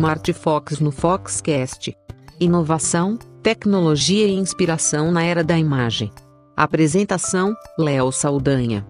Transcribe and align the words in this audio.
Smart 0.00 0.32
Fox 0.32 0.80
no 0.80 0.90
Foxcast. 0.90 1.94
Inovação, 2.40 3.18
tecnologia 3.42 4.26
e 4.26 4.32
inspiração 4.32 5.12
na 5.12 5.22
era 5.22 5.44
da 5.44 5.58
imagem. 5.58 6.10
Apresentação: 6.56 7.54
Léo 7.78 8.10
Saldanha. 8.10 8.86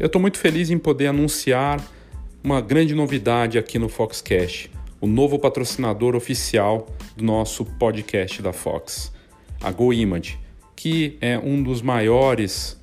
Eu 0.00 0.06
estou 0.06 0.22
muito 0.22 0.38
feliz 0.38 0.70
em 0.70 0.78
poder 0.78 1.08
anunciar 1.08 1.84
uma 2.42 2.62
grande 2.62 2.94
novidade 2.94 3.58
aqui 3.58 3.78
no 3.78 3.90
Foxcast, 3.90 4.70
o 5.02 5.06
novo 5.06 5.38
patrocinador 5.38 6.16
oficial 6.16 6.86
do 7.14 7.22
nosso 7.22 7.66
podcast 7.78 8.40
da 8.40 8.54
Fox, 8.54 9.12
a 9.62 9.70
GoImage, 9.70 10.42
que 10.76 11.16
é 11.20 11.38
um 11.38 11.62
dos 11.62 11.82
maiores 11.82 12.80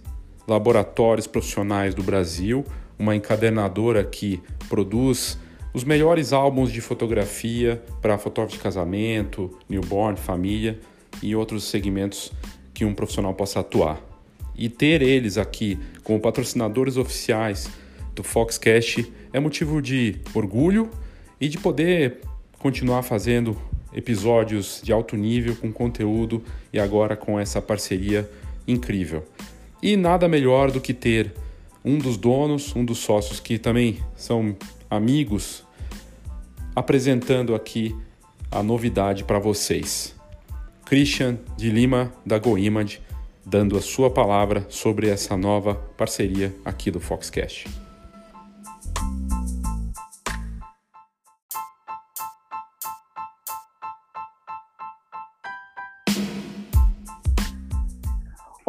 laboratórios 0.47 1.27
profissionais 1.27 1.93
do 1.93 2.03
Brasil, 2.03 2.65
uma 2.97 3.15
encadernadora 3.15 4.03
que 4.03 4.41
produz 4.69 5.37
os 5.73 5.83
melhores 5.83 6.33
álbuns 6.33 6.71
de 6.71 6.81
fotografia 6.81 7.81
para 8.01 8.17
fotógrafo 8.17 8.57
de 8.57 8.63
casamento, 8.63 9.57
newborn, 9.69 10.17
família 10.17 10.79
e 11.21 11.35
outros 11.35 11.63
segmentos 11.63 12.31
que 12.73 12.83
um 12.83 12.93
profissional 12.93 13.33
possa 13.33 13.61
atuar. 13.61 14.01
E 14.55 14.67
ter 14.67 15.01
eles 15.01 15.37
aqui 15.37 15.79
como 16.03 16.19
patrocinadores 16.19 16.97
oficiais 16.97 17.69
do 18.13 18.23
Foxcast 18.23 19.11
é 19.31 19.39
motivo 19.39 19.81
de 19.81 20.17
orgulho 20.33 20.89
e 21.39 21.47
de 21.47 21.57
poder 21.57 22.19
continuar 22.59 23.01
fazendo 23.03 23.57
episódios 23.93 24.81
de 24.83 24.91
alto 24.91 25.15
nível 25.15 25.55
com 25.55 25.71
conteúdo 25.71 26.43
e 26.71 26.79
agora 26.79 27.15
com 27.15 27.39
essa 27.39 27.61
parceria 27.61 28.29
incrível. 28.67 29.23
E 29.81 29.97
nada 29.97 30.27
melhor 30.27 30.71
do 30.71 30.79
que 30.79 30.93
ter 30.93 31.33
um 31.83 31.97
dos 31.97 32.17
donos, 32.17 32.75
um 32.75 32.85
dos 32.85 32.99
sócios 32.99 33.39
que 33.39 33.57
também 33.57 33.99
são 34.15 34.55
amigos, 34.89 35.63
apresentando 36.75 37.55
aqui 37.55 37.95
a 38.51 38.61
novidade 38.61 39.23
para 39.23 39.39
vocês. 39.39 40.15
Christian 40.85 41.39
de 41.57 41.69
Lima 41.69 42.13
da 42.25 42.37
GoImage 42.37 43.01
dando 43.45 43.77
a 43.77 43.81
sua 43.81 44.09
palavra 44.09 44.65
sobre 44.69 45.09
essa 45.09 45.35
nova 45.35 45.75
parceria 45.97 46.53
aqui 46.63 46.91
do 46.91 46.99
Foxcast. 46.99 47.67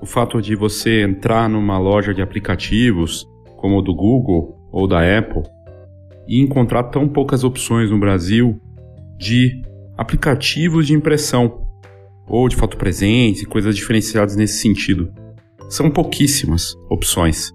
o 0.00 0.06
fato 0.06 0.40
de 0.40 0.54
você 0.54 1.02
entrar 1.02 1.48
numa 1.48 1.78
loja 1.78 2.12
de 2.12 2.22
aplicativos, 2.22 3.26
como 3.56 3.78
o 3.78 3.82
do 3.82 3.94
Google 3.94 4.56
ou 4.70 4.86
da 4.86 5.00
Apple, 5.18 5.42
e 6.28 6.40
encontrar 6.40 6.84
tão 6.84 7.08
poucas 7.08 7.44
opções 7.44 7.90
no 7.90 7.98
Brasil 7.98 8.60
de 9.18 9.62
aplicativos 9.96 10.86
de 10.86 10.94
impressão 10.94 11.66
ou 12.28 12.48
de 12.48 12.56
foto 12.56 12.76
presente, 12.76 13.46
coisas 13.46 13.74
diferenciadas 13.74 14.36
nesse 14.36 14.60
sentido. 14.60 15.12
São 15.68 15.90
pouquíssimas 15.90 16.74
opções 16.90 17.52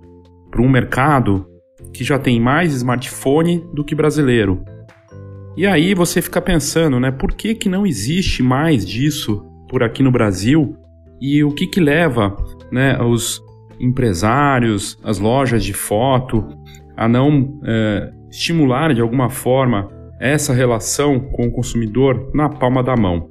para 0.49 0.61
um 0.61 0.69
mercado 0.69 1.45
que 1.93 2.03
já 2.03 2.17
tem 2.17 2.39
mais 2.39 2.73
smartphone 2.73 3.63
do 3.73 3.83
que 3.83 3.93
brasileiro. 3.93 4.63
E 5.55 5.67
aí 5.67 5.93
você 5.93 6.21
fica 6.21 6.41
pensando, 6.41 6.99
né, 6.99 7.11
por 7.11 7.33
que, 7.33 7.53
que 7.53 7.67
não 7.67 7.85
existe 7.85 8.41
mais 8.41 8.85
disso 8.85 9.45
por 9.67 9.83
aqui 9.83 10.01
no 10.01 10.11
Brasil 10.11 10.77
e 11.21 11.43
o 11.43 11.51
que, 11.51 11.67
que 11.67 11.79
leva 11.79 12.35
né, 12.71 12.99
os 13.01 13.43
empresários, 13.79 14.97
as 15.03 15.19
lojas 15.19 15.63
de 15.63 15.73
foto 15.73 16.47
a 16.97 17.07
não 17.07 17.59
é, 17.63 18.11
estimular 18.29 18.93
de 18.93 19.01
alguma 19.01 19.29
forma 19.29 19.87
essa 20.19 20.53
relação 20.53 21.19
com 21.19 21.47
o 21.47 21.51
consumidor 21.51 22.31
na 22.33 22.49
palma 22.49 22.83
da 22.83 22.95
mão. 22.95 23.29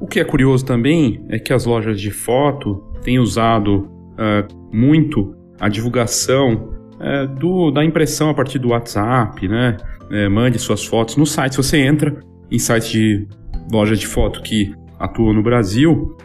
O 0.00 0.06
que 0.06 0.20
é 0.20 0.24
curioso 0.24 0.64
também 0.64 1.24
é 1.28 1.38
que 1.38 1.52
as 1.52 1.64
lojas 1.64 2.00
de 2.00 2.10
foto 2.10 2.82
têm 3.02 3.18
usado 3.18 3.88
é, 4.18 4.46
muito 4.72 5.34
a 5.60 5.68
divulgação 5.68 6.72
é, 7.00 7.26
do, 7.26 7.70
da 7.70 7.84
impressão 7.84 8.30
a 8.30 8.34
partir 8.34 8.58
do 8.58 8.68
WhatsApp, 8.68 9.46
né? 9.46 9.76
É, 10.10 10.28
mande 10.28 10.58
suas 10.58 10.84
fotos 10.84 11.16
no 11.16 11.24
site. 11.24 11.52
Se 11.52 11.62
você 11.62 11.78
entra 11.78 12.20
em 12.50 12.58
sites 12.58 12.90
de 12.90 13.26
loja 13.72 13.96
de 13.96 14.06
foto 14.06 14.42
que 14.42 14.74
atua 14.98 15.32
no 15.32 15.42
Brasil, 15.42 16.16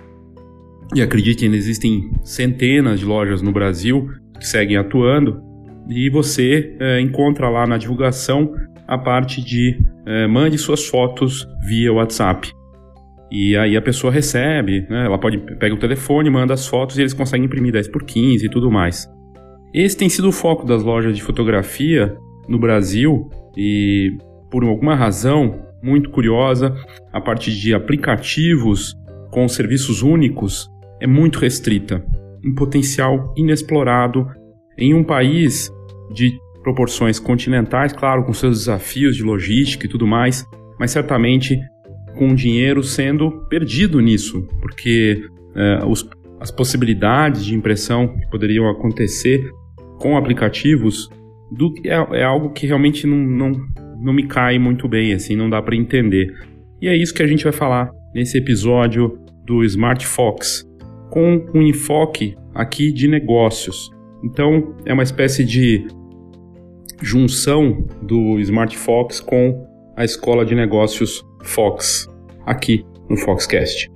e 0.96 1.02
acreditem, 1.02 1.54
existem 1.54 2.12
centenas 2.24 3.00
de 3.00 3.06
lojas 3.06 3.42
no 3.42 3.52
Brasil 3.52 4.10
que 4.40 4.48
seguem 4.48 4.78
atuando, 4.78 5.42
e 5.90 6.10
você 6.10 6.76
é, 6.80 7.02
encontra 7.02 7.50
lá 7.50 7.66
na 7.66 7.78
divulgação 7.78 8.54
a 8.88 8.98
parte 8.98 9.44
de 9.44 9.80
é, 10.06 10.28
mande 10.28 10.58
suas 10.58 10.86
fotos 10.86 11.48
via 11.68 11.92
WhatsApp. 11.92 12.52
E 13.32 13.58
aí 13.58 13.76
a 13.76 13.82
pessoa 13.82 14.12
recebe, 14.12 14.86
né, 14.90 15.06
ela 15.06 15.18
pode 15.18 15.38
pega 15.38 15.76
o 15.76 15.80
telefone, 15.80 16.30
manda 16.30 16.54
as 16.54 16.68
fotos 16.68 16.98
e 16.98 17.02
eles 17.02 17.14
conseguem 17.14 17.46
imprimir 17.46 17.74
10 17.74 17.90
por 17.90 18.04
15 18.04 18.46
e 18.46 18.50
tudo 18.50 18.72
mais. 18.72 19.10
Esse 19.74 19.98
tem 19.98 20.08
sido 20.08 20.30
o 20.30 20.32
foco 20.32 20.66
das 20.66 20.82
lojas 20.82 21.16
de 21.16 21.22
fotografia 21.22 22.16
no 22.48 22.58
Brasil 22.58 23.30
e 23.58 24.16
por 24.50 24.64
alguma 24.64 24.96
razão 24.96 25.68
muito 25.84 26.10
curiosa, 26.10 26.74
a 27.12 27.22
parte 27.22 27.52
de 27.52 27.74
aplicativos 27.74 28.94
com 29.30 29.48
serviços 29.48 30.02
únicos 30.02 30.70
é 31.00 31.08
muito 31.08 31.40
restrita, 31.40 32.04
um 32.46 32.54
potencial 32.54 33.34
inexplorado 33.38 34.28
em 34.78 34.94
um 34.94 35.04
país 35.04 35.72
de 36.14 36.38
proporções 36.64 37.20
continentais, 37.20 37.94
claro, 37.94 38.24
com 38.24 38.34
seus 38.34 38.60
desafios 38.60 39.16
de 39.16 39.24
logística 39.24 39.86
e 39.86 39.90
tudo 39.90 40.06
mais, 40.06 40.46
mas 40.80 40.92
certamente 40.92 41.60
com 42.18 42.34
dinheiro 42.34 42.84
sendo 42.84 43.32
perdido 43.48 44.00
nisso, 44.00 44.46
porque 44.62 45.22
é, 45.56 45.86
os, 45.86 46.08
as 46.40 46.52
possibilidades 46.52 47.46
de 47.46 47.56
impressão 47.56 48.08
que 48.08 48.30
poderiam 48.30 48.70
acontecer 48.70 49.50
com 49.98 50.18
aplicativos 50.18 51.10
do, 51.52 51.74
é, 51.86 52.20
é 52.20 52.24
algo 52.24 52.52
que 52.52 52.68
realmente 52.68 53.08
não, 53.08 53.18
não, 53.18 53.52
não 54.02 54.14
me 54.14 54.28
cai 54.28 54.60
muito 54.60 54.88
bem, 54.88 55.14
assim, 55.14 55.36
não 55.36 55.50
dá 55.50 55.62
para 55.62 55.76
entender. 55.76 56.34
E 56.82 56.88
é 56.88 56.96
isso 56.96 57.14
que 57.14 57.24
a 57.24 57.28
gente 57.28 57.44
vai 57.44 57.54
falar 57.54 57.90
nesse 58.14 58.38
episódio 58.38 59.18
do 59.46 59.64
Smart 59.64 60.06
Fox, 60.06 60.67
com 61.10 61.46
um 61.54 61.62
enfoque 61.62 62.36
aqui 62.54 62.92
de 62.92 63.08
negócios. 63.08 63.90
Então, 64.24 64.76
é 64.86 64.94
uma 64.94 65.04
espécie 65.04 65.46
de 65.46 65.88
junção 67.02 67.86
do 68.02 68.40
Smart 68.40 68.76
Fox 68.78 69.20
com 69.20 69.66
a 69.96 70.04
escola 70.04 70.46
de 70.46 70.56
negócios 70.56 71.24
Fox, 71.44 72.08
aqui 72.46 72.84
no 73.10 73.18
Foxcast. 73.18 73.90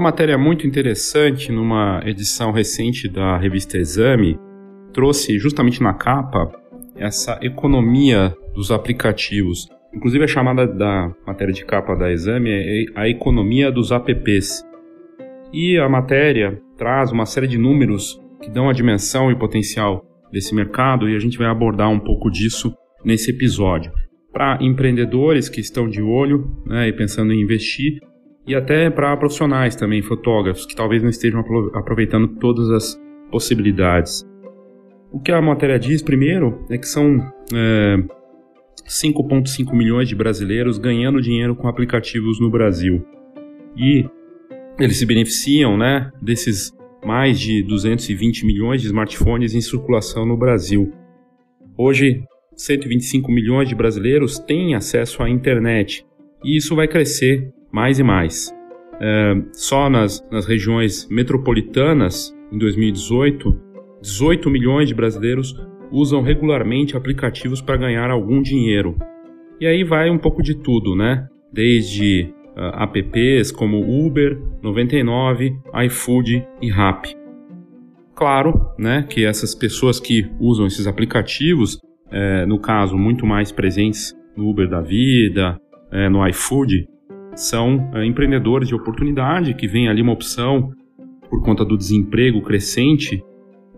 Uma 0.00 0.08
matéria 0.08 0.38
muito 0.38 0.66
interessante 0.66 1.52
numa 1.52 2.00
edição 2.06 2.52
recente 2.52 3.06
da 3.06 3.36
revista 3.36 3.76
Exame 3.76 4.38
trouxe 4.94 5.38
justamente 5.38 5.82
na 5.82 5.92
capa 5.92 6.50
essa 6.96 7.38
economia 7.42 8.34
dos 8.54 8.70
aplicativos. 8.70 9.68
Inclusive 9.94 10.24
a 10.24 10.26
chamada 10.26 10.66
da 10.66 11.14
matéria 11.26 11.52
de 11.52 11.66
capa 11.66 11.94
da 11.94 12.10
Exame 12.10 12.48
é 12.50 12.84
a 12.94 13.10
economia 13.10 13.70
dos 13.70 13.90
apps. 13.92 14.64
E 15.52 15.76
a 15.76 15.86
matéria 15.86 16.58
traz 16.78 17.12
uma 17.12 17.26
série 17.26 17.46
de 17.46 17.58
números 17.58 18.18
que 18.40 18.48
dão 18.48 18.70
a 18.70 18.72
dimensão 18.72 19.30
e 19.30 19.38
potencial 19.38 20.02
desse 20.32 20.54
mercado 20.54 21.10
e 21.10 21.14
a 21.14 21.18
gente 21.18 21.36
vai 21.36 21.46
abordar 21.46 21.90
um 21.90 22.00
pouco 22.00 22.30
disso 22.30 22.74
nesse 23.04 23.32
episódio. 23.32 23.92
Para 24.32 24.56
empreendedores 24.62 25.50
que 25.50 25.60
estão 25.60 25.86
de 25.86 26.00
olho 26.00 26.50
né, 26.64 26.88
e 26.88 26.92
pensando 26.94 27.34
em 27.34 27.42
investir, 27.42 28.00
e 28.46 28.54
até 28.54 28.90
para 28.90 29.16
profissionais 29.16 29.76
também, 29.76 30.02
fotógrafos, 30.02 30.66
que 30.66 30.74
talvez 30.74 31.02
não 31.02 31.10
estejam 31.10 31.40
aproveitando 31.74 32.28
todas 32.36 32.70
as 32.70 33.00
possibilidades. 33.30 34.24
O 35.12 35.20
que 35.20 35.32
a 35.32 35.40
matéria 35.42 35.78
diz, 35.78 36.02
primeiro, 36.02 36.64
é 36.70 36.78
que 36.78 36.86
são 36.86 37.18
é, 37.52 37.96
5,5 38.86 39.74
milhões 39.74 40.08
de 40.08 40.14
brasileiros 40.14 40.78
ganhando 40.78 41.20
dinheiro 41.20 41.54
com 41.54 41.68
aplicativos 41.68 42.40
no 42.40 42.50
Brasil. 42.50 43.04
E 43.76 44.04
eles 44.78 44.98
se 44.98 45.06
beneficiam 45.06 45.76
né, 45.76 46.10
desses 46.20 46.72
mais 47.04 47.38
de 47.38 47.62
220 47.62 48.46
milhões 48.46 48.80
de 48.80 48.86
smartphones 48.88 49.54
em 49.54 49.60
circulação 49.60 50.26
no 50.26 50.36
Brasil. 50.36 50.92
Hoje, 51.76 52.22
125 52.56 53.30
milhões 53.30 53.68
de 53.68 53.74
brasileiros 53.74 54.38
têm 54.38 54.74
acesso 54.74 55.22
à 55.22 55.30
internet 55.30 56.04
e 56.44 56.56
isso 56.56 56.76
vai 56.76 56.86
crescer 56.86 57.52
mais 57.72 57.98
e 57.98 58.02
mais. 58.02 58.54
Só 59.52 59.88
nas, 59.88 60.22
nas 60.30 60.46
regiões 60.46 61.08
metropolitanas, 61.08 62.36
em 62.52 62.58
2018, 62.58 63.58
18 64.02 64.50
milhões 64.50 64.88
de 64.88 64.94
brasileiros 64.94 65.54
usam 65.90 66.22
regularmente 66.22 66.96
aplicativos 66.96 67.60
para 67.60 67.76
ganhar 67.76 68.10
algum 68.10 68.42
dinheiro. 68.42 68.96
E 69.60 69.66
aí 69.66 69.84
vai 69.84 70.10
um 70.10 70.18
pouco 70.18 70.42
de 70.42 70.54
tudo, 70.54 70.94
né? 70.94 71.26
Desde 71.52 72.32
uh, 72.56 72.82
apps 72.82 73.50
como 73.50 74.06
Uber, 74.06 74.38
99, 74.62 75.56
iFood 75.86 76.46
e 76.62 76.70
Rappi. 76.70 77.16
Claro, 78.14 78.52
né, 78.78 79.06
que 79.08 79.24
essas 79.24 79.54
pessoas 79.54 79.98
que 79.98 80.30
usam 80.38 80.66
esses 80.66 80.86
aplicativos, 80.86 81.78
é, 82.10 82.44
no 82.44 82.60
caso 82.60 82.94
muito 82.94 83.24
mais 83.24 83.50
presentes 83.50 84.14
no 84.36 84.50
Uber 84.50 84.68
da 84.68 84.82
vida, 84.82 85.58
é, 85.90 86.06
no 86.10 86.26
iFood, 86.28 86.86
são 87.40 87.90
é, 87.94 88.04
empreendedores 88.04 88.68
de 88.68 88.74
oportunidade 88.74 89.54
que 89.54 89.66
veem 89.66 89.88
ali 89.88 90.02
uma 90.02 90.12
opção 90.12 90.70
por 91.28 91.42
conta 91.42 91.64
do 91.64 91.76
desemprego 91.76 92.42
crescente, 92.42 93.22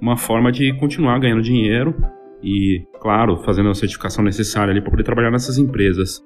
uma 0.01 0.17
forma 0.17 0.51
de 0.51 0.73
continuar 0.79 1.19
ganhando 1.21 1.43
dinheiro 1.43 1.95
e, 2.43 2.83
claro, 3.01 3.37
fazendo 3.37 3.69
a 3.69 3.75
certificação 3.75 4.25
necessária 4.25 4.73
ali 4.73 4.81
para 4.81 4.91
poder 4.91 5.05
trabalhar 5.05 5.31
nessas 5.31 5.59
empresas. 5.59 6.21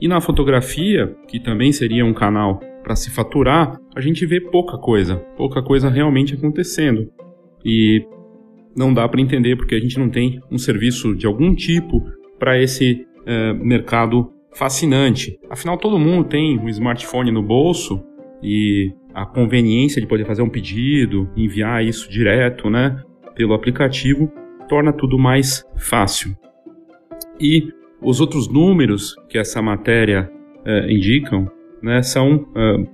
E 0.00 0.08
na 0.08 0.20
fotografia, 0.20 1.14
que 1.28 1.38
também 1.38 1.72
seria 1.72 2.06
um 2.06 2.14
canal 2.14 2.60
para 2.82 2.96
se 2.96 3.10
faturar, 3.10 3.78
a 3.94 4.00
gente 4.00 4.24
vê 4.24 4.40
pouca 4.40 4.78
coisa, 4.78 5.16
pouca 5.36 5.62
coisa 5.62 5.90
realmente 5.90 6.34
acontecendo. 6.34 7.10
E 7.64 8.02
não 8.74 8.94
dá 8.94 9.06
para 9.08 9.20
entender 9.20 9.56
porque 9.56 9.74
a 9.74 9.80
gente 9.80 9.98
não 9.98 10.08
tem 10.08 10.40
um 10.50 10.56
serviço 10.56 11.14
de 11.14 11.26
algum 11.26 11.54
tipo 11.54 12.02
para 12.38 12.58
esse 12.62 13.04
é, 13.26 13.52
mercado 13.52 14.32
fascinante. 14.58 15.38
Afinal, 15.48 15.78
todo 15.78 15.98
mundo 15.98 16.28
tem 16.28 16.58
um 16.58 16.68
smartphone 16.68 17.30
no 17.30 17.42
bolso 17.42 18.02
e 18.42 18.92
a 19.14 19.24
conveniência 19.24 20.02
de 20.02 20.06
poder 20.06 20.26
fazer 20.26 20.42
um 20.42 20.48
pedido, 20.48 21.30
enviar 21.36 21.84
isso 21.84 22.10
direto, 22.10 22.68
né, 22.68 23.00
pelo 23.36 23.54
aplicativo, 23.54 24.30
torna 24.68 24.92
tudo 24.92 25.16
mais 25.16 25.64
fácil. 25.76 26.36
E 27.40 27.68
os 28.02 28.20
outros 28.20 28.48
números 28.48 29.14
que 29.28 29.38
essa 29.38 29.62
matéria 29.62 30.28
uh, 30.66 30.90
indicam, 30.90 31.48
né, 31.80 32.02
são 32.02 32.34
uh, 32.36 32.88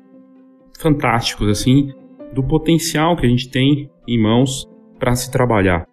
fantásticos, 0.78 1.48
assim, 1.48 1.90
do 2.34 2.42
potencial 2.42 3.16
que 3.16 3.24
a 3.24 3.28
gente 3.28 3.50
tem 3.50 3.90
em 4.06 4.20
mãos 4.20 4.68
para 4.98 5.14
se 5.14 5.30
trabalhar. 5.32 5.86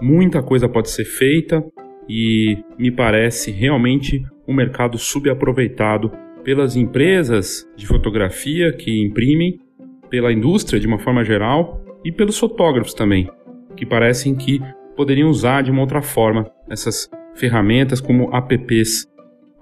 Muita 0.00 0.42
coisa 0.42 0.68
pode 0.68 0.88
ser 0.88 1.04
feita 1.04 1.62
e 2.08 2.56
me 2.78 2.90
parece 2.90 3.50
realmente 3.50 4.22
um 4.48 4.54
mercado 4.54 4.96
subaproveitado 4.96 6.10
pelas 6.42 6.74
empresas 6.74 7.68
de 7.76 7.86
fotografia 7.86 8.72
que 8.72 9.04
imprimem, 9.04 9.60
pela 10.08 10.32
indústria 10.32 10.80
de 10.80 10.86
uma 10.86 10.98
forma 10.98 11.22
geral 11.22 11.84
e 12.02 12.10
pelos 12.10 12.38
fotógrafos 12.38 12.94
também, 12.94 13.28
que 13.76 13.84
parecem 13.84 14.34
que 14.34 14.60
poderiam 14.96 15.28
usar 15.28 15.62
de 15.62 15.70
uma 15.70 15.82
outra 15.82 16.00
forma 16.00 16.50
essas 16.68 17.10
ferramentas 17.34 18.00
como 18.00 18.34
apps 18.34 19.06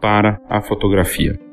para 0.00 0.40
a 0.48 0.62
fotografia. 0.62 1.45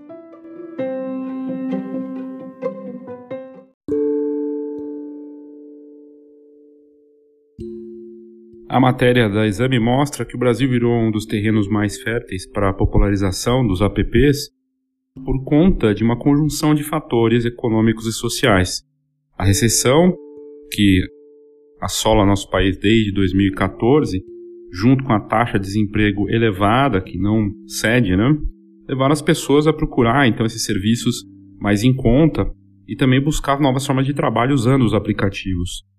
A 8.73 8.79
matéria 8.79 9.29
da 9.29 9.45
Exame 9.45 9.79
mostra 9.79 10.25
que 10.25 10.35
o 10.35 10.39
Brasil 10.39 10.67
virou 10.67 10.99
um 10.99 11.11
dos 11.11 11.27
terrenos 11.27 11.67
mais 11.67 12.01
férteis 12.01 12.49
para 12.49 12.71
a 12.71 12.73
popularização 12.73 13.63
dos 13.67 13.81
apps 13.81 14.49
por 15.23 15.43
conta 15.43 15.93
de 15.93 16.03
uma 16.03 16.17
conjunção 16.17 16.73
de 16.73 16.81
fatores 16.81 17.45
econômicos 17.45 18.07
e 18.07 18.11
sociais. 18.11 18.81
A 19.37 19.45
recessão, 19.45 20.15
que 20.71 21.01
assola 21.79 22.25
nosso 22.25 22.49
país 22.49 22.75
desde 22.75 23.11
2014, 23.11 24.19
junto 24.71 25.03
com 25.03 25.13
a 25.13 25.19
taxa 25.19 25.59
de 25.59 25.67
desemprego 25.67 26.27
elevada, 26.27 26.99
que 26.99 27.19
não 27.19 27.51
cede, 27.67 28.17
né, 28.17 28.35
levaram 28.89 29.13
as 29.13 29.21
pessoas 29.21 29.67
a 29.67 29.71
procurar 29.71 30.27
então 30.27 30.47
esses 30.47 30.65
serviços 30.65 31.23
mais 31.59 31.83
em 31.83 31.93
conta 31.93 32.51
e 32.87 32.95
também 32.95 33.23
buscar 33.23 33.59
novas 33.59 33.85
formas 33.85 34.07
de 34.07 34.15
trabalho 34.15 34.55
usando 34.55 34.81
os 34.81 34.95
aplicativos. 34.95 35.92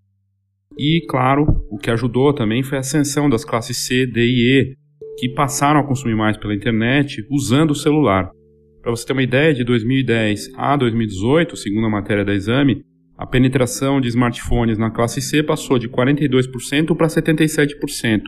E, 0.78 1.04
claro, 1.08 1.46
o 1.70 1.78
que 1.78 1.90
ajudou 1.90 2.32
também 2.32 2.62
foi 2.62 2.78
a 2.78 2.80
ascensão 2.80 3.28
das 3.28 3.44
classes 3.44 3.86
C, 3.86 4.06
D 4.06 4.20
e 4.20 4.60
E, 4.60 4.74
que 5.18 5.28
passaram 5.28 5.80
a 5.80 5.86
consumir 5.86 6.16
mais 6.16 6.36
pela 6.36 6.54
internet 6.54 7.24
usando 7.30 7.70
o 7.70 7.74
celular. 7.74 8.30
Para 8.82 8.90
você 8.90 9.06
ter 9.06 9.12
uma 9.12 9.22
ideia, 9.22 9.54
de 9.54 9.64
2010 9.64 10.52
a 10.56 10.76
2018, 10.76 11.56
segundo 11.56 11.86
a 11.86 11.90
matéria 11.90 12.24
da 12.24 12.34
Exame, 12.34 12.82
a 13.16 13.26
penetração 13.26 14.00
de 14.00 14.08
smartphones 14.08 14.76
na 14.76 14.90
classe 14.90 15.22
C 15.22 15.42
passou 15.42 15.78
de 15.78 15.88
42% 15.88 16.96
para 16.96 17.06
77%. 17.06 18.22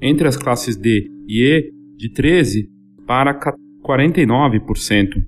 Entre 0.00 0.26
as 0.26 0.36
classes 0.36 0.76
D 0.76 1.08
e 1.28 1.42
E, 1.42 1.70
de 1.96 2.10
13% 2.10 2.66
para 3.06 3.38
49%. 3.84 5.22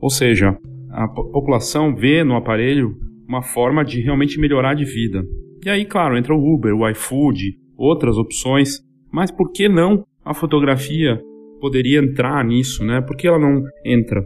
Ou 0.00 0.08
seja, 0.08 0.56
a 0.90 1.08
população 1.08 1.94
vê 1.94 2.22
no 2.22 2.36
aparelho 2.36 2.96
uma 3.26 3.42
forma 3.42 3.84
de 3.84 4.00
realmente 4.00 4.38
melhorar 4.38 4.74
de 4.74 4.84
vida. 4.84 5.22
E 5.64 5.70
aí, 5.70 5.84
claro, 5.84 6.16
entra 6.16 6.34
o 6.34 6.54
Uber, 6.54 6.74
o 6.74 6.88
iFood, 6.90 7.56
outras 7.76 8.16
opções, 8.16 8.80
mas 9.12 9.30
por 9.30 9.50
que 9.50 9.68
não 9.68 10.04
a 10.24 10.34
fotografia 10.34 11.20
poderia 11.60 11.98
entrar 11.98 12.44
nisso, 12.44 12.84
né? 12.84 13.00
Por 13.00 13.16
que 13.16 13.26
ela 13.26 13.38
não 13.38 13.62
entra? 13.84 14.22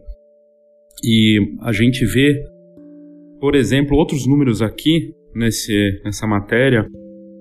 E 1.05 1.39
a 1.61 1.73
gente 1.73 2.05
vê, 2.05 2.35
por 3.41 3.55
exemplo, 3.55 3.97
outros 3.97 4.27
números 4.27 4.61
aqui 4.61 5.13
nesse, 5.35 6.01
nessa 6.05 6.27
matéria 6.27 6.87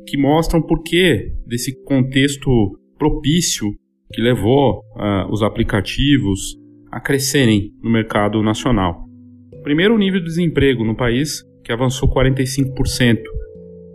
que 0.05 0.17
mostram 0.17 0.61
por 0.61 0.83
que 0.83 1.31
desse 1.45 1.75
contexto 1.83 2.49
propício 2.97 3.67
que 4.13 4.21
levou 4.21 4.79
uh, 4.95 5.31
os 5.31 5.43
aplicativos 5.43 6.55
a 6.91 6.99
crescerem 6.99 7.71
no 7.81 7.91
mercado 7.91 8.41
nacional. 8.41 9.05
Primeiro, 9.63 9.95
o 9.95 9.97
nível 9.97 10.19
de 10.19 10.27
desemprego 10.27 10.85
no 10.85 10.95
país, 10.95 11.43
que 11.67 11.73
avançou 11.73 12.09
45% 12.09 13.17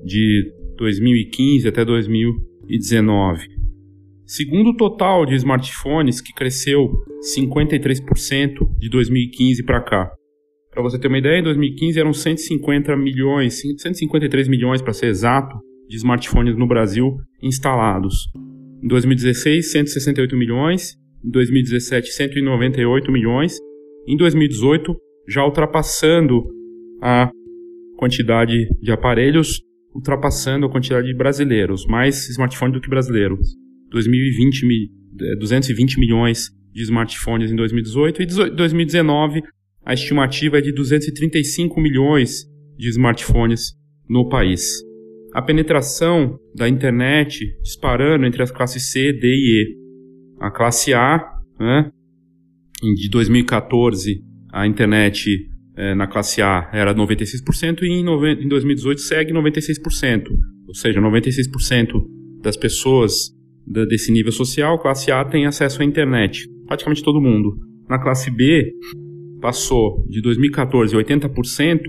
de 0.04 0.52
2015 0.76 1.66
até 1.66 1.82
2019. 1.82 3.46
Segundo, 4.26 4.70
o 4.70 4.76
total 4.76 5.24
de 5.24 5.34
smartphones, 5.36 6.20
que 6.20 6.34
cresceu 6.34 6.90
53% 7.34 8.58
de 8.78 8.90
2015 8.90 9.64
para 9.64 9.80
cá. 9.80 10.12
Para 10.70 10.82
você 10.82 10.98
ter 10.98 11.08
uma 11.08 11.16
ideia, 11.16 11.40
em 11.40 11.42
2015 11.42 11.98
eram 11.98 12.12
150 12.12 12.94
milhões, 12.94 13.62
153 13.78 14.48
milhões 14.48 14.82
para 14.82 14.92
ser 14.92 15.06
exato, 15.06 15.56
de 15.88 15.96
smartphones 15.96 16.54
no 16.54 16.68
Brasil 16.68 17.16
instalados. 17.42 18.26
Em 18.84 18.88
2016, 18.88 19.72
168 19.72 20.36
milhões. 20.36 20.94
Em 21.24 21.30
2017, 21.30 22.08
198 22.08 23.10
milhões. 23.10 23.56
Em 24.06 24.16
2018, 24.16 24.94
já 25.26 25.42
ultrapassando 25.44 26.42
a 27.00 27.30
quantidade 28.02 28.68
de 28.80 28.90
aparelhos, 28.90 29.62
ultrapassando 29.94 30.66
a 30.66 30.68
quantidade 30.68 31.06
de 31.06 31.14
brasileiros, 31.14 31.86
mais 31.86 32.28
smartphones 32.30 32.74
do 32.74 32.80
que 32.80 32.90
brasileiros. 32.90 33.54
2020, 33.92 34.90
220 35.38 36.00
milhões 36.00 36.50
de 36.72 36.82
smartphones 36.82 37.52
em 37.52 37.54
2018 37.54 38.22
e 38.22 38.26
2019 38.56 39.42
a 39.84 39.94
estimativa 39.94 40.58
é 40.58 40.60
de 40.60 40.72
235 40.72 41.80
milhões 41.80 42.44
de 42.76 42.88
smartphones 42.88 43.72
no 44.08 44.28
país. 44.28 44.82
A 45.32 45.40
penetração 45.40 46.40
da 46.56 46.68
internet 46.68 47.56
disparando 47.62 48.26
entre 48.26 48.42
as 48.42 48.50
classes 48.50 48.90
C, 48.90 49.12
D 49.12 49.28
e 49.28 49.62
E. 49.62 49.76
A 50.40 50.50
classe 50.50 50.92
A, 50.92 51.20
né, 51.60 51.92
de 52.96 53.08
2014, 53.10 54.20
a 54.52 54.66
internet 54.66 55.51
é, 55.82 55.94
na 55.96 56.06
classe 56.06 56.40
A 56.40 56.70
era 56.72 56.94
96% 56.94 57.82
e 57.82 57.88
em, 57.88 58.44
em 58.44 58.48
2018 58.48 59.00
segue 59.00 59.32
96%. 59.32 60.28
Ou 60.68 60.74
seja, 60.74 61.00
96% 61.00 61.88
das 62.40 62.56
pessoas 62.56 63.32
desse 63.66 64.12
nível 64.12 64.30
social, 64.30 64.78
classe 64.78 65.10
A, 65.10 65.24
tem 65.24 65.44
acesso 65.44 65.82
à 65.82 65.84
internet. 65.84 66.48
Praticamente 66.66 67.02
todo 67.02 67.20
mundo. 67.20 67.56
Na 67.88 67.98
classe 67.98 68.30
B, 68.30 68.72
passou 69.40 70.06
de 70.08 70.22
2014 70.22 70.96
80% 70.96 71.80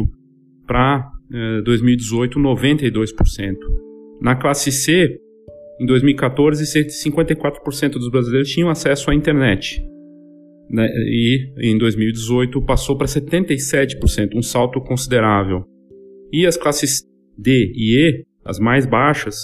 para 0.65 1.12
2018 1.63 2.39
92%. 2.39 3.55
Na 4.21 4.35
classe 4.35 4.71
C, 4.71 5.19
em 5.79 5.85
2014, 5.85 6.63
54% 6.63 7.91
dos 7.91 8.09
brasileiros 8.09 8.50
tinham 8.50 8.69
acesso 8.69 9.12
à 9.12 9.15
internet. 9.15 9.83
Né? 10.70 10.88
E 10.88 11.53
em 11.60 11.77
2018 11.77 12.62
passou 12.63 12.98
para 12.98 13.08
77%, 13.08 14.36
um 14.36 14.41
salto 14.41 14.79
considerável. 14.82 15.63
E 16.32 16.46
as 16.46 16.58
classes 16.58 17.03
D 17.38 17.72
e 17.75 17.98
E, 17.98 18.25
as 18.46 18.60
mais 18.60 18.86
baixas, 18.86 19.36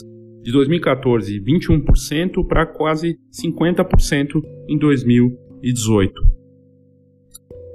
de 0.41 0.51
2014, 0.51 1.39
21% 1.41 2.47
para 2.47 2.65
quase 2.65 3.17
50% 3.31 4.41
em 4.67 4.77
2018. 4.77 6.13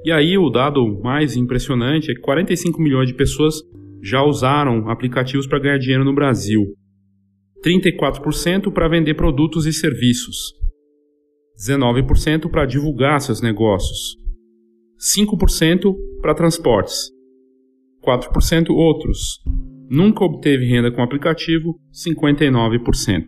E 0.05 0.13
aí 0.13 0.37
o 0.37 0.51
dado 0.51 1.01
mais 1.03 1.37
impressionante 1.37 2.11
é 2.11 2.15
que 2.15 2.21
45 2.21 2.81
milhões 2.81 3.09
de 3.09 3.15
pessoas 3.15 3.55
já 4.03 4.23
usaram 4.23 4.91
aplicativos 4.91 5.47
para 5.47 5.59
ganhar 5.59 5.79
dinheiro 5.79 6.05
no 6.05 6.15
Brasil. 6.15 6.63
34% 7.65 8.71
para 8.71 8.89
vender 8.89 9.15
produtos 9.15 9.65
e 9.65 9.73
serviços. 9.73 10.53
19% 11.59 12.51
para 12.51 12.67
divulgar 12.67 13.21
seus 13.21 13.41
negócios. 13.41 14.17
5% 14.99 15.95
para 16.21 16.35
transportes. 16.35 17.11
4% 18.03 18.71
outros. 18.71 19.41
Nunca 19.89 20.25
obteve 20.25 20.67
renda 20.67 20.91
com 20.91 21.03
aplicativo, 21.03 21.79
59%. 21.93 23.25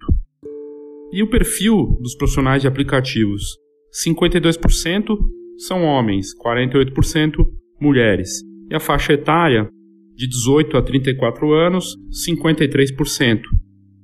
E 1.13 1.23
o 1.23 1.31
perfil 1.31 1.99
dos 2.01 2.17
profissionais 2.17 2.63
de 2.63 2.69
aplicativos? 2.69 3.57
52% 4.05 5.17
são 5.59 5.85
homens, 5.85 6.29
48% 6.39 7.47
mulheres. 7.81 8.43
E 8.71 8.75
a 8.75 8.81
faixa 8.81 9.13
etária 9.13 9.69
de 10.15 10.27
18 10.27 10.77
a 10.77 10.83
34 10.83 11.53
anos, 11.53 11.95
53%. 12.27 13.41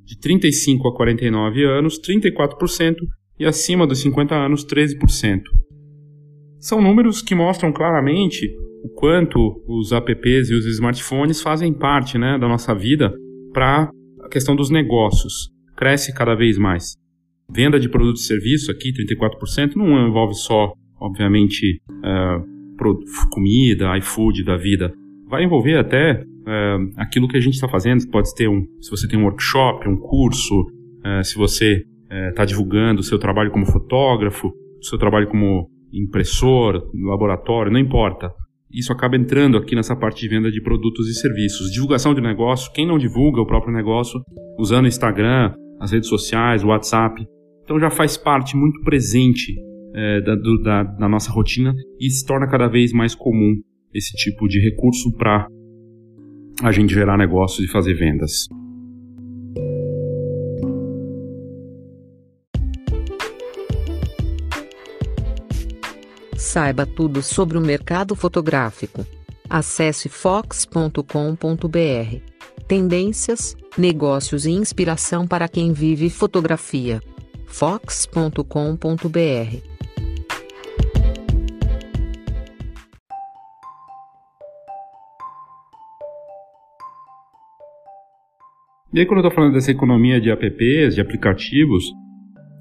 De 0.04 0.18
35 0.18 0.88
a 0.88 0.94
49 0.96 1.64
anos, 1.64 1.98
34%. 2.00 2.96
E 3.42 3.44
acima 3.44 3.88
dos 3.88 4.00
50 4.02 4.36
anos, 4.36 4.64
13%. 4.64 5.42
São 6.60 6.80
números 6.80 7.20
que 7.20 7.34
mostram 7.34 7.72
claramente 7.72 8.46
o 8.84 8.88
quanto 8.88 9.60
os 9.66 9.90
apps 9.90 10.48
e 10.48 10.54
os 10.54 10.64
smartphones 10.64 11.42
fazem 11.42 11.72
parte 11.72 12.16
né, 12.16 12.38
da 12.38 12.46
nossa 12.46 12.72
vida 12.72 13.12
para 13.52 13.90
a 14.22 14.28
questão 14.28 14.54
dos 14.54 14.70
negócios. 14.70 15.50
Cresce 15.76 16.14
cada 16.14 16.36
vez 16.36 16.56
mais. 16.56 16.94
Venda 17.52 17.80
de 17.80 17.88
produtos 17.88 18.22
e 18.22 18.26
serviços 18.28 18.68
aqui, 18.68 18.92
34%, 18.92 19.74
não 19.74 20.06
envolve 20.06 20.34
só, 20.34 20.72
obviamente, 21.00 21.82
uh, 21.88 23.28
comida, 23.28 23.98
iFood 23.98 24.44
da 24.44 24.56
vida, 24.56 24.94
vai 25.28 25.42
envolver 25.42 25.78
até 25.78 26.22
é, 26.46 26.76
aquilo 26.96 27.26
que 27.26 27.36
a 27.36 27.40
gente 27.40 27.54
está 27.54 27.68
fazendo. 27.68 28.08
Pode 28.08 28.32
ter 28.36 28.48
um, 28.48 28.64
se 28.80 28.88
você 28.88 29.08
tem 29.08 29.18
um 29.18 29.24
workshop, 29.24 29.88
um 29.88 29.96
curso, 29.96 30.64
é, 31.04 31.24
se 31.24 31.34
você 31.34 31.84
está 32.30 32.42
é, 32.42 32.46
divulgando 32.46 33.00
o 33.00 33.04
seu 33.04 33.18
trabalho 33.18 33.50
como 33.50 33.66
fotógrafo, 33.66 34.48
o 34.48 34.84
seu 34.84 34.98
trabalho 34.98 35.28
como 35.28 35.68
impressor, 35.92 36.90
laboratório, 36.94 37.72
não 37.72 37.78
importa. 37.78 38.30
Isso 38.72 38.92
acaba 38.92 39.16
entrando 39.16 39.58
aqui 39.58 39.74
nessa 39.74 39.94
parte 39.94 40.20
de 40.20 40.28
venda 40.28 40.50
de 40.50 40.62
produtos 40.62 41.08
e 41.08 41.14
serviços. 41.14 41.70
Divulgação 41.70 42.14
de 42.14 42.20
negócio, 42.20 42.72
quem 42.72 42.86
não 42.86 42.96
divulga 42.96 43.40
o 43.40 43.46
próprio 43.46 43.72
negócio, 43.72 44.20
usando 44.58 44.86
o 44.86 44.88
Instagram, 44.88 45.54
as 45.78 45.92
redes 45.92 46.08
sociais, 46.08 46.64
o 46.64 46.68
WhatsApp. 46.68 47.22
Então 47.64 47.78
já 47.78 47.90
faz 47.90 48.16
parte 48.16 48.56
muito 48.56 48.80
presente 48.82 49.54
é, 49.94 50.20
da, 50.22 50.34
do, 50.34 50.62
da, 50.62 50.82
da 50.84 51.08
nossa 51.08 51.30
rotina 51.30 51.74
e 52.00 52.08
se 52.08 52.24
torna 52.26 52.48
cada 52.48 52.66
vez 52.66 52.92
mais 52.92 53.14
comum 53.14 53.54
esse 53.92 54.16
tipo 54.16 54.48
de 54.48 54.58
recurso 54.58 55.14
para 55.16 55.46
a 56.62 56.72
gente 56.72 56.94
gerar 56.94 57.18
negócios 57.18 57.68
e 57.68 57.70
fazer 57.70 57.94
vendas. 57.94 58.46
Saiba 66.42 66.84
tudo 66.84 67.22
sobre 67.22 67.56
o 67.56 67.60
mercado 67.60 68.16
fotográfico. 68.16 69.06
Acesse 69.48 70.08
fox.com.br. 70.08 70.98
Tendências, 72.66 73.56
negócios 73.78 74.44
e 74.44 74.50
inspiração 74.50 75.24
para 75.24 75.46
quem 75.48 75.72
vive 75.72 76.10
fotografia. 76.10 77.00
fox.com.br 77.46 78.42
E 88.92 88.98
aí, 88.98 89.06
quando 89.06 89.20
eu 89.20 89.28
estou 89.28 89.30
falando 89.30 89.54
dessa 89.54 89.70
economia 89.70 90.20
de 90.20 90.28
apps, 90.28 90.96
de 90.96 91.00
aplicativos, 91.00 91.84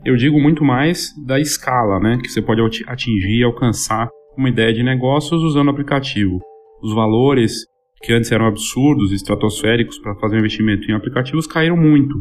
eu 0.04 0.16
digo 0.16 0.40
muito 0.40 0.64
mais 0.64 1.10
da 1.26 1.40
escala, 1.40 2.00
né? 2.00 2.18
Que 2.22 2.30
você 2.30 2.42
pode 2.42 2.62
atingir 2.88 3.40
e 3.40 3.44
alcançar 3.44 4.10
uma 4.38 4.50
ideia 4.50 4.74
de 4.74 4.84
negócios 4.84 5.42
usando 5.44 5.68
o 5.68 5.72
aplicativo. 5.72 6.40
Os 6.82 6.94
valores 6.94 7.66
que 8.02 8.12
antes 8.12 8.32
eram 8.32 8.48
absurdos, 8.48 9.12
estratosféricos 9.12 10.00
para 10.00 10.16
fazer 10.16 10.36
um 10.36 10.40
investimento 10.40 10.90
em 10.90 10.96
aplicativos 10.96 11.46
caíram 11.46 11.78
muito. 11.78 12.16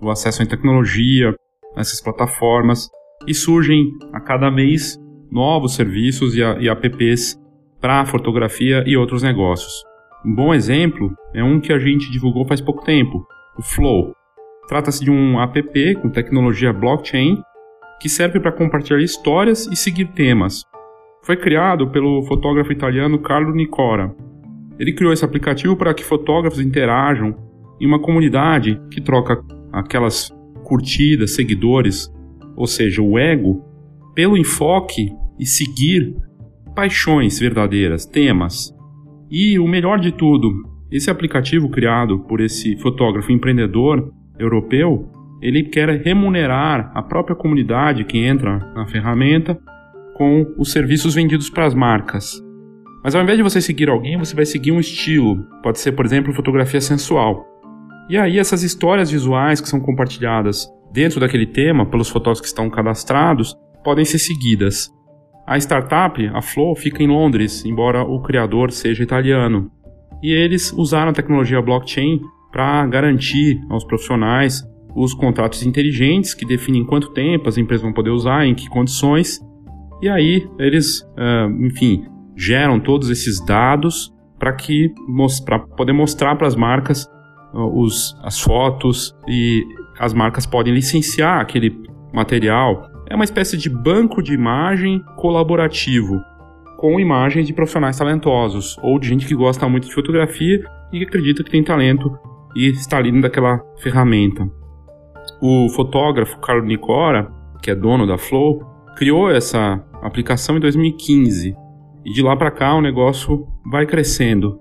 O 0.00 0.08
acesso 0.08 0.42
à 0.42 0.46
tecnologia, 0.46 1.34
essas 1.76 2.00
plataformas, 2.00 2.88
e 3.26 3.34
surgem 3.34 3.90
a 4.12 4.20
cada 4.20 4.50
mês 4.50 4.96
novos 5.30 5.74
serviços 5.74 6.34
e, 6.34 6.40
e 6.40 6.68
apps 6.68 7.36
para 7.80 8.06
fotografia 8.06 8.84
e 8.86 8.96
outros 8.96 9.22
negócios. 9.22 9.72
Um 10.24 10.34
bom 10.34 10.54
exemplo 10.54 11.12
é 11.34 11.42
um 11.42 11.60
que 11.60 11.72
a 11.72 11.78
gente 11.78 12.10
divulgou 12.10 12.46
faz 12.46 12.60
pouco 12.60 12.84
tempo, 12.84 13.26
o 13.58 13.62
Flow. 13.62 14.12
Trata-se 14.68 15.04
de 15.04 15.10
um 15.10 15.40
app 15.40 15.94
com 15.96 16.10
tecnologia 16.10 16.72
blockchain 16.72 17.40
que 18.00 18.08
serve 18.08 18.40
para 18.40 18.52
compartilhar 18.52 19.00
histórias 19.00 19.66
e 19.66 19.76
seguir 19.76 20.06
temas. 20.08 20.62
Foi 21.22 21.36
criado 21.36 21.88
pelo 21.90 22.22
fotógrafo 22.24 22.72
italiano 22.72 23.18
Carlo 23.18 23.54
Nicora. 23.54 24.14
Ele 24.78 24.92
criou 24.92 25.12
esse 25.12 25.24
aplicativo 25.24 25.76
para 25.76 25.94
que 25.94 26.04
fotógrafos 26.04 26.60
interajam 26.60 27.34
em 27.80 27.86
uma 27.86 28.00
comunidade 28.00 28.80
que 28.90 29.00
troca 29.00 29.42
aquelas 29.72 30.30
curtidas, 30.64 31.34
seguidores, 31.34 32.12
ou 32.56 32.66
seja, 32.66 33.02
o 33.02 33.18
ego, 33.18 33.64
pelo 34.14 34.36
enfoque 34.36 35.10
e 35.38 35.46
seguir 35.46 36.14
paixões 36.74 37.38
verdadeiras, 37.38 38.04
temas. 38.04 38.74
E 39.30 39.58
o 39.58 39.66
melhor 39.66 39.98
de 39.98 40.12
tudo, 40.12 40.52
esse 40.90 41.10
aplicativo 41.10 41.68
criado 41.70 42.20
por 42.20 42.40
esse 42.40 42.76
fotógrafo 42.76 43.32
empreendedor 43.32 44.12
europeu, 44.38 45.10
ele 45.40 45.64
quer 45.64 45.88
remunerar 46.02 46.90
a 46.94 47.02
própria 47.02 47.36
comunidade 47.36 48.04
que 48.04 48.18
entra 48.18 48.58
na 48.74 48.86
ferramenta 48.86 49.58
com 50.14 50.46
os 50.58 50.72
serviços 50.72 51.14
vendidos 51.14 51.50
para 51.50 51.66
as 51.66 51.74
marcas. 51.74 52.42
Mas 53.04 53.14
ao 53.14 53.22
invés 53.22 53.36
de 53.36 53.42
você 53.42 53.60
seguir 53.60 53.88
alguém, 53.88 54.18
você 54.18 54.34
vai 54.34 54.44
seguir 54.44 54.72
um 54.72 54.80
estilo. 54.80 55.44
Pode 55.62 55.78
ser, 55.78 55.92
por 55.92 56.04
exemplo, 56.04 56.32
fotografia 56.32 56.80
sensual. 56.80 57.46
E 58.08 58.16
aí 58.16 58.38
essas 58.38 58.62
histórias 58.62 59.10
visuais 59.10 59.60
que 59.60 59.68
são 59.68 59.80
compartilhadas 59.80 60.66
dentro 60.92 61.20
daquele 61.20 61.46
tema 61.46 61.86
pelos 61.86 62.08
fotógrafos 62.08 62.40
que 62.40 62.46
estão 62.46 62.70
cadastrados 62.70 63.54
podem 63.84 64.04
ser 64.04 64.18
seguidas. 64.18 64.90
A 65.46 65.56
startup, 65.58 66.24
a 66.34 66.42
Flow, 66.42 66.74
fica 66.74 67.02
em 67.02 67.06
Londres, 67.06 67.64
embora 67.64 68.02
o 68.02 68.20
criador 68.22 68.72
seja 68.72 69.02
italiano 69.02 69.70
e 70.22 70.32
eles 70.32 70.72
usaram 70.72 71.10
a 71.10 71.14
tecnologia 71.14 71.60
blockchain 71.60 72.20
para 72.56 72.86
garantir 72.86 73.60
aos 73.68 73.84
profissionais 73.84 74.66
os 74.94 75.12
contratos 75.12 75.62
inteligentes 75.66 76.32
que 76.32 76.46
definem 76.46 76.86
quanto 76.86 77.12
tempo 77.12 77.50
as 77.50 77.58
empresas 77.58 77.82
vão 77.82 77.92
poder 77.92 78.08
usar, 78.08 78.46
em 78.46 78.54
que 78.54 78.66
condições, 78.70 79.38
e 80.00 80.08
aí 80.08 80.42
eles, 80.58 81.06
enfim, 81.60 82.06
geram 82.34 82.80
todos 82.80 83.10
esses 83.10 83.44
dados 83.44 84.10
para 84.38 84.54
que 84.54 84.90
para 85.44 85.58
poder 85.58 85.92
mostrar 85.92 86.34
para 86.36 86.46
as 86.46 86.56
marcas 86.56 87.06
os, 87.52 88.16
as 88.22 88.40
fotos 88.40 89.14
e 89.28 89.62
as 89.98 90.14
marcas 90.14 90.46
podem 90.46 90.72
licenciar 90.72 91.42
aquele 91.42 91.78
material. 92.14 92.90
É 93.10 93.14
uma 93.14 93.24
espécie 93.24 93.58
de 93.58 93.68
banco 93.68 94.22
de 94.22 94.32
imagem 94.32 95.04
colaborativo 95.16 96.22
com 96.78 96.98
imagens 96.98 97.46
de 97.46 97.52
profissionais 97.52 97.98
talentosos 97.98 98.78
ou 98.82 98.98
de 98.98 99.08
gente 99.08 99.26
que 99.26 99.34
gosta 99.34 99.68
muito 99.68 99.88
de 99.88 99.94
fotografia 99.94 100.64
e 100.90 101.02
acredita 101.02 101.44
que 101.44 101.50
tem 101.50 101.62
talento 101.62 102.18
e 102.56 102.70
está 102.70 102.96
ali 102.96 103.20
daquela 103.20 103.62
ferramenta. 103.78 104.50
O 105.42 105.68
fotógrafo 105.68 106.40
Carlos 106.40 106.66
Nicora, 106.66 107.30
que 107.62 107.70
é 107.70 107.74
dono 107.74 108.06
da 108.06 108.16
Flow, 108.16 108.64
criou 108.96 109.30
essa 109.30 109.84
aplicação 110.02 110.56
em 110.56 110.60
2015 110.60 111.54
e 112.04 112.12
de 112.12 112.22
lá 112.22 112.34
para 112.34 112.50
cá 112.50 112.74
o 112.74 112.80
negócio 112.80 113.46
vai 113.70 113.84
crescendo. 113.84 114.58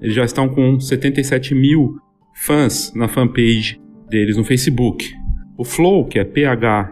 Eles 0.00 0.14
já 0.14 0.24
estão 0.24 0.48
com 0.48 0.78
77 0.78 1.54
mil 1.54 1.96
fãs 2.34 2.92
na 2.94 3.08
fanpage 3.08 3.80
deles 4.08 4.36
no 4.36 4.44
Facebook. 4.44 5.10
O 5.56 5.64
Flow, 5.64 6.04
que 6.06 6.18
é 6.18 6.24
P-H-L-O-W, 6.24 6.90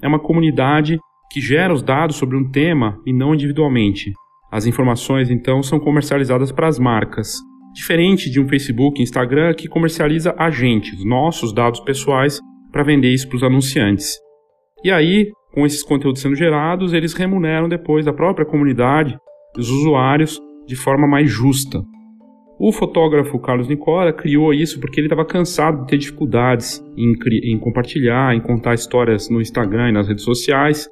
é 0.00 0.08
uma 0.08 0.18
comunidade 0.18 0.98
que 1.30 1.40
gera 1.40 1.72
os 1.72 1.82
dados 1.82 2.16
sobre 2.16 2.36
um 2.36 2.50
tema 2.50 2.98
e 3.06 3.12
não 3.12 3.34
individualmente. 3.34 4.12
As 4.50 4.66
informações, 4.66 5.30
então, 5.30 5.62
são 5.62 5.80
comercializadas 5.80 6.52
para 6.52 6.68
as 6.68 6.78
marcas. 6.78 7.38
Diferente 7.74 8.30
de 8.30 8.38
um 8.38 8.48
Facebook 8.48 9.00
Instagram 9.00 9.54
que 9.54 9.68
comercializa 9.68 10.34
a 10.38 10.50
gente, 10.50 10.94
os 10.94 11.04
nossos 11.04 11.54
dados 11.54 11.80
pessoais, 11.80 12.38
para 12.70 12.82
vender 12.82 13.08
isso 13.08 13.28
para 13.28 13.36
os 13.36 13.42
anunciantes. 13.42 14.18
E 14.84 14.90
aí, 14.90 15.30
com 15.54 15.64
esses 15.64 15.82
conteúdos 15.82 16.20
sendo 16.20 16.34
gerados, 16.34 16.92
eles 16.92 17.14
remuneram 17.14 17.68
depois 17.68 18.06
a 18.06 18.12
própria 18.12 18.46
comunidade, 18.46 19.16
os 19.56 19.70
usuários, 19.70 20.40
de 20.66 20.76
forma 20.76 21.06
mais 21.06 21.30
justa. 21.30 21.82
O 22.58 22.70
fotógrafo 22.70 23.38
Carlos 23.40 23.68
Nicola 23.68 24.12
criou 24.12 24.54
isso 24.54 24.78
porque 24.78 25.00
ele 25.00 25.06
estava 25.06 25.24
cansado 25.24 25.80
de 25.80 25.88
ter 25.88 25.98
dificuldades 25.98 26.80
em, 26.96 27.12
em, 27.52 27.58
compartilhar, 27.58 28.34
em 28.34 28.40
contar 28.40 28.74
histórias 28.74 29.28
no 29.28 29.40
Instagram 29.40 29.88
e 29.88 29.92
nas 29.92 30.06
redes 30.06 30.24
sociais, 30.24 30.88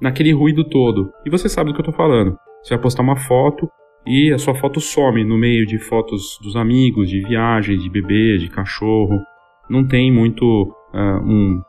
naquele 0.00 0.32
ruído 0.32 0.64
todo. 0.64 1.10
E 1.26 1.30
você 1.30 1.48
sabe 1.48 1.70
do 1.70 1.74
que 1.74 1.80
eu 1.80 1.90
estou 1.90 1.94
falando. 1.94 2.36
Você 2.62 2.74
vai 2.74 2.82
postar 2.82 3.02
uma 3.02 3.16
foto 3.16 3.68
e 4.06 4.32
a 4.32 4.38
sua 4.38 4.54
foto 4.54 4.80
some 4.80 5.24
no 5.24 5.36
meio 5.36 5.66
de 5.66 5.78
fotos 5.78 6.38
dos 6.42 6.56
amigos, 6.56 7.08
de 7.08 7.20
viagem, 7.20 7.78
de 7.78 7.88
bebê, 7.90 8.38
de 8.38 8.48
cachorro. 8.48 9.20
Não 9.68 9.86
tem 9.86 10.10
muito 10.10 10.74
uh, 10.94 11.22
um, 11.24 11.60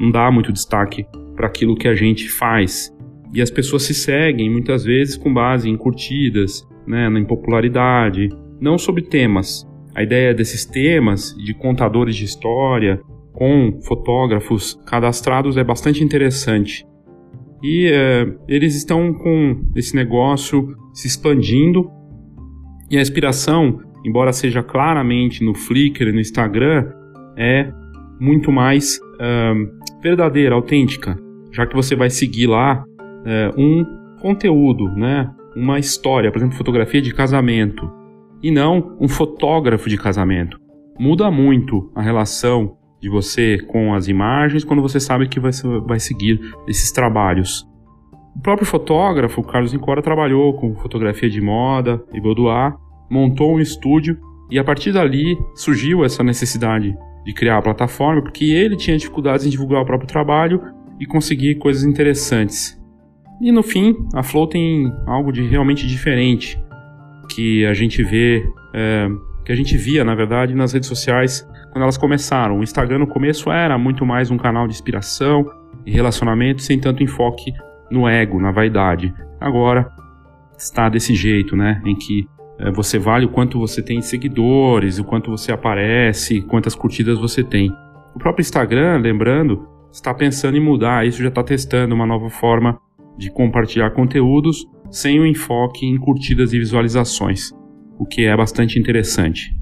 não 0.00 0.10
dá 0.10 0.30
muito 0.30 0.52
destaque 0.52 1.06
para 1.36 1.46
aquilo 1.46 1.76
que 1.76 1.88
a 1.88 1.94
gente 1.94 2.28
faz. 2.28 2.90
E 3.32 3.40
as 3.40 3.50
pessoas 3.50 3.84
se 3.84 3.94
seguem 3.94 4.50
muitas 4.50 4.84
vezes 4.84 5.16
com 5.16 5.32
base 5.32 5.68
em 5.68 5.76
curtidas, 5.76 6.66
né, 6.86 7.08
na 7.08 7.18
impopularidade, 7.18 8.28
não 8.60 8.76
sobre 8.76 9.02
temas. 9.02 9.66
A 9.94 10.02
ideia 10.02 10.34
desses 10.34 10.64
temas, 10.64 11.34
de 11.36 11.54
contadores 11.54 12.16
de 12.16 12.24
história, 12.24 13.00
com 13.32 13.80
fotógrafos 13.82 14.78
cadastrados, 14.86 15.56
é 15.56 15.64
bastante 15.64 16.02
interessante. 16.02 16.86
E 17.62 17.90
é, 17.92 18.26
eles 18.48 18.74
estão 18.74 19.12
com 19.14 19.64
esse 19.76 19.94
negócio 19.94 20.74
se 20.92 21.06
expandindo. 21.06 21.90
E 22.90 22.98
a 22.98 23.00
inspiração, 23.00 23.80
embora 24.04 24.32
seja 24.32 24.62
claramente 24.62 25.44
no 25.44 25.54
Flickr 25.54 26.08
e 26.08 26.12
no 26.12 26.20
Instagram, 26.20 26.92
é 27.36 27.72
muito 28.20 28.52
mais 28.52 29.00
verdadeira, 30.02 30.54
autêntica, 30.54 31.16
já 31.52 31.66
que 31.66 31.74
você 31.74 31.94
vai 31.94 32.10
seguir 32.10 32.48
lá 32.48 32.84
uh, 32.84 33.60
um 33.60 33.84
conteúdo, 34.20 34.88
né? 34.88 35.32
uma 35.54 35.78
história, 35.78 36.30
por 36.30 36.38
exemplo, 36.38 36.56
fotografia 36.56 37.00
de 37.00 37.14
casamento 37.14 37.90
e 38.42 38.50
não 38.50 38.96
um 39.00 39.08
fotógrafo 39.08 39.88
de 39.88 39.96
casamento. 39.96 40.58
Muda 40.98 41.30
muito 41.30 41.90
a 41.94 42.02
relação 42.02 42.76
de 43.02 43.08
você 43.08 43.58
com 43.58 43.92
as 43.92 44.06
imagens 44.06 44.62
quando 44.62 44.80
você 44.80 45.00
sabe 45.00 45.28
que 45.28 45.40
vai, 45.40 45.50
vai 45.84 45.98
seguir 45.98 46.40
esses 46.68 46.92
trabalhos. 46.92 47.68
O 48.36 48.40
próprio 48.40 48.64
fotógrafo, 48.64 49.42
Carlos 49.42 49.74
Incora, 49.74 50.00
trabalhou 50.00 50.54
com 50.54 50.76
fotografia 50.76 51.28
de 51.28 51.40
moda 51.40 52.02
e 52.14 52.20
boudoir, 52.20 52.74
montou 53.10 53.56
um 53.56 53.60
estúdio 53.60 54.16
e 54.50 54.58
a 54.58 54.64
partir 54.64 54.92
dali 54.92 55.36
surgiu 55.54 56.04
essa 56.04 56.22
necessidade 56.22 56.96
de 57.24 57.34
criar 57.34 57.58
a 57.58 57.62
plataforma, 57.62 58.22
porque 58.22 58.44
ele 58.44 58.76
tinha 58.76 58.96
dificuldades 58.96 59.44
em 59.44 59.50
divulgar 59.50 59.82
o 59.82 59.86
próprio 59.86 60.08
trabalho 60.08 60.62
e 61.00 61.04
conseguir 61.04 61.56
coisas 61.56 61.84
interessantes. 61.84 62.80
E 63.40 63.50
no 63.50 63.62
fim, 63.62 63.96
a 64.14 64.22
Flow 64.22 64.46
tem 64.46 64.92
algo 65.06 65.32
de 65.32 65.42
realmente 65.42 65.86
diferente, 65.86 66.62
que 67.34 67.66
a 67.66 67.74
gente 67.74 68.02
vê, 68.02 68.44
é, 68.72 69.08
que 69.44 69.50
a 69.50 69.56
gente 69.56 69.76
via, 69.76 70.04
na 70.04 70.14
verdade, 70.14 70.54
nas 70.54 70.72
redes 70.72 70.88
sociais 70.88 71.46
quando 71.72 71.82
elas 71.82 71.96
começaram. 71.96 72.58
O 72.58 72.62
Instagram 72.62 72.98
no 72.98 73.06
começo 73.06 73.50
era 73.50 73.76
muito 73.78 74.04
mais 74.04 74.30
um 74.30 74.36
canal 74.36 74.68
de 74.68 74.74
inspiração 74.74 75.50
e 75.86 75.90
relacionamento, 75.90 76.62
sem 76.62 76.78
tanto 76.78 77.02
enfoque 77.02 77.52
no 77.90 78.06
ego, 78.06 78.38
na 78.38 78.52
vaidade. 78.52 79.12
Agora 79.40 79.90
está 80.56 80.88
desse 80.88 81.14
jeito, 81.14 81.56
né, 81.56 81.82
em 81.84 81.96
que 81.96 82.28
é, 82.58 82.70
você 82.70 82.98
vale 82.98 83.24
o 83.24 83.30
quanto 83.30 83.58
você 83.58 83.82
tem 83.82 83.98
de 83.98 84.06
seguidores, 84.06 84.98
o 84.98 85.04
quanto 85.04 85.30
você 85.30 85.50
aparece, 85.50 86.42
quantas 86.42 86.74
curtidas 86.74 87.18
você 87.18 87.42
tem. 87.42 87.72
O 88.14 88.18
próprio 88.18 88.42
Instagram, 88.42 88.98
lembrando, 88.98 89.66
está 89.90 90.12
pensando 90.12 90.56
em 90.56 90.60
mudar 90.60 91.06
isso, 91.06 91.22
já 91.22 91.28
está 91.28 91.42
testando 91.42 91.94
uma 91.94 92.06
nova 92.06 92.28
forma 92.28 92.78
de 93.16 93.30
compartilhar 93.30 93.90
conteúdos 93.90 94.66
sem 94.90 95.18
o 95.18 95.26
enfoque 95.26 95.86
em 95.86 95.96
curtidas 95.96 96.52
e 96.52 96.58
visualizações, 96.58 97.50
o 97.98 98.04
que 98.04 98.26
é 98.26 98.36
bastante 98.36 98.78
interessante. 98.78 99.61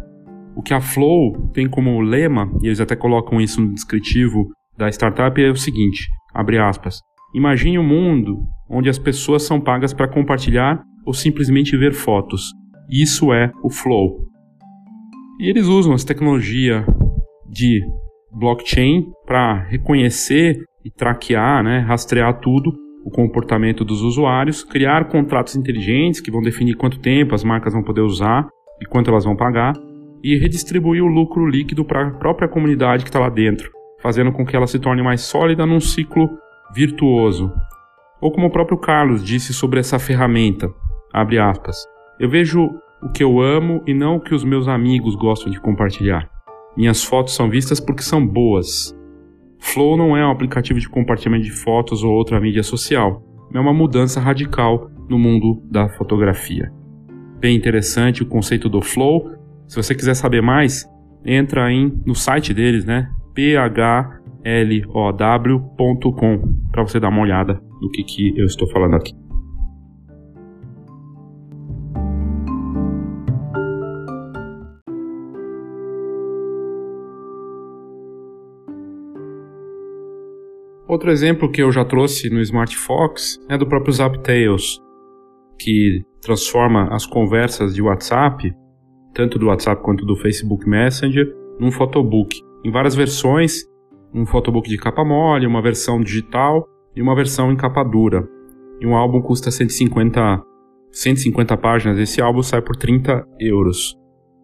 O 0.55 0.63
que 0.63 0.75
a 0.75 0.81
Flow 0.81 1.51
tem 1.53 1.69
como 1.69 2.01
lema, 2.01 2.51
e 2.63 2.67
eles 2.67 2.81
até 2.81 2.97
colocam 2.97 3.41
isso 3.41 3.61
no 3.61 3.73
descritivo 3.73 4.49
da 4.77 4.89
startup, 4.89 5.41
é 5.41 5.51
o 5.51 5.57
seguinte: 5.57 6.09
abre 6.35 6.59
aspas. 6.59 7.01
Imagine 7.35 7.79
um 7.79 7.87
mundo 7.87 8.43
onde 8.69 8.89
as 8.89 8.99
pessoas 8.99 9.43
são 9.43 9.61
pagas 9.61 9.93
para 9.93 10.09
compartilhar 10.09 10.83
ou 11.07 11.15
simplesmente 11.15 11.77
ver 11.77 11.93
fotos. 11.93 12.51
Isso 12.91 13.33
é 13.33 13.53
o 13.63 13.71
Flow. 13.71 14.27
E 15.39 15.49
eles 15.49 15.67
usam 15.67 15.95
essa 15.95 16.07
tecnologia 16.07 16.85
de 17.49 17.81
blockchain 18.33 19.07
para 19.27 19.63
reconhecer 19.65 20.57
e 20.85 20.91
traquear, 20.91 21.63
né, 21.63 21.79
rastrear 21.81 22.41
tudo 22.41 22.73
o 23.05 23.11
comportamento 23.11 23.85
dos 23.85 24.03
usuários, 24.03 24.63
criar 24.63 25.09
contratos 25.09 25.57
inteligentes 25.57 26.21
que 26.21 26.31
vão 26.31 26.43
definir 26.43 26.75
quanto 26.75 27.01
tempo 27.01 27.35
as 27.35 27.45
marcas 27.45 27.73
vão 27.73 27.83
poder 27.83 28.03
usar 28.03 28.49
e 28.81 28.87
quanto 28.87 29.11
elas 29.11 29.25
vão 29.25 29.37
pagar, 29.37 29.73
e 30.23 30.37
redistribuir 30.39 31.03
o 31.03 31.07
lucro 31.07 31.47
líquido 31.47 31.85
para 31.85 32.07
a 32.07 32.11
própria 32.11 32.49
comunidade 32.49 33.05
que 33.05 33.09
está 33.09 33.19
lá 33.19 33.29
dentro, 33.29 33.71
fazendo 34.01 34.33
com 34.33 34.45
que 34.45 34.57
ela 34.57 34.67
se 34.67 34.79
torne 34.79 35.03
mais 35.03 35.23
sólida 35.23 35.67
num 35.67 35.81
ciclo 35.81 36.29
virtuoso. 36.75 37.53
Ou 38.21 38.31
como 38.31 38.49
o 38.49 38.51
próprio 38.51 38.79
Carlos 38.79 39.25
disse 39.25 39.53
sobre 39.53 39.81
essa 39.81 39.99
ferramenta, 39.99 40.71
abre 41.13 41.39
aspas, 41.39 41.77
eu 42.19 42.29
vejo 42.29 42.71
o 43.03 43.09
que 43.11 43.25
eu 43.25 43.41
amo 43.41 43.83
e 43.87 43.95
não 43.95 44.17
o 44.17 44.21
que 44.21 44.35
os 44.35 44.45
meus 44.45 44.69
amigos 44.69 45.15
gostam 45.15 45.51
de 45.51 45.61
compartilhar. 45.61 46.29
Minhas 46.77 47.03
fotos 47.03 47.35
são 47.35 47.49
vistas 47.49 47.81
porque 47.81 48.03
são 48.03 48.25
boas, 48.25 48.95
Flow 49.61 49.97
não 49.97 50.17
é 50.17 50.27
um 50.27 50.31
aplicativo 50.31 50.81
de 50.81 50.89
compartilhamento 50.89 51.45
de 51.45 51.53
fotos 51.53 52.03
ou 52.03 52.13
outra 52.13 52.41
mídia 52.41 52.63
social, 52.63 53.23
é 53.53 53.61
uma 53.61 53.75
mudança 53.75 54.19
radical 54.19 54.91
no 55.09 55.19
mundo 55.19 55.63
da 55.71 55.89
fotografia. 55.91 56.73
Bem 57.39 57.57
interessante 57.57 58.23
o 58.23 58.27
conceito 58.27 58.69
do 58.69 58.81
Flow. 58.81 59.31
Se 59.71 59.77
você 59.77 59.95
quiser 59.95 60.15
saber 60.15 60.43
mais, 60.43 60.85
entra 61.25 61.71
em, 61.71 62.03
no 62.05 62.13
site 62.13 62.53
deles, 62.53 62.85
né? 62.85 63.09
phlow.com 64.93 66.43
para 66.73 66.83
você 66.83 66.99
dar 66.99 67.09
uma 67.09 67.21
olhada 67.21 67.63
no 67.81 67.89
que, 67.89 68.03
que 68.03 68.37
eu 68.37 68.47
estou 68.47 68.69
falando 68.69 68.97
aqui. 68.97 69.13
Outro 80.89 81.13
exemplo 81.13 81.49
que 81.49 81.63
eu 81.63 81.71
já 81.71 81.85
trouxe 81.85 82.29
no 82.29 82.41
Smart 82.41 82.77
Fox 82.77 83.39
é 83.49 83.57
do 83.57 83.69
próprio 83.69 83.93
ZapTails, 83.93 84.81
que 85.61 86.03
transforma 86.21 86.89
as 86.93 87.07
conversas 87.07 87.73
de 87.73 87.81
WhatsApp, 87.81 88.53
tanto 89.15 89.39
do 89.39 89.47
WhatsApp 89.47 89.83
quanto 89.83 90.05
do 90.05 90.17
Facebook 90.17 90.69
Messenger, 90.69 91.35
num 91.59 91.71
photobook. 91.71 92.41
Em 92.65 92.71
várias 92.71 92.95
versões, 92.95 93.65
um 94.15 94.27
photobook 94.27 94.69
de 94.69 94.77
capa 94.77 95.05
mole, 95.05 95.47
uma 95.47 95.63
versão 95.63 96.01
digital 96.01 96.67
e 96.95 97.03
uma 97.03 97.15
versão 97.15 97.53
em 97.53 97.57
capa 97.57 97.83
dura. 97.83 98.29
E 98.81 98.87
um 98.87 98.95
álbum 98.95 99.21
custa 99.21 99.51
150, 99.51 100.43
150 100.91 101.57
páginas, 101.57 101.99
esse 101.99 102.21
álbum 102.21 102.43
sai 102.43 102.63
por 102.63 102.77
30 102.77 103.27
euros. 103.39 103.97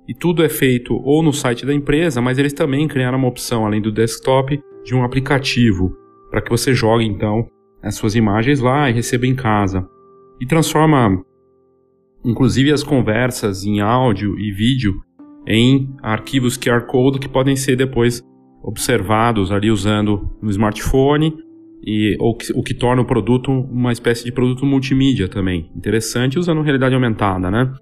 E 0.09 0.15
tudo 0.15 0.45
é 0.45 0.49
feito 0.49 0.95
ou 0.95 1.23
no 1.23 1.33
site 1.33 1.67
da 1.67 1.75
empresa, 1.75 2.21
mas 2.21 2.39
eles 2.39 2.53
também 2.53 2.87
criaram 2.87 3.19
uma 3.19 3.29
opção, 3.29 3.67
além 3.67 3.81
do 3.81 3.91
desktop, 3.91 4.61
de 4.85 4.95
um 4.95 5.03
aplicativo 5.03 5.97
para 6.31 6.41
que 6.41 6.51
você 6.51 6.73
jogue 6.75 7.05
então 7.05 7.49
as 7.83 7.95
suas 7.95 8.15
imagens 8.15 8.61
lá 8.61 8.91
e 8.91 8.93
receba 8.93 9.27
em 9.27 9.35
casa. 9.35 9.89
E 10.41 10.47
transforma 10.47 11.25
inclusive 12.27 12.73
as 12.73 12.83
conversas 12.83 13.65
em 13.65 13.81
áudio 13.81 14.39
e 14.39 14.51
vídeo 14.51 15.01
em 15.47 15.95
arquivos 16.03 16.59
QR 16.59 16.85
Code 16.87 17.21
que 17.21 17.29
podem 17.29 17.55
ser 17.55 17.77
depois 17.77 18.21
observados 18.61 19.53
ali 19.53 19.71
usando 19.71 20.37
no 20.43 20.51
smartphone 20.51 21.33
e 21.85 22.17
ou 22.19 22.37
o 22.55 22.63
que 22.65 22.75
torna 22.75 23.03
o 23.03 23.07
produto 23.07 23.53
uma 23.53 23.93
espécie 23.93 24.25
de 24.25 24.33
produto 24.33 24.67
multimídia 24.67 25.29
também. 25.29 25.71
Interessante 25.77 26.37
usando 26.37 26.63
realidade 26.63 26.97
aumentada, 26.97 27.49
né? 27.49 27.73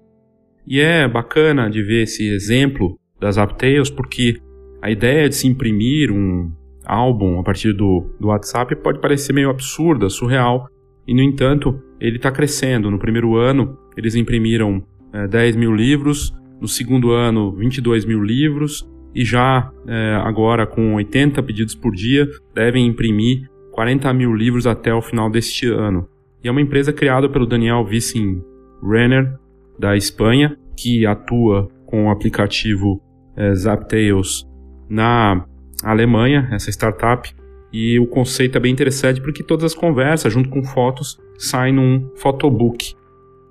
E 0.67 0.79
é 0.79 1.07
bacana 1.07 1.69
de 1.69 1.81
ver 1.81 2.03
esse 2.03 2.29
exemplo 2.29 2.99
das 3.19 3.39
Aptails, 3.39 3.89
porque 3.89 4.35
a 4.81 4.91
ideia 4.91 5.27
de 5.27 5.35
se 5.35 5.47
imprimir 5.47 6.11
um 6.11 6.51
álbum 6.85 7.39
a 7.39 7.43
partir 7.43 7.73
do, 7.73 8.15
do 8.19 8.27
WhatsApp 8.27 8.75
pode 8.75 8.99
parecer 8.99 9.33
meio 9.33 9.49
absurda, 9.49 10.07
surreal, 10.09 10.67
e 11.07 11.15
no 11.15 11.21
entanto 11.21 11.79
ele 11.99 12.17
está 12.17 12.31
crescendo. 12.31 12.91
No 12.91 12.99
primeiro 12.99 13.35
ano 13.35 13.77
eles 13.97 14.15
imprimiram 14.15 14.83
é, 15.13 15.27
10 15.27 15.55
mil 15.55 15.73
livros, 15.73 16.33
no 16.59 16.67
segundo 16.67 17.11
ano 17.11 17.51
22 17.55 18.05
mil 18.05 18.23
livros, 18.23 18.87
e 19.13 19.23
já 19.23 19.71
é, 19.87 20.15
agora 20.23 20.67
com 20.67 20.95
80 20.95 21.41
pedidos 21.43 21.75
por 21.75 21.93
dia 21.93 22.27
devem 22.53 22.85
imprimir 22.85 23.49
40 23.71 24.13
mil 24.13 24.33
livros 24.33 24.67
até 24.67 24.93
o 24.93 25.01
final 25.01 25.29
deste 25.29 25.67
ano. 25.67 26.07
E 26.43 26.47
é 26.47 26.51
uma 26.51 26.61
empresa 26.61 26.93
criada 26.93 27.29
pelo 27.29 27.45
Daniel 27.45 27.83
Wissen 27.83 28.41
Renner, 28.83 29.37
da 29.79 29.95
Espanha, 29.95 30.57
que 30.77 31.05
atua 31.05 31.69
com 31.85 32.07
o 32.07 32.09
aplicativo 32.09 33.01
é, 33.35 33.53
Zaptails 33.53 34.45
na 34.89 35.45
Alemanha, 35.83 36.47
essa 36.51 36.69
startup. 36.69 37.29
E 37.71 37.99
o 37.99 38.07
conceito 38.07 38.57
é 38.57 38.61
bem 38.61 38.71
interessante 38.71 39.21
porque 39.21 39.43
todas 39.43 39.65
as 39.65 39.75
conversas, 39.75 40.31
junto 40.31 40.49
com 40.49 40.63
fotos, 40.63 41.19
saem 41.37 41.73
num 41.73 42.09
photobook. 42.15 42.95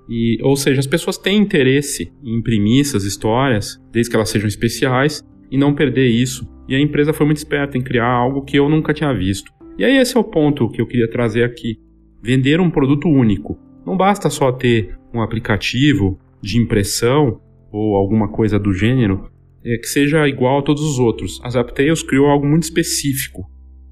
E, 0.09 0.37
ou 0.43 0.55
seja, 0.55 0.79
as 0.79 0.87
pessoas 0.87 1.17
têm 1.17 1.37
interesse 1.37 2.11
em 2.23 2.37
imprimir 2.37 2.81
essas 2.81 3.03
histórias, 3.03 3.81
desde 3.91 4.09
que 4.09 4.15
elas 4.15 4.29
sejam 4.29 4.47
especiais, 4.47 5.23
e 5.49 5.57
não 5.57 5.73
perder 5.73 6.07
isso. 6.07 6.47
E 6.67 6.75
a 6.75 6.79
empresa 6.79 7.13
foi 7.13 7.25
muito 7.25 7.37
esperta 7.37 7.77
em 7.77 7.81
criar 7.81 8.07
algo 8.07 8.43
que 8.43 8.57
eu 8.57 8.69
nunca 8.69 8.93
tinha 8.93 9.13
visto. 9.13 9.51
E 9.77 9.83
aí 9.83 9.97
esse 9.97 10.15
é 10.15 10.19
o 10.19 10.23
ponto 10.23 10.69
que 10.69 10.81
eu 10.81 10.87
queria 10.87 11.09
trazer 11.09 11.43
aqui. 11.43 11.77
Vender 12.23 12.59
um 12.59 12.69
produto 12.69 13.07
único. 13.07 13.57
Não 13.85 13.97
basta 13.97 14.29
só 14.29 14.51
ter 14.51 14.97
um 15.13 15.21
aplicativo 15.21 16.19
de 16.41 16.57
impressão 16.57 17.39
ou 17.71 17.95
alguma 17.95 18.29
coisa 18.29 18.57
do 18.57 18.73
gênero 18.73 19.29
é, 19.63 19.77
que 19.77 19.87
seja 19.87 20.27
igual 20.27 20.59
a 20.59 20.61
todos 20.61 20.83
os 20.83 20.99
outros. 20.99 21.41
A 21.43 21.49
Zaptails 21.49 22.03
criou 22.03 22.27
algo 22.27 22.45
muito 22.45 22.63
específico. 22.63 23.49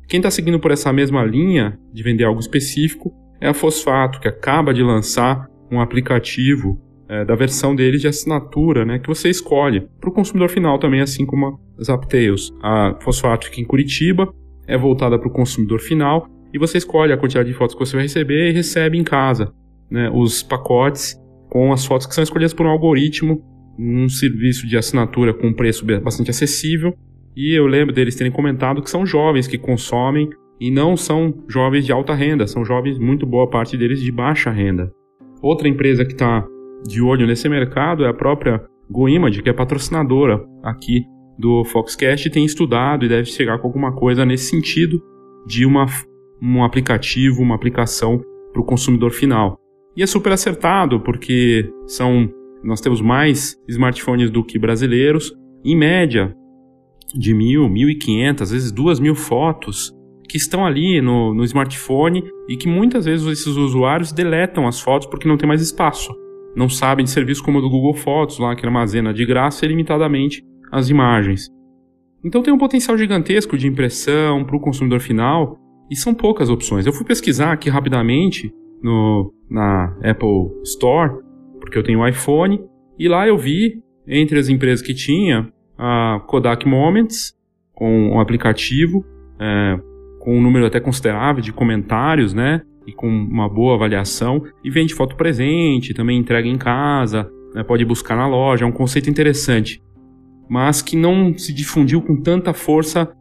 Quem 0.08 0.19
está 0.19 0.30
seguindo 0.30 0.60
por 0.60 0.71
essa 0.71 0.93
mesma 0.93 1.23
linha 1.26 1.80
de 1.91 2.04
vender 2.04 2.23
algo 2.23 2.39
específico 2.39 3.12
é 3.41 3.47
a 3.47 3.54
Fosfato, 3.54 4.19
que 4.19 4.28
acaba 4.28 4.73
de 4.73 4.84
lançar 4.84 5.47
um 5.74 5.82
aplicativo 5.82 6.80
é, 7.10 7.26
da 7.26 7.36
versão 7.36 7.76
deles 7.76 8.02
de 8.02 8.08
assinatura, 8.08 8.86
né, 8.86 9.00
que 9.00 9.08
você 9.08 9.30
escolhe 9.30 9.88
para 10.00 10.10
o 10.10 10.14
consumidor 10.14 10.50
final 10.50 10.80
também, 10.80 11.02
assim 11.02 11.26
como 11.26 11.48
a 11.48 11.84
Zaptails. 11.84 12.52
A 12.62 12.98
Fosfato 13.02 13.48
fica 13.48 13.62
em 13.62 13.66
Curitiba, 13.66 14.34
é 14.68 14.78
voltada 14.78 15.18
para 15.20 15.28
o 15.28 15.32
consumidor 15.32 15.80
final 15.80 16.28
e 16.54 16.60
você 16.60 16.78
escolhe 16.78 17.12
a 17.12 17.18
quantidade 17.18 17.50
de 17.50 17.56
fotos 17.56 17.76
que 17.76 17.80
você 17.80 17.96
vai 17.96 18.04
receber 18.04 18.50
e 18.50 18.54
recebe 18.54 18.98
em 18.98 19.04
casa 19.04 19.52
né, 19.90 20.10
os 20.14 20.42
pacotes 20.42 21.20
com 21.50 21.72
as 21.72 21.86
fotos 21.86 22.08
que 22.08 22.16
são 22.16 22.24
escolhidas 22.24 22.54
por 22.54 22.66
um 22.66 22.70
algoritmo, 22.70 23.44
um 23.78 24.08
serviço 24.10 24.68
de 24.68 24.78
assinatura 24.78 25.34
com 25.34 25.48
um 25.48 25.54
preço 25.54 25.86
bastante 26.02 26.32
acessível. 26.32 26.94
E 27.36 27.54
eu 27.54 27.68
lembro 27.68 27.94
deles 27.94 28.16
terem 28.16 28.32
comentado 28.32 28.82
que 28.82 28.90
são 28.90 29.06
jovens 29.06 29.48
que 29.48 29.58
consomem 29.58 30.30
e 30.60 30.72
não 30.72 30.96
são 30.96 31.34
jovens 31.48 31.86
de 31.86 31.92
alta 31.92 32.14
renda, 32.14 32.48
são 32.48 32.64
jovens, 32.64 32.98
muito 32.98 33.26
boa 33.26 33.50
parte 33.50 33.76
deles, 33.76 34.02
de 34.02 34.12
baixa 34.12 34.50
renda. 34.50 34.92
Outra 35.44 35.68
empresa 35.68 36.06
que 36.06 36.14
está 36.14 36.48
de 36.88 37.02
olho 37.02 37.28
nesse 37.28 37.50
mercado 37.50 38.06
é 38.06 38.08
a 38.08 38.14
própria 38.14 38.64
GoImage, 38.90 39.44
que 39.44 39.50
é 39.50 39.54
patrocinadora 39.54 40.42
aqui 40.64 41.06
do 41.38 41.66
Foxcast 41.66 42.30
tem 42.30 42.46
estudado 42.46 43.04
e 43.04 43.10
deve 43.10 43.26
chegar 43.26 43.60
com 43.60 43.68
alguma 43.68 43.94
coisa 43.94 44.26
nesse 44.26 44.50
sentido 44.50 45.04
de 45.46 45.66
uma, 45.66 45.86
um 46.42 46.64
aplicativo, 46.64 47.42
uma 47.42 47.56
aplicação 47.56 48.22
para 48.54 48.62
o 48.62 48.66
consumidor 48.66 49.12
final. 49.12 49.60
E 49.98 50.02
é 50.02 50.08
super 50.08 50.32
acertado, 50.32 51.02
porque 51.02 51.70
são 51.88 52.30
nós 52.64 52.80
temos 52.80 53.02
mais 53.02 53.58
smartphones 53.68 54.32
do 54.32 54.46
que 54.46 54.58
brasileiros, 54.58 55.34
em 55.66 55.76
média 55.76 56.34
de 57.14 57.34
mil, 57.34 57.68
mil 57.68 57.90
e 57.90 57.96
quinhentas, 57.96 58.48
às 58.48 58.54
vezes 58.54 58.72
duas 58.72 58.98
mil 58.98 59.14
fotos 59.14 59.94
que 60.34 60.38
estão 60.38 60.65
ali 60.65 61.00
no, 61.00 61.32
no 61.32 61.43
smartphone 61.43 62.24
e 62.50 62.58
que 62.58 62.67
muitas 62.67 63.06
vezes 63.06 63.24
esses 63.28 63.56
usuários 63.56 64.12
deletam 64.12 64.67
as 64.67 64.82
fotos 64.82 65.08
porque 65.08 65.28
não 65.28 65.38
tem 65.38 65.48
mais 65.48 65.62
espaço. 65.62 66.12
Não 66.56 66.67
sabem 66.67 67.06
de 67.06 67.12
serviço 67.12 67.43
como 67.43 67.60
o 67.60 67.62
do 67.62 67.69
Google 67.69 67.93
Fotos, 67.93 68.39
lá 68.39 68.56
que 68.56 68.65
armazena 68.65 69.13
de 69.13 69.28
graça 69.28 69.63
e 69.63 69.67
limitadamente 69.67 70.43
as 70.72 70.89
imagens. 70.89 71.52
Então 72.26 72.41
tem 72.41 72.52
um 72.52 72.58
potencial 72.58 72.98
gigantesco 72.98 73.56
de 73.56 73.67
impressão 73.67 74.43
para 74.43 74.58
o 74.58 74.60
consumidor 74.60 75.02
final 75.02 75.56
e 75.88 75.96
são 75.96 76.15
poucas 76.15 76.50
opções. 76.50 76.88
Eu 76.88 76.93
fui 76.93 77.06
pesquisar 77.06 77.52
aqui 77.52 77.69
rapidamente 77.69 78.52
no, 78.82 79.32
na 79.48 79.96
Apple 80.04 80.50
Store, 80.63 81.12
porque 81.62 81.78
eu 81.78 81.84
tenho 81.84 82.00
um 82.00 82.08
iPhone, 82.08 82.60
e 82.98 83.08
lá 83.08 83.28
eu 83.28 83.38
vi, 83.38 83.84
entre 84.08 84.39
as 84.39 84.50
empresas 84.50 84.84
que 84.84 84.96
tinha, 84.96 85.54
a 85.78 86.24
Kodak 86.26 86.67
Moments, 86.67 87.36
com 87.72 88.15
um 88.15 88.19
aplicativo, 88.19 89.06
é, 89.39 89.93
com 90.24 90.38
um 90.38 90.42
número 90.42 90.66
até 90.66 90.80
considerável 90.80 91.42
de 91.42 91.52
comentários, 91.52 92.34
né? 92.34 92.62
E 92.88 92.92
com 92.92 93.08
uma 93.08 93.50
boa 93.50 93.76
avaliação. 93.76 94.44
E 94.64 94.70
vende 94.70 94.94
foto 94.94 95.16
presente, 95.16 95.94
também 95.94 96.18
entrega 96.18 96.48
em 96.48 96.58
casa, 96.58 97.30
né, 97.54 97.64
pode 97.64 97.86
buscar 97.86 98.16
na 98.16 98.28
loja, 98.28 98.66
é 98.66 98.68
um 98.68 98.72
conceito 98.72 99.10
interessante 99.10 99.82
mas 100.50 100.82
que 100.82 100.96
não 100.96 101.36
se 101.38 101.54
difundiu 101.54 102.02
com 102.02 102.16
tanta 102.16 102.54
força, 102.54 103.12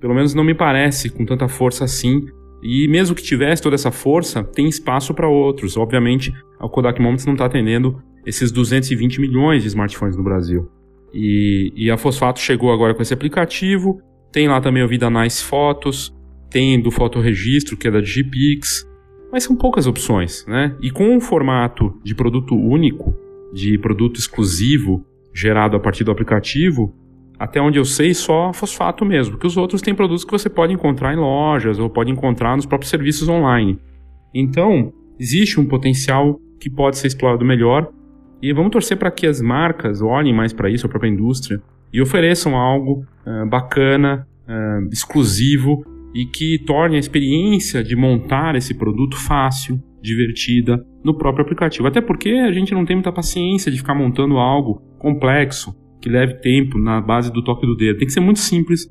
pelo 0.00 0.14
menos 0.14 0.34
não 0.34 0.44
me 0.44 0.54
parece, 0.54 1.10
com 1.10 1.24
tanta 1.24 1.48
força 1.48 1.84
assim. 1.84 2.20
E 2.62 2.88
mesmo 2.88 3.14
que 3.14 3.22
tivesse 3.22 3.62
toda 3.62 3.74
essa 3.74 3.90
força, 3.90 4.42
tem 4.42 4.68
espaço 4.68 5.14
para 5.14 5.28
outros. 5.28 5.76
Obviamente, 5.76 6.32
a 6.58 6.68
Kodak 6.68 7.00
Moments 7.00 7.24
não 7.24 7.34
está 7.34 7.46
atendendo 7.46 8.02
esses 8.26 8.50
220 8.50 9.20
milhões 9.20 9.62
de 9.62 9.68
smartphones 9.68 10.16
no 10.16 10.22
Brasil. 10.22 10.68
E, 11.12 11.72
e, 11.74 11.90
a 11.90 11.96
Fosfato 11.96 12.38
chegou 12.38 12.72
agora 12.72 12.94
com 12.94 13.02
esse 13.02 13.14
aplicativo. 13.14 14.00
Tem 14.30 14.46
lá 14.46 14.60
também 14.60 14.82
o 14.82 14.88
Vida 14.88 15.08
Nice 15.10 15.42
Fotos, 15.42 16.14
tem 16.50 16.80
do 16.80 16.90
Fotoregistro, 16.90 17.76
que 17.76 17.88
é 17.88 17.90
da 17.90 18.00
Digipix. 18.00 18.86
Mas 19.32 19.44
são 19.44 19.56
poucas 19.56 19.86
opções, 19.86 20.44
né? 20.46 20.76
E 20.82 20.90
com 20.90 21.08
um 21.08 21.20
formato 21.20 21.98
de 22.02 22.14
produto 22.14 22.54
único, 22.54 23.14
de 23.54 23.78
produto 23.78 24.18
exclusivo, 24.18 25.04
gerado 25.32 25.76
a 25.76 25.80
partir 25.80 26.02
do 26.02 26.10
aplicativo, 26.10 26.92
até 27.38 27.60
onde 27.60 27.78
eu 27.78 27.84
sei, 27.84 28.12
só 28.12 28.52
fosfato 28.52 29.04
mesmo, 29.04 29.32
porque 29.32 29.46
os 29.46 29.56
outros 29.56 29.80
têm 29.80 29.94
produtos 29.94 30.24
que 30.24 30.32
você 30.32 30.50
pode 30.50 30.74
encontrar 30.74 31.14
em 31.14 31.16
lojas 31.16 31.78
ou 31.78 31.88
pode 31.88 32.10
encontrar 32.10 32.56
nos 32.56 32.66
próprios 32.66 32.90
serviços 32.90 33.28
online. 33.28 33.78
Então, 34.34 34.92
existe 35.18 35.58
um 35.58 35.66
potencial 35.66 36.38
que 36.60 36.68
pode 36.68 36.98
ser 36.98 37.06
explorado 37.06 37.44
melhor 37.44 37.90
e 38.42 38.52
vamos 38.52 38.70
torcer 38.70 38.98
para 38.98 39.10
que 39.10 39.26
as 39.26 39.40
marcas 39.40 40.02
olhem 40.02 40.34
mais 40.34 40.52
para 40.52 40.68
isso, 40.68 40.86
a 40.86 40.88
própria 40.88 41.08
indústria, 41.08 41.62
e 41.92 42.02
ofereçam 42.02 42.56
algo 42.56 43.04
uh, 43.26 43.48
bacana, 43.48 44.26
uh, 44.46 44.88
exclusivo 44.92 45.82
e 46.14 46.26
que 46.26 46.58
torne 46.64 46.96
a 46.96 46.98
experiência 46.98 47.82
de 47.82 47.94
montar 47.94 48.56
esse 48.56 48.76
produto 48.76 49.16
fácil, 49.16 49.80
divertida 50.02 50.82
no 51.04 51.16
próprio 51.16 51.44
aplicativo. 51.44 51.86
Até 51.86 52.00
porque 52.00 52.30
a 52.30 52.52
gente 52.52 52.72
não 52.72 52.84
tem 52.84 52.96
muita 52.96 53.12
paciência 53.12 53.70
de 53.70 53.78
ficar 53.78 53.94
montando 53.94 54.38
algo 54.38 54.82
complexo, 54.98 55.74
que 56.00 56.08
leve 56.08 56.40
tempo 56.40 56.78
na 56.78 57.00
base 57.00 57.32
do 57.32 57.44
toque 57.44 57.66
do 57.66 57.76
dedo. 57.76 57.98
Tem 57.98 58.06
que 58.06 58.12
ser 58.12 58.20
muito 58.20 58.40
simples, 58.40 58.86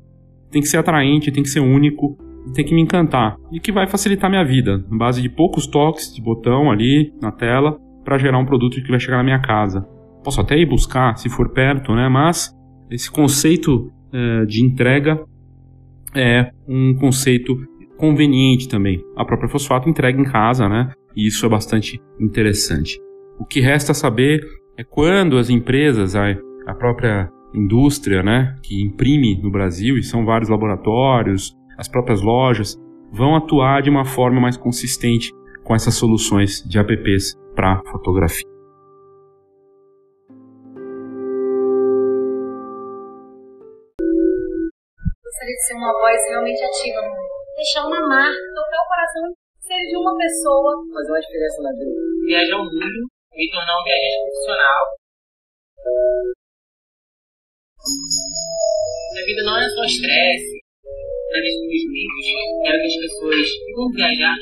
tem 0.50 0.62
que 0.62 0.68
ser 0.68 0.78
atraente, 0.78 1.32
tem 1.32 1.42
que 1.42 1.48
ser 1.48 1.60
único, 1.60 2.16
tem 2.54 2.64
que 2.64 2.74
me 2.74 2.80
encantar 2.80 3.36
e 3.52 3.60
que 3.60 3.72
vai 3.72 3.86
facilitar 3.86 4.30
minha 4.30 4.44
vida, 4.44 4.78
na 4.90 4.96
base 4.96 5.20
de 5.20 5.28
poucos 5.28 5.66
toques 5.66 6.14
de 6.14 6.22
botão 6.22 6.70
ali 6.70 7.12
na 7.20 7.30
tela 7.30 7.78
para 8.04 8.18
gerar 8.18 8.38
um 8.38 8.46
produto 8.46 8.82
que 8.82 8.90
vai 8.90 9.00
chegar 9.00 9.18
na 9.18 9.24
minha 9.24 9.40
casa. 9.40 9.86
Posso 10.24 10.40
até 10.40 10.58
ir 10.58 10.66
buscar 10.66 11.16
se 11.16 11.28
for 11.28 11.50
perto, 11.52 11.94
né? 11.94 12.08
Mas 12.08 12.54
esse 12.90 13.10
conceito 13.10 13.90
é, 14.12 14.44
de 14.44 14.64
entrega 14.64 15.20
é 16.14 16.50
um 16.66 16.94
conceito 16.94 17.56
conveniente 17.96 18.68
também. 18.68 19.04
A 19.16 19.24
própria 19.24 19.48
fosfato 19.48 19.88
entrega 19.88 20.20
em 20.20 20.24
casa, 20.24 20.68
né? 20.68 20.92
E 21.16 21.26
isso 21.26 21.44
é 21.44 21.48
bastante 21.48 22.00
interessante. 22.18 22.98
O 23.38 23.44
que 23.44 23.60
resta 23.60 23.92
saber 23.92 24.40
é 24.76 24.84
quando 24.84 25.36
as 25.36 25.50
empresas, 25.50 26.14
a, 26.14 26.30
a 26.66 26.74
própria 26.74 27.30
indústria, 27.54 28.22
né, 28.22 28.56
que 28.62 28.82
imprime 28.82 29.40
no 29.42 29.50
Brasil, 29.50 29.98
e 29.98 30.02
são 30.02 30.24
vários 30.24 30.48
laboratórios, 30.48 31.52
as 31.76 31.88
próprias 31.88 32.22
lojas, 32.22 32.76
vão 33.12 33.34
atuar 33.34 33.82
de 33.82 33.90
uma 33.90 34.04
forma 34.04 34.40
mais 34.40 34.56
consistente 34.56 35.32
com 35.64 35.74
essas 35.74 35.94
soluções 35.94 36.62
de 36.68 36.78
apps 36.78 37.34
para 37.54 37.82
fotografia. 37.90 38.49
De 45.52 45.66
ser 45.66 45.74
uma 45.74 45.92
voz 45.92 46.18
realmente 46.28 46.62
ativa 46.64 47.02
no 47.02 47.10
mundo. 47.10 47.34
Deixar 47.56 47.86
uma 47.86 48.00
marca, 48.00 48.40
tocar 48.54 48.80
o 48.82 48.88
coração 48.88 49.24
seja 49.60 49.86
de 49.90 49.96
uma 49.96 50.16
pessoa. 50.16 50.70
Fazer 50.94 51.10
uma 51.10 51.20
diferença 51.20 51.62
na 51.62 51.72
vida. 51.72 52.00
Viajar 52.26 52.56
o 52.56 52.64
mundo 52.64 53.10
me 53.40 53.50
tornar 53.50 53.80
um 53.80 53.84
viajante 53.84 54.18
profissional. 54.20 54.82
Minha 59.12 59.26
vida 59.26 59.42
não 59.44 59.56
é 59.56 59.68
só 59.68 59.84
estresse, 59.84 60.60
questão 61.30 61.66
dos 61.66 61.84
vídeos, 61.88 62.26
quero 62.62 62.78
que 62.78 62.86
as 62.86 62.96
pessoas 63.00 63.46
que 63.48 63.72
vão 63.74 63.90
viajar 63.90 64.36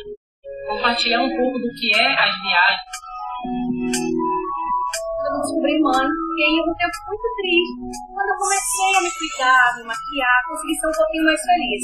compartilhar 0.68 1.22
um 1.22 1.30
pouco 1.30 1.58
do 1.58 1.68
que 1.78 1.94
é 1.94 2.06
as 2.06 2.34
viagens. 2.42 4.17
Eu 5.38 5.42
descobri 5.42 5.78
mãe, 5.80 6.08
fiquei 6.30 6.60
um 6.60 6.74
tempo 6.74 6.98
muito 7.06 7.22
triste. 7.38 7.78
Quando 8.12 8.28
eu 8.28 8.38
comecei 8.38 8.90
a 8.96 9.02
me 9.02 9.10
cuidar, 9.18 9.76
me 9.78 9.84
maquiar, 9.86 10.38
consegui 10.48 10.74
ser 10.74 10.88
um 10.88 10.96
pouquinho 10.96 11.24
mais 11.24 11.40
feliz. 11.40 11.82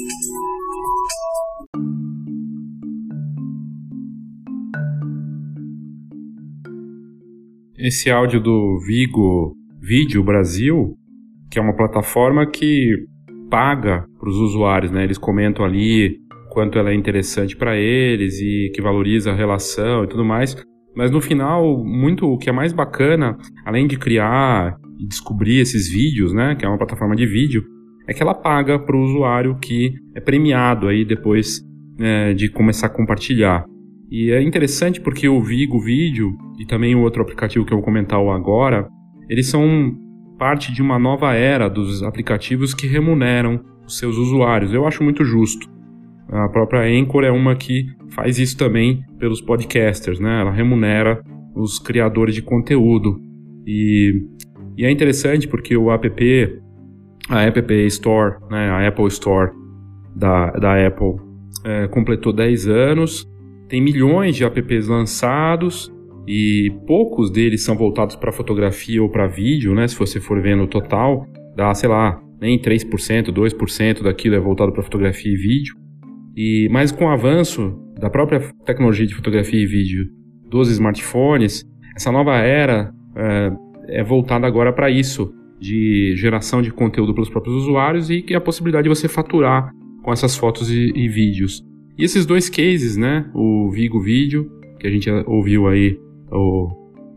Esse 7.79 8.11
áudio 8.11 8.41
do 8.41 8.81
Vigo 8.85 9.55
Vídeo 9.81 10.25
Brasil, 10.25 10.97
que 11.49 11.57
é 11.57 11.63
uma 11.63 11.77
plataforma 11.77 12.51
que 12.51 13.07
paga 13.49 14.05
para 14.19 14.29
os 14.29 14.37
usuários, 14.37 14.91
né? 14.91 15.05
Eles 15.05 15.19
comentam 15.19 15.65
ali 15.65 16.19
quanto 16.51 16.77
ela 16.77 16.91
é 16.91 16.95
interessante 16.95 17.57
para 17.57 17.77
eles 17.77 18.35
e 18.41 18.73
que 18.75 18.83
valoriza 18.83 19.31
a 19.31 19.37
relação 19.37 20.03
e 20.03 20.09
tudo 20.09 20.25
mais. 20.25 20.57
Mas 20.97 21.11
no 21.11 21.21
final, 21.21 21.85
muito 21.85 22.27
o 22.27 22.39
que 22.39 22.49
é 22.49 22.53
mais 22.53 22.73
bacana, 22.73 23.37
além 23.65 23.87
de 23.87 23.99
criar 23.99 24.77
e 24.99 25.07
descobrir 25.07 25.61
esses 25.61 25.89
vídeos, 25.89 26.33
né, 26.33 26.55
que 26.55 26.65
é 26.65 26.69
uma 26.69 26.79
plataforma 26.79 27.17
de 27.17 27.27
vídeo, 27.27 27.65
é 28.07 28.13
que 28.13 28.23
ela 28.23 28.35
paga 28.35 28.79
para 28.79 28.97
o 28.97 29.03
usuário 29.03 29.59
que 29.59 29.95
é 30.15 30.21
premiado 30.21 30.89
aí 30.89 31.05
depois 31.05 31.61
é, 31.99 32.35
de 32.35 32.49
começar 32.49 32.87
a 32.87 32.91
compartilhar. 32.91 33.65
E 34.11 34.31
é 34.31 34.43
interessante 34.43 35.01
porque 35.01 35.29
o 35.29 35.43
Vigo 35.43 35.81
Vídeo 35.81 36.37
e 36.59 36.67
também 36.67 36.95
o 36.95 37.01
outro 37.01 37.23
aplicativo 37.23 37.65
que 37.65 37.73
eu 37.73 37.79
vou 37.79 37.85
comentar 37.85 38.21
agora, 38.21 38.87
eles 39.29 39.47
são 39.47 39.97
parte 40.39 40.73
de 40.73 40.83
uma 40.83 40.99
nova 40.99 41.35
era 41.35 41.69
dos 41.69 42.03
aplicativos 42.03 42.75
que 42.75 42.87
remuneram 42.87 43.61
os 43.87 43.99
seus 43.99 44.17
usuários. 44.17 44.73
Eu 44.73 44.87
acho 44.87 45.03
muito 45.03 45.25
justo. 45.25 45.74
A 46.29 46.49
própria 46.49 46.83
Anchor 46.83 47.25
é 47.25 47.31
uma 47.31 47.55
que 47.55 47.87
faz 48.11 48.39
isso 48.39 48.57
também 48.57 49.03
pelos 49.19 49.41
podcasters, 49.41 50.19
né? 50.19 50.41
Ela 50.41 50.51
remunera 50.51 51.23
os 51.55 51.79
criadores 51.79 52.35
de 52.35 52.43
conteúdo. 52.43 53.21
E, 53.67 54.23
e 54.77 54.85
é 54.85 54.91
interessante 54.91 55.47
porque 55.47 55.77
o 55.77 55.91
app, 55.91 56.61
a 57.29 57.43
App 57.43 57.73
Store, 57.87 58.37
né, 58.51 58.69
a 58.71 58.89
Apple 58.89 59.07
Store 59.07 59.53
da, 60.15 60.51
da 60.53 60.87
Apple, 60.87 61.17
é, 61.65 61.89
completou 61.89 62.33
10 62.33 62.69
anos, 62.69 63.27
tem 63.69 63.81
milhões 63.81 64.37
de 64.37 64.45
apps 64.45 64.89
lançados 64.89 65.93
e 66.27 66.73
poucos 66.87 67.31
deles 67.31 67.65
são 67.65 67.77
voltados 67.77 68.17
para 68.17 68.33
fotografia 68.33 69.03
ou 69.03 69.09
para 69.09 69.27
vídeo, 69.27 69.75
né? 69.75 69.87
Se 69.89 69.99
você 69.99 70.21
for 70.21 70.41
ver 70.41 70.57
no 70.57 70.67
total, 70.67 71.27
dá, 71.57 71.73
sei 71.75 71.89
lá, 71.89 72.21
nem 72.41 72.61
3%, 72.61 73.31
2% 73.31 74.03
daquilo 74.03 74.35
é 74.35 74.41
voltado 74.41 74.73
para 74.73 74.83
fotografia 74.83 75.33
e 75.33 75.37
vídeo. 75.37 75.75
E 76.37 76.69
mas 76.71 76.91
com 76.91 77.07
o 77.07 77.11
avanço 77.11 77.79
da 77.99 78.11
própria 78.11 78.41
tecnologia 78.65 79.07
de 79.07 79.15
fotografia 79.15 79.61
e 79.61 79.67
vídeo 79.67 80.07
dos 80.49 80.71
smartphones, 80.71 81.65
essa 81.97 82.11
nova 82.11 82.37
era 82.37 82.93
é, 83.17 83.53
é 84.01 84.05
voltada 84.05 84.47
agora 84.47 84.73
para 84.73 84.91
isso, 84.91 85.33
de 85.61 86.15
geração 86.17 86.61
de 86.61 86.71
conteúdo 86.71 87.15
pelos 87.15 87.31
próprios 87.31 87.57
usuários 87.57 88.11
e 88.11 88.23
que 88.23 88.35
a 88.35 88.41
possibilidade 88.41 88.85
de 88.85 88.89
você 88.89 89.09
faturar 89.09 89.71
com 90.03 90.13
essas 90.13 90.37
fotos 90.37 90.71
e, 90.71 90.93
e 90.95 91.09
vídeos. 91.09 91.63
E 91.97 92.05
esses 92.05 92.27
dois 92.27 92.51
cases, 92.51 92.97
né, 92.97 93.31
o 93.35 93.71
Vigo 93.71 94.01
Vídeo, 94.01 94.51
que 94.79 94.87
a 94.87 94.91
gente 94.91 95.09
ouviu 95.27 95.69
aí 95.69 95.99
o, 96.31 96.69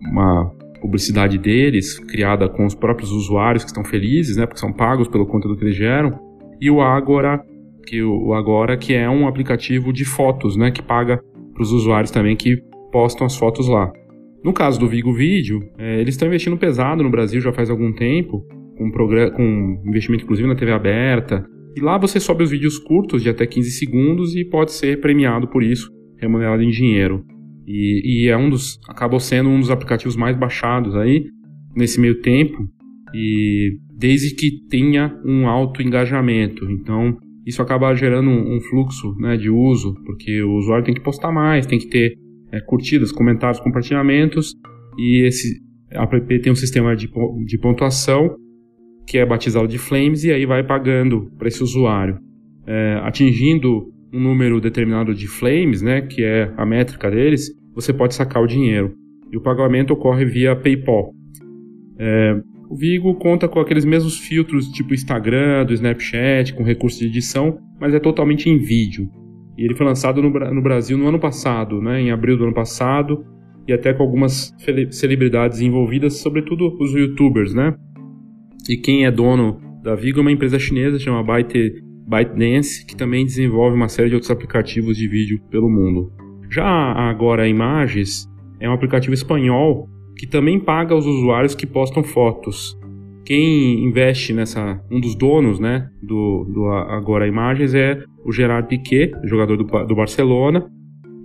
uma 0.01 0.51
publicidade 0.79 1.37
deles, 1.37 1.99
criada 1.99 2.47
com 2.47 2.65
os 2.65 2.75
próprios 2.75 3.11
usuários 3.11 3.63
que 3.63 3.69
estão 3.69 3.83
felizes, 3.83 4.37
né, 4.37 4.45
porque 4.45 4.59
são 4.59 4.71
pagos 4.71 5.07
pelo 5.07 5.25
conteúdo 5.25 5.57
que 5.57 5.65
eles 5.65 5.75
geram, 5.75 6.19
e 6.61 6.69
o 6.69 6.79
Agora, 6.81 7.43
que 7.87 8.03
o 8.03 8.33
Agora, 8.33 8.77
que 8.77 8.93
é 8.93 9.09
um 9.09 9.27
aplicativo 9.27 9.93
de 9.93 10.03
fotos, 10.03 10.57
né, 10.57 10.69
que 10.69 10.81
paga 10.81 11.19
para 11.53 11.63
os 11.63 11.71
usuários 11.71 12.11
também 12.11 12.35
que 12.35 12.57
postam 12.91 13.25
as 13.25 13.35
fotos 13.35 13.67
lá. 13.67 13.91
No 14.43 14.53
caso 14.53 14.79
do 14.79 14.87
Vigo 14.87 15.13
Vídeo, 15.13 15.59
é, 15.77 15.99
eles 15.99 16.13
estão 16.13 16.27
investindo 16.27 16.57
pesado 16.57 17.01
no 17.01 17.09
Brasil 17.09 17.41
já 17.41 17.51
faz 17.51 17.69
algum 17.69 17.91
tempo, 17.93 18.45
com, 18.77 18.91
com 18.91 19.83
investimento 19.85 20.23
inclusive 20.23 20.47
na 20.47 20.55
TV 20.55 20.71
aberta, 20.71 21.45
e 21.75 21.81
lá 21.81 21.97
você 21.97 22.19
sobe 22.19 22.43
os 22.43 22.51
vídeos 22.51 22.77
curtos 22.77 23.23
de 23.23 23.29
até 23.29 23.45
15 23.45 23.71
segundos 23.71 24.35
e 24.35 24.45
pode 24.45 24.71
ser 24.71 24.99
premiado 24.99 25.47
por 25.47 25.63
isso, 25.63 25.89
remunerado 26.19 26.61
em 26.61 26.69
dinheiro. 26.69 27.23
E, 27.65 28.25
e 28.25 28.29
é 28.29 28.37
um 28.37 28.49
dos, 28.49 28.79
acabou 28.87 29.19
sendo 29.19 29.49
um 29.49 29.59
dos 29.59 29.69
aplicativos 29.69 30.15
mais 30.15 30.37
baixados 30.37 30.95
aí 30.95 31.25
nesse 31.75 31.99
meio 31.99 32.21
tempo, 32.21 32.57
e 33.13 33.77
desde 33.95 34.35
que 34.35 34.65
tenha 34.69 35.15
um 35.25 35.47
alto 35.47 35.81
engajamento. 35.81 36.69
Então, 36.69 37.17
isso 37.47 37.61
acaba 37.61 37.95
gerando 37.95 38.29
um, 38.29 38.57
um 38.57 38.59
fluxo 38.59 39.15
né, 39.17 39.37
de 39.37 39.49
uso, 39.49 39.95
porque 40.05 40.43
o 40.43 40.57
usuário 40.57 40.83
tem 40.83 40.93
que 40.93 41.01
postar 41.01 41.31
mais, 41.31 41.65
tem 41.65 41.79
que 41.79 41.87
ter 41.87 42.17
é, 42.51 42.59
curtidas, 42.59 43.11
comentários, 43.11 43.61
compartilhamentos, 43.61 44.53
e 44.97 45.25
esse 45.25 45.61
app 45.89 46.39
tem 46.41 46.51
um 46.51 46.55
sistema 46.55 46.93
de, 46.93 47.09
de 47.45 47.57
pontuação 47.57 48.35
que 49.07 49.17
é 49.17 49.25
batizado 49.25 49.69
de 49.69 49.77
Flames 49.77 50.25
e 50.25 50.31
aí 50.31 50.45
vai 50.45 50.61
pagando 50.61 51.31
para 51.37 51.47
esse 51.47 51.63
usuário, 51.63 52.19
é, 52.65 52.99
atingindo 53.03 53.93
um 54.13 54.19
número 54.19 54.59
determinado 54.59 55.15
de 55.15 55.27
Flames, 55.27 55.81
né, 55.81 56.01
que 56.01 56.23
é 56.23 56.53
a 56.57 56.65
métrica 56.65 57.09
deles, 57.09 57.49
você 57.73 57.93
pode 57.93 58.13
sacar 58.13 58.43
o 58.43 58.47
dinheiro. 58.47 58.93
E 59.31 59.37
o 59.37 59.41
pagamento 59.41 59.93
ocorre 59.93 60.25
via 60.25 60.55
PayPal. 60.55 61.13
É, 61.97 62.41
o 62.69 62.75
Vigo 62.75 63.15
conta 63.15 63.47
com 63.47 63.59
aqueles 63.59 63.85
mesmos 63.85 64.19
filtros 64.19 64.67
tipo 64.69 64.93
Instagram, 64.93 65.65
do 65.65 65.73
Snapchat, 65.73 66.53
com 66.53 66.63
recurso 66.63 66.99
de 66.99 67.05
edição, 67.05 67.57
mas 67.79 67.93
é 67.93 67.99
totalmente 67.99 68.49
em 68.49 68.57
vídeo. 68.57 69.09
E 69.57 69.63
ele 69.63 69.73
foi 69.73 69.85
lançado 69.85 70.21
no, 70.21 70.29
no 70.29 70.61
Brasil 70.61 70.97
no 70.97 71.07
ano 71.07 71.19
passado, 71.19 71.81
né, 71.81 72.01
em 72.01 72.11
abril 72.11 72.37
do 72.37 72.43
ano 72.43 72.53
passado, 72.53 73.25
e 73.67 73.73
até 73.73 73.93
com 73.93 74.03
algumas 74.03 74.53
celebridades 74.91 75.61
envolvidas, 75.61 76.19
sobretudo 76.19 76.77
os 76.79 76.93
youtubers, 76.93 77.53
né? 77.53 77.75
E 78.69 78.77
quem 78.77 79.05
é 79.05 79.11
dono 79.11 79.59
da 79.83 79.95
Vigo 79.95 80.19
é 80.19 80.21
uma 80.21 80.31
empresa 80.31 80.59
chinesa 80.59 80.99
chamada 80.99 81.23
Byte, 81.23 81.73
ByteDance, 82.07 82.85
que 82.85 82.95
também 82.95 83.25
desenvolve 83.25 83.75
uma 83.75 83.89
série 83.89 84.09
de 84.09 84.15
outros 84.15 84.31
aplicativos 84.31 84.95
de 84.97 85.07
vídeo 85.07 85.41
pelo 85.49 85.69
mundo. 85.69 86.11
Já 86.49 86.65
agora 86.65 87.43
a 87.43 87.47
Imagens 87.47 88.25
é 88.59 88.69
um 88.69 88.73
aplicativo 88.73 89.13
espanhol 89.13 89.89
que 90.17 90.25
também 90.25 90.59
paga 90.59 90.95
os 90.95 91.05
usuários 91.05 91.53
que 91.53 91.67
postam 91.67 92.03
fotos. 92.03 92.77
Quem 93.25 93.85
investe 93.85 94.33
nessa, 94.33 94.81
um 94.89 94.99
dos 94.99 95.15
donos, 95.15 95.59
né, 95.59 95.89
do, 96.01 96.45
do 96.45 96.65
Agora 96.67 97.27
Imagens 97.27 97.73
é 97.73 98.01
o 98.25 98.31
Gerard 98.31 98.67
Piquet, 98.67 99.11
jogador 99.25 99.57
do, 99.57 99.63
do 99.63 99.95
Barcelona, 99.95 100.65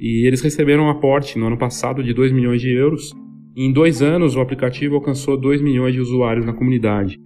e 0.00 0.26
eles 0.26 0.40
receberam 0.40 0.84
um 0.84 0.90
aporte 0.90 1.38
no 1.38 1.46
ano 1.46 1.56
passado 1.56 2.02
de 2.02 2.12
2 2.12 2.32
milhões 2.32 2.60
de 2.60 2.70
euros. 2.70 3.12
Em 3.56 3.72
dois 3.72 4.02
anos, 4.02 4.34
o 4.34 4.40
aplicativo 4.40 4.96
alcançou 4.96 5.36
2 5.36 5.62
milhões 5.62 5.94
de 5.94 6.00
usuários 6.00 6.44
na 6.44 6.52
comunidade. 6.52 7.20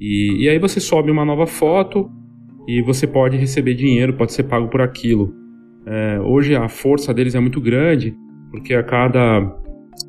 E, 0.00 0.44
e 0.44 0.48
aí 0.48 0.58
você 0.58 0.80
sobe 0.80 1.10
uma 1.10 1.24
nova 1.24 1.46
foto 1.46 2.08
e 2.66 2.80
você 2.82 3.06
pode 3.06 3.36
receber 3.36 3.74
dinheiro, 3.74 4.14
pode 4.14 4.32
ser 4.32 4.44
pago 4.44 4.68
por 4.68 4.80
aquilo. 4.80 5.34
É, 5.86 6.18
hoje 6.20 6.56
a 6.56 6.66
força 6.66 7.12
deles 7.12 7.34
é 7.34 7.40
muito 7.40 7.60
grande, 7.60 8.14
porque 8.50 8.72
a 8.72 8.82
cada 8.82 9.54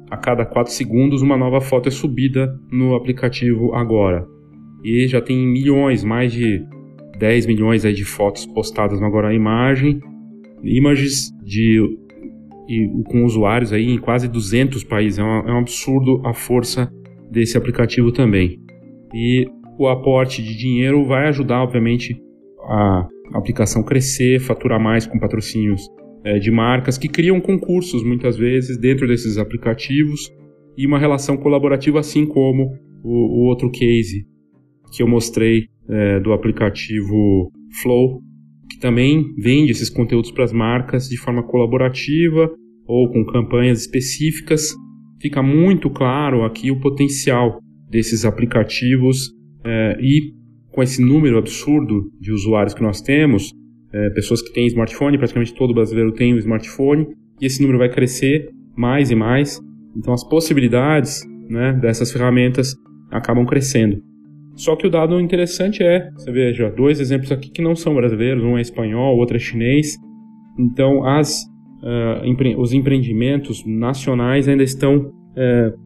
a 0.09 0.17
cada 0.17 0.45
4 0.45 0.71
segundos 0.71 1.21
uma 1.21 1.37
nova 1.37 1.59
foto 1.61 1.89
é 1.89 1.91
subida 1.91 2.59
no 2.71 2.95
aplicativo 2.95 3.73
agora. 3.73 4.27
E 4.83 5.07
já 5.07 5.21
tem 5.21 5.37
milhões, 5.37 6.03
mais 6.03 6.31
de 6.31 6.63
10 7.17 7.45
milhões 7.47 7.85
aí 7.85 7.93
de 7.93 8.05
fotos 8.05 8.45
postadas 8.45 8.99
no 8.99 9.05
Agora 9.05 9.33
Imagem, 9.33 9.99
imagens 10.63 11.31
de 11.43 11.81
e, 12.67 12.87
com 13.05 13.23
usuários 13.23 13.71
aí 13.71 13.89
em 13.89 13.97
quase 13.97 14.27
200 14.27 14.83
países. 14.83 15.19
É 15.19 15.23
um, 15.23 15.27
é 15.27 15.53
um 15.53 15.59
absurdo 15.59 16.21
a 16.25 16.33
força 16.33 16.91
desse 17.31 17.57
aplicativo 17.57 18.11
também. 18.11 18.59
E 19.13 19.47
o 19.77 19.87
aporte 19.87 20.41
de 20.41 20.55
dinheiro 20.57 21.05
vai 21.05 21.27
ajudar, 21.27 21.61
obviamente, 21.61 22.19
a 22.67 23.07
aplicação 23.33 23.83
crescer, 23.83 24.39
faturar 24.39 24.79
mais 24.79 25.05
com 25.05 25.19
patrocínios 25.19 25.81
é, 26.25 26.39
de 26.39 26.49
marcas 26.49 26.97
que 26.97 27.07
criam 27.07 27.39
concursos 27.39 28.03
muitas 28.03 28.35
vezes 28.35 28.77
dentro 28.77 29.07
desses 29.07 29.37
aplicativos 29.37 30.29
e 30.75 30.85
uma 30.85 30.97
relação 30.97 31.37
colaborativa, 31.37 31.99
assim 31.99 32.25
como 32.25 32.73
o, 33.03 33.43
o 33.43 33.47
outro 33.47 33.69
case 33.69 34.25
que 34.91 35.03
eu 35.03 35.07
mostrei 35.07 35.67
é, 35.87 36.19
do 36.19 36.33
aplicativo 36.33 37.51
Flow, 37.81 38.21
que 38.69 38.79
também 38.79 39.23
vende 39.37 39.71
esses 39.71 39.89
conteúdos 39.89 40.31
para 40.31 40.43
as 40.43 40.51
marcas 40.51 41.07
de 41.07 41.17
forma 41.17 41.43
colaborativa 41.43 42.49
ou 42.87 43.09
com 43.11 43.23
campanhas 43.25 43.81
específicas. 43.81 44.73
Fica 45.21 45.43
muito 45.43 45.89
claro 45.89 46.43
aqui 46.43 46.71
o 46.71 46.79
potencial 46.79 47.59
desses 47.89 48.25
aplicativos 48.25 49.31
é, 49.63 49.97
e 50.01 50.33
com 50.71 50.81
esse 50.81 51.01
número 51.01 51.37
absurdo 51.37 52.11
de 52.19 52.31
usuários 52.31 52.73
que 52.73 52.81
nós 52.81 53.01
temos, 53.01 53.53
é, 53.95 54.09
pessoas 54.09 54.41
que 54.41 54.51
têm 54.51 54.67
smartphone, 54.67 55.17
praticamente 55.17 55.53
todo 55.53 55.73
brasileiro 55.73 56.11
tem 56.11 56.33
um 56.33 56.37
smartphone, 56.37 57.07
e 57.39 57.45
esse 57.45 57.61
número 57.61 57.79
vai 57.79 57.89
crescer 57.89 58.49
mais 58.75 59.09
e 59.09 59.15
mais. 59.15 59.59
Então 59.95 60.13
as 60.13 60.27
possibilidades 60.27 61.21
né, 61.49 61.73
dessas 61.81 62.11
ferramentas 62.11 62.75
acabam 63.09 63.45
crescendo. 63.45 64.01
Só 64.55 64.75
que 64.75 64.87
o 64.87 64.89
dado 64.89 65.19
interessante 65.19 65.83
é, 65.83 66.09
você 66.11 66.31
veja, 66.31 66.69
dois 66.69 66.99
exemplos 66.99 67.31
aqui 67.31 67.49
que 67.49 67.61
não 67.61 67.75
são 67.75 67.95
brasileiros, 67.95 68.43
um 68.43 68.57
é 68.57 68.61
espanhol, 68.61 69.17
outro 69.17 69.35
é 69.35 69.39
chinês. 69.39 69.95
Então, 70.57 71.05
as, 71.05 71.43
uh, 71.83 72.25
empre 72.25 72.55
os 72.57 72.73
empreendimentos 72.73 73.63
nacionais 73.65 74.47
ainda 74.47 74.63
estão 74.63 74.97
uh, 74.97 75.85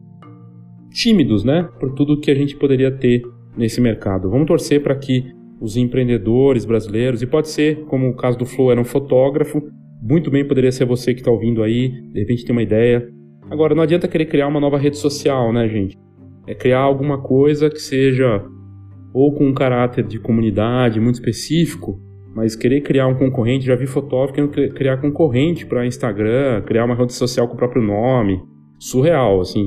tímidos, 0.90 1.44
né, 1.44 1.68
por 1.80 1.94
tudo 1.94 2.20
que 2.20 2.30
a 2.30 2.34
gente 2.34 2.56
poderia 2.56 2.90
ter 2.90 3.22
nesse 3.56 3.80
mercado. 3.80 4.30
Vamos 4.30 4.46
torcer 4.46 4.82
para 4.82 4.94
que 4.94 5.24
os 5.60 5.76
empreendedores 5.76 6.64
brasileiros, 6.64 7.20
e 7.22 7.26
pode 7.26 7.48
ser, 7.48 7.84
como 7.84 8.08
o 8.08 8.16
caso 8.16 8.38
do 8.38 8.46
Flow 8.46 8.70
era 8.72 8.80
um 8.80 8.84
fotógrafo, 8.84 9.62
muito 10.02 10.30
bem 10.30 10.46
poderia 10.46 10.72
ser 10.72 10.86
você 10.86 11.12
que 11.12 11.20
está 11.20 11.30
ouvindo 11.30 11.62
aí, 11.62 11.90
de 12.12 12.20
repente 12.20 12.44
tem 12.44 12.52
uma 12.52 12.62
ideia. 12.62 13.06
Agora, 13.50 13.74
não 13.74 13.82
adianta 13.82 14.08
querer 14.08 14.26
criar 14.26 14.46
uma 14.46 14.60
nova 14.60 14.78
rede 14.78 14.96
social, 14.96 15.52
né, 15.52 15.68
gente? 15.68 15.98
É 16.46 16.54
criar 16.54 16.80
alguma 16.80 17.20
coisa 17.20 17.68
que 17.68 17.80
seja 17.80 18.42
ou 19.12 19.34
com 19.34 19.46
um 19.46 19.54
caráter 19.54 20.04
de 20.04 20.18
comunidade 20.18 21.00
muito 21.00 21.16
específico, 21.16 22.00
mas 22.34 22.54
querer 22.56 22.80
criar 22.80 23.08
um 23.08 23.16
concorrente, 23.16 23.66
já 23.66 23.74
vi 23.74 23.86
fotógrafo 23.86 24.32
querendo 24.32 24.74
criar 24.74 24.96
concorrente 24.98 25.66
para 25.66 25.86
Instagram, 25.86 26.62
criar 26.62 26.84
uma 26.84 26.94
rede 26.94 27.12
social 27.12 27.46
com 27.48 27.54
o 27.54 27.56
próprio 27.56 27.82
nome. 27.82 28.40
Surreal, 28.78 29.40
assim. 29.40 29.66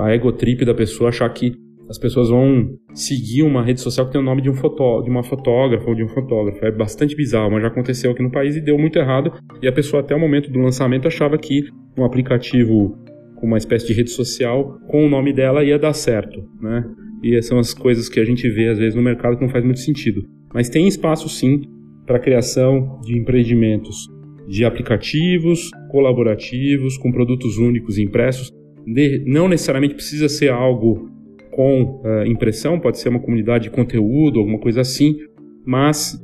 A 0.00 0.10
ego 0.10 0.32
trip 0.32 0.64
da 0.64 0.74
pessoa 0.74 1.08
achar 1.08 1.28
que 1.30 1.52
as 1.88 1.98
pessoas 1.98 2.30
vão 2.30 2.78
seguir 2.94 3.42
uma 3.42 3.62
rede 3.62 3.80
social 3.80 4.06
que 4.06 4.12
tem 4.12 4.20
o 4.20 4.24
nome 4.24 4.40
de, 4.40 4.50
um 4.50 4.54
fotó 4.54 5.02
de 5.02 5.10
uma 5.10 5.22
fotógrafa 5.22 5.88
ou 5.88 5.94
de 5.94 6.02
um 6.02 6.08
fotógrafo. 6.08 6.64
É 6.64 6.70
bastante 6.70 7.14
bizarro, 7.14 7.50
mas 7.52 7.62
já 7.62 7.68
aconteceu 7.68 8.10
aqui 8.10 8.22
no 8.22 8.30
país 8.30 8.56
e 8.56 8.60
deu 8.60 8.78
muito 8.78 8.98
errado. 8.98 9.32
E 9.60 9.68
a 9.68 9.72
pessoa, 9.72 10.00
até 10.00 10.14
o 10.14 10.20
momento 10.20 10.50
do 10.50 10.58
lançamento, 10.60 11.06
achava 11.06 11.36
que 11.36 11.64
um 11.96 12.04
aplicativo 12.04 12.96
com 13.36 13.46
uma 13.46 13.58
espécie 13.58 13.86
de 13.86 13.92
rede 13.92 14.10
social 14.10 14.78
com 14.88 15.04
o 15.04 15.08
nome 15.08 15.32
dela 15.32 15.62
ia 15.62 15.78
dar 15.78 15.92
certo, 15.92 16.42
né? 16.60 16.84
E 17.22 17.40
são 17.42 17.58
as 17.58 17.74
coisas 17.74 18.08
que 18.08 18.20
a 18.20 18.24
gente 18.24 18.48
vê 18.48 18.68
às 18.68 18.78
vezes 18.78 18.94
no 18.94 19.02
mercado 19.02 19.36
que 19.36 19.42
não 19.42 19.50
faz 19.50 19.64
muito 19.64 19.80
sentido. 19.80 20.22
Mas 20.52 20.68
tem 20.68 20.86
espaço 20.86 21.28
sim 21.28 21.62
para 22.06 22.18
criação 22.18 23.00
de 23.02 23.18
empreendimentos 23.18 24.08
de 24.46 24.64
aplicativos 24.64 25.70
colaborativos 25.90 26.98
com 26.98 27.10
produtos 27.10 27.56
únicos 27.56 27.98
impressos. 27.98 28.50
De, 28.86 29.24
não 29.26 29.48
necessariamente 29.48 29.94
precisa 29.94 30.28
ser 30.28 30.50
algo 30.50 31.08
com 31.54 32.00
uh, 32.04 32.26
impressão, 32.26 32.80
pode 32.80 32.98
ser 32.98 33.08
uma 33.08 33.20
comunidade 33.20 33.64
de 33.64 33.70
conteúdo, 33.70 34.40
alguma 34.40 34.58
coisa 34.58 34.80
assim, 34.80 35.16
mas 35.64 36.18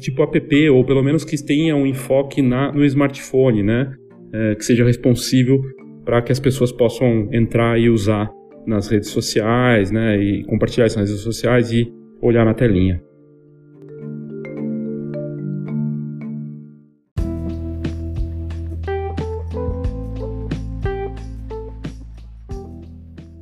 tipo 0.00 0.22
app, 0.22 0.70
ou 0.70 0.84
pelo 0.84 1.02
menos 1.02 1.24
que 1.24 1.36
tenha 1.44 1.74
um 1.74 1.86
enfoque 1.86 2.42
na, 2.42 2.72
no 2.72 2.84
smartphone, 2.84 3.62
né? 3.62 3.92
Uh, 4.28 4.56
que 4.56 4.64
seja 4.64 4.84
responsível 4.84 5.60
para 6.04 6.22
que 6.22 6.32
as 6.32 6.40
pessoas 6.40 6.72
possam 6.72 7.28
entrar 7.32 7.78
e 7.78 7.90
usar 7.90 8.30
nas 8.66 8.88
redes 8.88 9.08
sociais, 9.08 9.90
né, 9.90 10.22
e 10.22 10.44
compartilhar 10.44 10.84
nas 10.84 10.96
redes 10.96 11.20
sociais 11.20 11.72
e 11.72 11.90
olhar 12.20 12.44
na 12.44 12.54
telinha. 12.54 13.02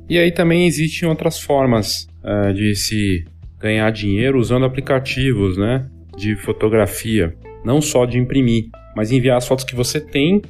E 0.09 0.17
aí 0.17 0.31
também 0.31 0.65
existem 0.65 1.07
outras 1.07 1.39
formas 1.39 2.07
uh, 2.23 2.53
de 2.53 2.75
se 2.75 3.25
ganhar 3.59 3.91
dinheiro 3.91 4.39
usando 4.39 4.65
aplicativos, 4.65 5.57
né, 5.57 5.87
de 6.15 6.35
fotografia, 6.35 7.35
não 7.65 7.81
só 7.81 8.05
de 8.05 8.17
imprimir, 8.17 8.69
mas 8.95 9.11
enviar 9.11 9.37
as 9.37 9.47
fotos 9.47 9.65
que 9.65 9.75
você 9.75 9.99
tem 9.99 10.41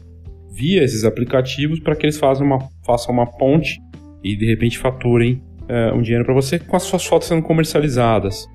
via 0.51 0.83
esses 0.83 1.03
aplicativos 1.03 1.79
para 1.79 1.95
que 1.95 2.05
eles 2.05 2.17
façam 2.17 2.45
uma, 2.45 2.59
façam 2.85 3.13
uma 3.13 3.25
ponte 3.25 3.79
e 4.23 4.35
de 4.35 4.45
repente 4.45 4.77
faturem 4.77 5.41
uh, 5.63 5.95
um 5.95 6.01
dinheiro 6.01 6.25
para 6.25 6.33
você 6.33 6.59
com 6.59 6.75
as 6.75 6.83
suas 6.83 7.05
fotos 7.05 7.27
sendo 7.27 7.43
comercializadas. 7.43 8.47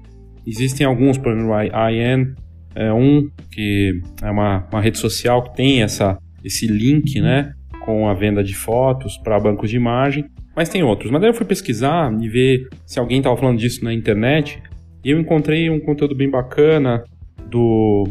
Existem 0.46 0.86
alguns, 0.86 1.16
por 1.16 1.32
exemplo, 1.32 1.52
a 1.54 1.92
IN 1.92 2.34
é 2.74 2.92
um 2.92 3.28
que 3.50 4.00
é 4.22 4.30
uma, 4.30 4.66
uma 4.72 4.80
rede 4.80 4.98
social 4.98 5.42
que 5.42 5.56
tem 5.56 5.82
essa, 5.82 6.18
esse 6.44 6.66
link, 6.66 7.20
né, 7.20 7.54
com 7.84 8.08
a 8.08 8.14
venda 8.14 8.42
de 8.42 8.54
fotos 8.54 9.16
para 9.18 9.38
bancos 9.38 9.70
de 9.70 9.76
imagem, 9.76 10.24
mas 10.54 10.68
tem 10.68 10.82
outros. 10.82 11.10
Mas 11.10 11.20
daí 11.20 11.30
eu 11.30 11.34
fui 11.34 11.46
pesquisar 11.46 12.12
e 12.20 12.28
ver 12.28 12.68
se 12.86 12.98
alguém 12.98 13.18
estava 13.18 13.36
falando 13.36 13.58
disso 13.58 13.84
na 13.84 13.92
internet 13.92 14.62
e 15.04 15.10
eu 15.10 15.18
encontrei 15.18 15.68
um 15.70 15.80
conteúdo 15.80 16.14
bem 16.14 16.30
bacana 16.30 17.04
do 17.48 18.06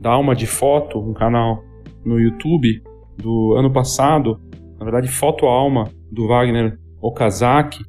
da 0.00 0.10
Alma 0.10 0.34
de 0.34 0.46
Foto, 0.46 1.00
um 1.00 1.12
canal 1.12 1.64
no 2.04 2.20
YouTube 2.20 2.82
do 3.16 3.54
ano 3.54 3.72
passado, 3.72 4.38
na 4.78 4.84
verdade 4.84 5.08
Foto 5.08 5.46
Alma, 5.46 5.90
do 6.12 6.28
Wagner 6.28 6.78
Okazaki, 7.00 7.82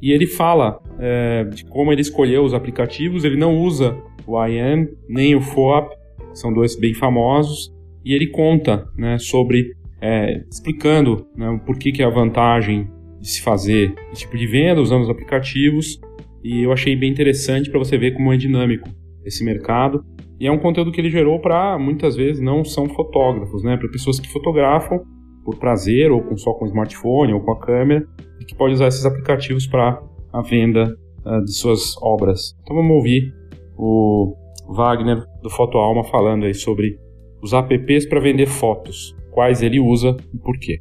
e 0.00 0.10
ele 0.10 0.26
fala 0.26 0.80
é, 0.98 1.44
de 1.44 1.64
como 1.64 1.92
ele 1.92 2.02
escolheu 2.02 2.44
os 2.44 2.52
aplicativos. 2.52 3.24
Ele 3.24 3.36
não 3.36 3.56
usa 3.56 3.96
o 4.26 4.44
IM 4.44 4.88
nem 5.08 5.34
o 5.34 5.40
FOAP, 5.40 5.92
são 6.34 6.52
dois 6.52 6.78
bem 6.78 6.92
famosos, 6.92 7.72
e 8.04 8.12
ele 8.12 8.26
conta 8.26 8.86
né, 8.96 9.16
sobre, 9.18 9.72
é, 10.00 10.42
explicando 10.50 11.26
né, 11.36 11.60
por 11.64 11.78
que, 11.78 11.92
que 11.92 12.02
é 12.02 12.06
a 12.06 12.10
vantagem 12.10 12.90
de 13.22 13.28
se 13.28 13.40
fazer 13.40 13.94
esse 14.12 14.22
tipo 14.22 14.36
de 14.36 14.46
venda 14.48 14.80
usando 14.80 15.02
os 15.02 15.08
aplicativos, 15.08 16.00
e 16.42 16.66
eu 16.66 16.72
achei 16.72 16.96
bem 16.96 17.10
interessante 17.10 17.70
para 17.70 17.78
você 17.78 17.96
ver 17.96 18.14
como 18.14 18.32
é 18.32 18.36
dinâmico 18.36 18.88
esse 19.24 19.44
mercado. 19.44 20.04
E 20.40 20.46
é 20.48 20.50
um 20.50 20.58
conteúdo 20.58 20.90
que 20.90 21.00
ele 21.00 21.08
gerou 21.08 21.38
para 21.40 21.78
muitas 21.78 22.16
vezes 22.16 22.42
não 22.42 22.64
são 22.64 22.88
fotógrafos, 22.88 23.62
né, 23.62 23.76
para 23.76 23.88
pessoas 23.88 24.18
que 24.18 24.28
fotografam 24.28 25.00
por 25.44 25.56
prazer, 25.56 26.10
ou 26.10 26.20
com, 26.20 26.36
só 26.36 26.52
com 26.52 26.66
smartphone, 26.66 27.32
ou 27.32 27.40
com 27.40 27.52
a 27.52 27.60
câmera, 27.60 28.04
e 28.40 28.44
que 28.44 28.56
pode 28.56 28.74
usar 28.74 28.88
esses 28.88 29.06
aplicativos 29.06 29.66
para 29.68 30.02
a 30.32 30.42
venda 30.42 30.96
uh, 31.24 31.44
de 31.44 31.52
suas 31.52 31.96
obras. 32.02 32.56
Então 32.62 32.76
vamos 32.76 32.96
ouvir 32.96 33.32
o 33.76 34.34
Wagner 34.68 35.24
do 35.42 35.50
Foto 35.50 35.78
Alma 35.78 36.02
falando 36.04 36.44
aí 36.44 36.54
sobre 36.54 36.96
os 37.40 37.52
apps 37.52 38.06
para 38.06 38.20
vender 38.20 38.46
fotos, 38.46 39.16
quais 39.32 39.62
ele 39.62 39.80
usa 39.80 40.16
e 40.32 40.38
por 40.38 40.58
quê. 40.58 40.80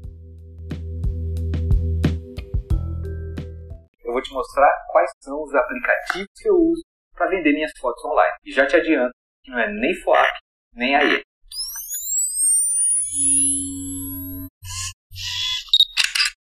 Vou 4.21 4.23
te 4.23 4.33
mostrar 4.33 4.71
quais 4.91 5.09
são 5.21 5.41
os 5.41 5.53
aplicativos 5.55 6.27
que 6.39 6.49
eu 6.49 6.55
uso 6.55 6.83
para 7.15 7.29
vender 7.29 7.53
minhas 7.53 7.71
fotos 7.79 8.03
online. 8.05 8.35
E 8.43 8.51
já 8.51 8.67
te 8.67 8.75
adianto 8.75 9.11
que 9.43 9.51
não 9.51 9.59
é 9.59 9.71
nem 9.71 9.95
FOAP, 10.03 10.29
nem 10.75 10.95
AE. 10.95 11.21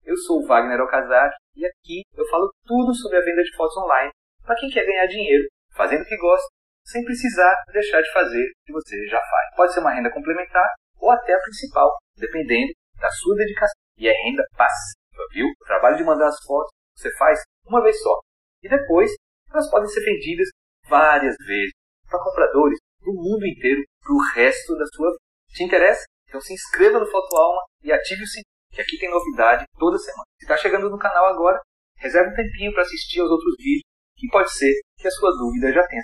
Eu 0.05 0.17
sou 0.17 0.41
o 0.41 0.47
Wagner 0.47 0.81
Okazaki 0.81 1.37
e 1.57 1.65
aqui 1.65 2.03
eu 2.15 2.27
falo 2.29 2.51
tudo 2.67 2.95
sobre 2.95 3.19
a 3.19 3.21
venda 3.21 3.43
de 3.43 3.57
fotos 3.57 3.77
online 3.77 4.11
para 4.45 4.57
quem 4.57 4.69
quer 4.69 4.85
ganhar 4.85 5.07
dinheiro 5.07 5.45
fazendo 5.75 6.03
o 6.03 6.05
que 6.05 6.17
gosta, 6.19 6.47
sem 6.85 7.03
precisar 7.05 7.55
deixar 7.73 8.03
de 8.03 8.13
fazer 8.13 8.45
o 8.45 8.65
que 8.67 8.73
você 8.73 9.07
já 9.07 9.21
faz. 9.21 9.57
Pode 9.57 9.73
ser 9.73 9.81
uma 9.81 9.95
renda 9.95 10.13
complementar 10.13 10.69
ou 10.99 11.11
até 11.11 11.33
a 11.33 11.41
principal, 11.41 11.91
dependendo 12.17 12.73
da 13.01 13.09
sua 13.11 13.37
dedicação. 13.37 13.81
E 13.97 14.09
é 14.09 14.13
renda 14.13 14.43
passiva, 14.57 15.25
viu? 15.33 15.47
O 15.47 15.65
trabalho 15.65 15.97
de 15.97 16.05
mandar 16.05 16.27
as 16.27 16.45
fotos 16.45 16.73
você 16.97 17.11
faz 17.17 17.41
uma 17.73 17.83
vez 17.83 18.01
só. 18.01 18.21
E 18.63 18.69
depois 18.69 19.11
elas 19.51 19.71
podem 19.71 19.89
ser 19.89 20.05
vendidas 20.05 20.49
várias 20.89 21.35
vezes 21.47 21.73
para 22.09 22.23
compradores 22.23 22.79
do 23.01 23.13
mundo 23.13 23.47
inteiro 23.47 23.83
para 24.01 24.15
o 24.15 24.23
resto 24.35 24.77
da 24.77 24.87
sua 24.95 25.09
vida. 25.09 25.19
Te 25.55 25.65
interessa? 25.65 26.05
Então 26.29 26.41
se 26.41 26.53
inscreva 26.53 26.99
no 26.99 27.11
Foto 27.11 27.37
Alma 27.37 27.63
e 27.83 27.93
ative 27.93 28.23
o 28.23 28.27
sininho 28.27 28.53
que 28.73 28.81
aqui 28.81 28.99
tem 28.99 29.11
novidade 29.11 29.65
toda 29.79 29.99
semana. 29.99 30.25
Se 30.39 30.45
está 30.45 30.57
chegando 30.57 30.89
no 30.89 30.99
canal 30.99 31.27
agora, 31.27 31.61
reserve 31.99 32.33
um 32.33 32.35
tempinho 32.35 32.73
para 32.73 32.83
assistir 32.83 33.21
aos 33.21 33.31
outros 33.31 33.55
vídeos, 33.59 33.85
que 34.17 34.29
pode 34.29 34.51
ser 34.51 34.73
que 34.97 35.07
a 35.07 35.11
sua 35.11 35.31
dúvida 35.33 35.73
já 35.73 35.87
tenha. 35.87 36.03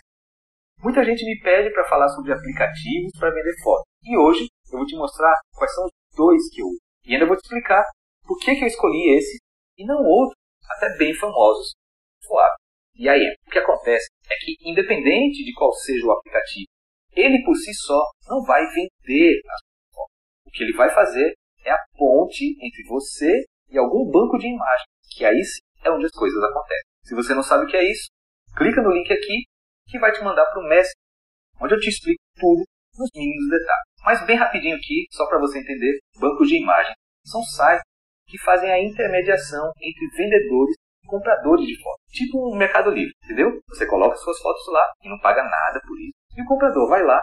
Muita 0.81 1.02
gente 1.02 1.24
me 1.24 1.40
pede 1.40 1.72
para 1.72 1.88
falar 1.88 2.09
sobre 2.11 2.33
aplicativos 2.33 3.11
para 3.18 3.31
vender 3.31 3.54
fotos. 3.62 3.87
E 4.04 4.16
hoje 4.16 4.46
eu 4.70 4.78
vou 4.78 4.87
te 4.87 4.96
mostrar 4.96 5.35
quais 5.57 5.74
são 5.74 5.85
os 5.85 5.90
dois 6.14 6.42
que 6.50 6.61
eu 6.61 6.66
uso. 6.66 6.78
E 7.04 7.14
ainda 7.14 7.26
vou 7.26 7.37
te 7.37 7.42
explicar 7.42 7.85
por 8.26 8.38
que, 8.38 8.54
que 8.54 8.62
eu 8.62 8.68
escolhi 8.68 9.16
esse 9.16 9.38
e 9.78 9.87
não 9.87 9.96
outros, 10.04 10.38
até 10.70 10.96
bem 10.96 11.14
famosos, 11.14 11.72
Foab 12.26 12.54
e 12.98 13.09
aí, 13.09 13.22
o 13.46 13.50
que 13.50 13.59
acontece 13.61 14.09
é 14.28 14.35
que, 14.35 14.57
independente 14.68 15.44
de 15.44 15.54
qual 15.54 15.72
seja 15.72 16.04
o 16.04 16.11
aplicativo, 16.11 16.66
ele 17.12 17.45
por 17.45 17.55
si 17.55 17.72
só 17.72 18.03
não 18.26 18.43
vai 18.43 18.61
vender 18.66 19.38
a 19.47 19.55
sua 19.55 19.95
foto. 19.95 20.11
O 20.47 20.51
que 20.51 20.64
ele 20.64 20.76
vai 20.76 20.90
fazer 20.93 21.32
é 21.64 21.70
a 21.70 21.78
ponte 21.97 22.57
entre 22.61 22.82
você 22.88 23.45
e 23.70 23.78
algum 23.78 24.11
banco 24.11 24.36
de 24.36 24.49
imagem, 24.49 24.84
que 25.14 25.24
aí 25.24 25.40
é 25.84 25.90
onde 25.93 26.07
as 26.07 26.11
coisas 26.11 26.43
acontecem. 26.43 26.90
Se 27.05 27.14
você 27.14 27.34
não 27.34 27.43
sabe 27.45 27.66
o 27.66 27.68
que 27.68 27.76
é 27.76 27.88
isso, 27.88 28.09
clica 28.57 28.82
no 28.82 28.90
link 28.90 29.12
aqui 29.12 29.45
que 29.86 29.99
vai 30.01 30.11
te 30.11 30.20
mandar 30.24 30.45
para 30.47 30.61
o 30.61 30.68
Messenger, 30.68 30.99
onde 31.62 31.74
eu 31.74 31.80
te 31.80 31.90
explico 31.90 32.20
tudo 32.34 32.64
nos 32.99 33.11
mínimos 33.14 33.49
detalhes. 33.49 33.88
Mas 34.05 34.26
bem 34.26 34.36
rapidinho 34.36 34.74
aqui, 34.74 35.07
só 35.12 35.24
para 35.28 35.38
você 35.38 35.61
entender, 35.61 36.01
bancos 36.18 36.49
de 36.49 36.61
imagem 36.61 36.93
são 37.24 37.43
sites 37.45 37.84
que 38.29 38.39
fazem 38.39 38.70
a 38.70 38.81
intermediação 38.81 39.72
entre 39.81 40.07
vendedores 40.16 40.76
e 41.03 41.07
compradores 41.09 41.66
de 41.66 41.83
fotos. 41.83 42.01
Tipo 42.12 42.53
um 42.53 42.57
Mercado 42.57 42.91
Livre, 42.91 43.12
entendeu? 43.24 43.59
Você 43.68 43.87
coloca 43.87 44.16
suas 44.16 44.39
fotos 44.41 44.66
lá 44.68 44.85
e 45.03 45.09
não 45.09 45.18
paga 45.20 45.43
nada 45.43 45.81
por 45.87 45.99
isso. 45.99 46.12
E 46.37 46.43
o 46.43 46.47
comprador 46.47 46.89
vai 46.89 47.03
lá, 47.03 47.20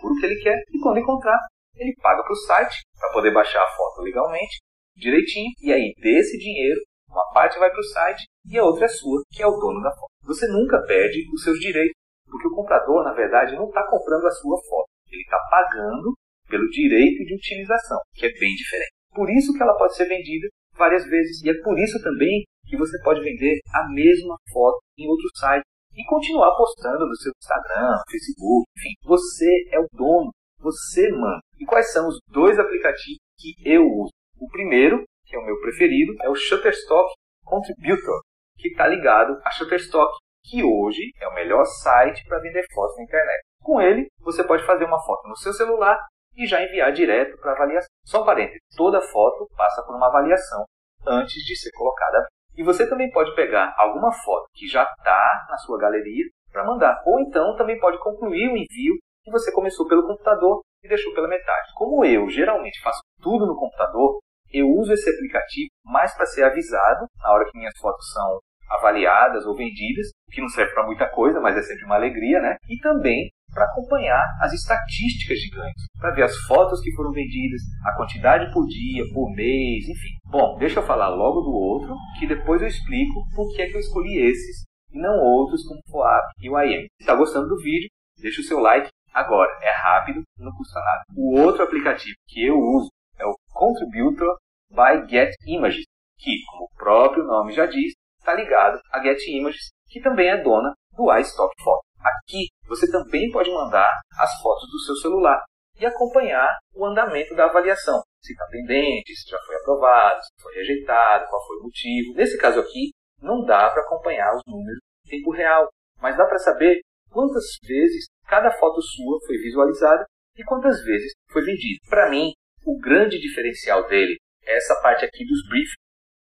por 0.00 0.12
o 0.12 0.14
que 0.16 0.26
ele 0.26 0.40
quer, 0.40 0.56
e 0.72 0.78
quando 0.80 0.98
encontrar, 0.98 1.38
ele 1.74 1.94
paga 2.00 2.22
para 2.22 2.32
o 2.32 2.36
site 2.36 2.82
para 2.98 3.12
poder 3.12 3.32
baixar 3.32 3.62
a 3.62 3.76
foto 3.76 4.02
legalmente, 4.02 4.58
direitinho, 4.96 5.50
e 5.60 5.72
aí 5.72 5.92
desse 5.98 6.38
dinheiro, 6.38 6.80
uma 7.08 7.28
parte 7.32 7.58
vai 7.58 7.70
para 7.70 7.80
o 7.80 7.84
site 7.84 8.24
e 8.48 8.58
a 8.58 8.64
outra 8.64 8.86
é 8.86 8.88
sua, 8.88 9.22
que 9.30 9.42
é 9.42 9.46
o 9.46 9.58
dono 9.58 9.82
da 9.82 9.90
foto. 9.90 10.10
você 10.22 10.46
nunca 10.48 10.82
perde 10.86 11.22
os 11.34 11.42
seus 11.42 11.58
direitos, 11.58 11.94
porque 12.28 12.48
o 12.48 12.54
comprador, 12.54 13.04
na 13.04 13.12
verdade, 13.12 13.54
não 13.54 13.68
está 13.68 13.86
comprando 13.88 14.26
a 14.26 14.30
sua 14.30 14.58
foto, 14.68 14.88
ele 15.10 15.22
está 15.22 15.38
pagando 15.50 16.14
pelo 16.48 16.68
direito 16.68 17.24
de 17.24 17.34
utilização, 17.34 17.98
que 18.14 18.26
é 18.26 18.32
bem 18.32 18.54
diferente. 18.54 18.95
Por 19.16 19.30
isso 19.30 19.54
que 19.54 19.62
ela 19.62 19.76
pode 19.78 19.96
ser 19.96 20.04
vendida 20.04 20.46
várias 20.76 21.06
vezes, 21.08 21.42
e 21.42 21.48
é 21.48 21.54
por 21.62 21.78
isso 21.78 22.00
também 22.02 22.44
que 22.66 22.76
você 22.76 23.00
pode 23.02 23.22
vender 23.22 23.58
a 23.72 23.88
mesma 23.88 24.36
foto 24.52 24.78
em 24.98 25.08
outro 25.08 25.26
site 25.36 25.64
e 25.94 26.04
continuar 26.04 26.54
postando 26.54 27.06
no 27.06 27.16
seu 27.16 27.32
Instagram, 27.40 27.96
Facebook, 28.10 28.66
enfim, 28.76 28.92
você 29.06 29.48
é 29.72 29.80
o 29.80 29.88
dono, 29.94 30.30
você 30.60 31.10
manda. 31.12 31.40
E 31.58 31.64
quais 31.64 31.90
são 31.92 32.08
os 32.08 32.18
dois 32.28 32.58
aplicativos 32.58 33.18
que 33.38 33.54
eu 33.64 33.86
uso? 33.86 34.12
O 34.38 34.48
primeiro, 34.48 35.02
que 35.24 35.34
é 35.34 35.38
o 35.38 35.46
meu 35.46 35.58
preferido, 35.62 36.14
é 36.22 36.28
o 36.28 36.34
Shutterstock 36.34 37.10
Contributor, 37.42 38.20
que 38.58 38.68
está 38.68 38.86
ligado 38.86 39.40
a 39.46 39.50
Shutterstock, 39.52 40.12
que 40.44 40.62
hoje 40.62 41.12
é 41.22 41.28
o 41.28 41.34
melhor 41.34 41.64
site 41.64 42.22
para 42.28 42.40
vender 42.40 42.66
fotos 42.74 42.96
na 42.98 43.04
internet. 43.04 43.42
Com 43.62 43.80
ele, 43.80 44.06
você 44.20 44.44
pode 44.44 44.66
fazer 44.66 44.84
uma 44.84 45.02
foto 45.02 45.26
no 45.26 45.36
seu 45.36 45.54
celular 45.54 45.98
e 46.36 46.46
já 46.46 46.62
enviar 46.62 46.92
direto 46.92 47.38
para 47.38 47.52
avaliação. 47.52 47.88
Só 48.04 48.22
um 48.22 48.26
parênteses, 48.26 48.60
toda 48.76 49.00
foto 49.00 49.48
passa 49.56 49.82
por 49.84 49.96
uma 49.96 50.08
avaliação 50.08 50.64
antes 51.06 51.42
de 51.44 51.56
ser 51.56 51.70
colocada. 51.72 52.26
E 52.56 52.62
você 52.62 52.88
também 52.88 53.10
pode 53.10 53.34
pegar 53.34 53.74
alguma 53.76 54.12
foto 54.12 54.46
que 54.54 54.66
já 54.66 54.82
está 54.82 55.46
na 55.48 55.56
sua 55.58 55.78
galeria 55.78 56.24
para 56.50 56.64
mandar. 56.64 57.02
Ou 57.04 57.20
então 57.20 57.54
também 57.56 57.78
pode 57.78 57.98
concluir 57.98 58.48
o 58.48 58.56
envio 58.56 58.94
que 59.22 59.30
você 59.30 59.52
começou 59.52 59.86
pelo 59.88 60.06
computador 60.06 60.62
e 60.82 60.88
deixou 60.88 61.12
pela 61.14 61.28
metade. 61.28 61.72
Como 61.74 62.04
eu 62.04 62.28
geralmente 62.30 62.80
faço 62.80 63.00
tudo 63.20 63.46
no 63.46 63.56
computador, 63.56 64.20
eu 64.52 64.66
uso 64.68 64.92
esse 64.92 65.10
aplicativo 65.10 65.68
mais 65.84 66.14
para 66.14 66.26
ser 66.26 66.44
avisado 66.44 67.06
na 67.18 67.32
hora 67.32 67.44
que 67.44 67.58
minhas 67.58 67.76
fotos 67.78 68.06
são 68.12 68.38
avaliadas 68.70 69.46
ou 69.46 69.54
vendidas, 69.54 70.08
o 70.28 70.30
que 70.30 70.40
não 70.40 70.48
serve 70.48 70.72
para 70.72 70.86
muita 70.86 71.08
coisa, 71.08 71.40
mas 71.40 71.56
é 71.56 71.62
sempre 71.62 71.84
uma 71.84 71.96
alegria, 71.96 72.40
né? 72.40 72.56
E 72.68 72.78
também 72.78 73.30
para 73.56 73.64
acompanhar 73.64 74.22
as 74.42 74.52
estatísticas 74.52 75.38
de 75.38 75.48
ganhos, 75.48 75.86
para 75.98 76.10
ver 76.10 76.24
as 76.24 76.36
fotos 76.46 76.78
que 76.82 76.94
foram 76.94 77.10
vendidas, 77.10 77.62
a 77.86 77.96
quantidade 77.96 78.52
por 78.52 78.66
dia, 78.66 79.02
por 79.14 79.34
mês, 79.34 79.88
enfim. 79.88 80.10
Bom, 80.26 80.58
deixa 80.58 80.80
eu 80.80 80.86
falar 80.86 81.08
logo 81.08 81.40
do 81.40 81.50
outro, 81.50 81.96
que 82.18 82.26
depois 82.26 82.60
eu 82.60 82.68
explico 82.68 83.24
por 83.34 83.50
que 83.54 83.62
é 83.62 83.66
que 83.68 83.76
eu 83.76 83.80
escolhi 83.80 84.18
esses 84.18 84.66
e 84.92 85.00
não 85.00 85.18
outros 85.18 85.66
como 85.66 85.80
FOAP 85.90 86.32
e 86.38 86.50
o. 86.50 86.82
Se 86.82 86.88
está 87.00 87.14
gostando 87.14 87.48
do 87.48 87.56
vídeo, 87.56 87.88
deixa 88.20 88.42
o 88.42 88.44
seu 88.44 88.60
like 88.60 88.90
agora. 89.14 89.50
É 89.62 89.70
rápido, 89.70 90.22
não 90.38 90.52
custa 90.52 90.78
nada. 90.78 91.04
O 91.16 91.40
outro 91.40 91.62
aplicativo 91.62 92.14
que 92.28 92.46
eu 92.46 92.58
uso 92.58 92.90
é 93.18 93.24
o 93.24 93.34
Contributor 93.54 94.36
by 94.70 95.08
Get 95.08 95.34
Images, 95.46 95.84
que, 96.18 96.30
como 96.50 96.64
o 96.64 96.76
próprio 96.76 97.24
nome 97.24 97.52
já 97.52 97.64
diz, 97.64 97.94
está 98.20 98.34
ligado 98.34 98.78
a 98.92 99.02
Get 99.02 99.26
Images, 99.28 99.70
que 99.88 100.00
também 100.02 100.28
é 100.28 100.42
dona 100.42 100.74
do 100.94 101.10
iStock 101.16 101.54
Photo. 101.62 101.85
Aqui 102.00 102.48
você 102.66 102.90
também 102.90 103.30
pode 103.30 103.50
mandar 103.50 104.00
as 104.18 104.40
fotos 104.40 104.68
do 104.70 104.78
seu 104.80 104.96
celular 104.96 105.42
e 105.78 105.86
acompanhar 105.86 106.56
o 106.74 106.86
andamento 106.86 107.34
da 107.34 107.44
avaliação. 107.44 108.00
Se 108.22 108.32
está 108.32 108.46
pendente, 108.46 109.14
se 109.14 109.30
já 109.30 109.38
foi 109.46 109.56
aprovado, 109.56 110.20
se 110.22 110.42
foi 110.42 110.54
rejeitado, 110.54 111.26
qual 111.28 111.46
foi 111.46 111.56
o 111.58 111.62
motivo. 111.64 112.14
Nesse 112.14 112.38
caso 112.38 112.60
aqui, 112.60 112.90
não 113.20 113.44
dá 113.44 113.70
para 113.70 113.82
acompanhar 113.82 114.34
os 114.34 114.42
números 114.46 114.78
em 115.06 115.18
tempo 115.18 115.30
real, 115.32 115.68
mas 116.00 116.16
dá 116.16 116.24
para 116.26 116.38
saber 116.38 116.80
quantas 117.10 117.44
vezes 117.62 118.06
cada 118.26 118.50
foto 118.52 118.80
sua 118.82 119.18
foi 119.26 119.36
visualizada 119.38 120.04
e 120.36 120.44
quantas 120.44 120.82
vezes 120.82 121.12
foi 121.30 121.42
vendida. 121.42 121.80
Para 121.88 122.10
mim, 122.10 122.32
o 122.64 122.78
grande 122.78 123.18
diferencial 123.18 123.86
dele 123.86 124.16
é 124.44 124.56
essa 124.56 124.80
parte 124.82 125.04
aqui 125.04 125.24
dos 125.24 125.48
briefings, 125.48 125.76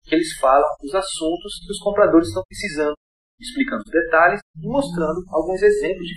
que 0.03 0.15
eles 0.15 0.37
falam 0.39 0.67
os 0.83 0.93
assuntos 0.93 1.59
que 1.65 1.71
os 1.71 1.79
compradores 1.79 2.27
estão 2.27 2.43
precisando 2.47 2.95
explicando 3.39 3.83
os 3.85 3.91
detalhes 3.91 4.39
e 4.61 4.67
mostrando 4.67 5.23
alguns 5.29 5.61
exemplos. 5.61 6.07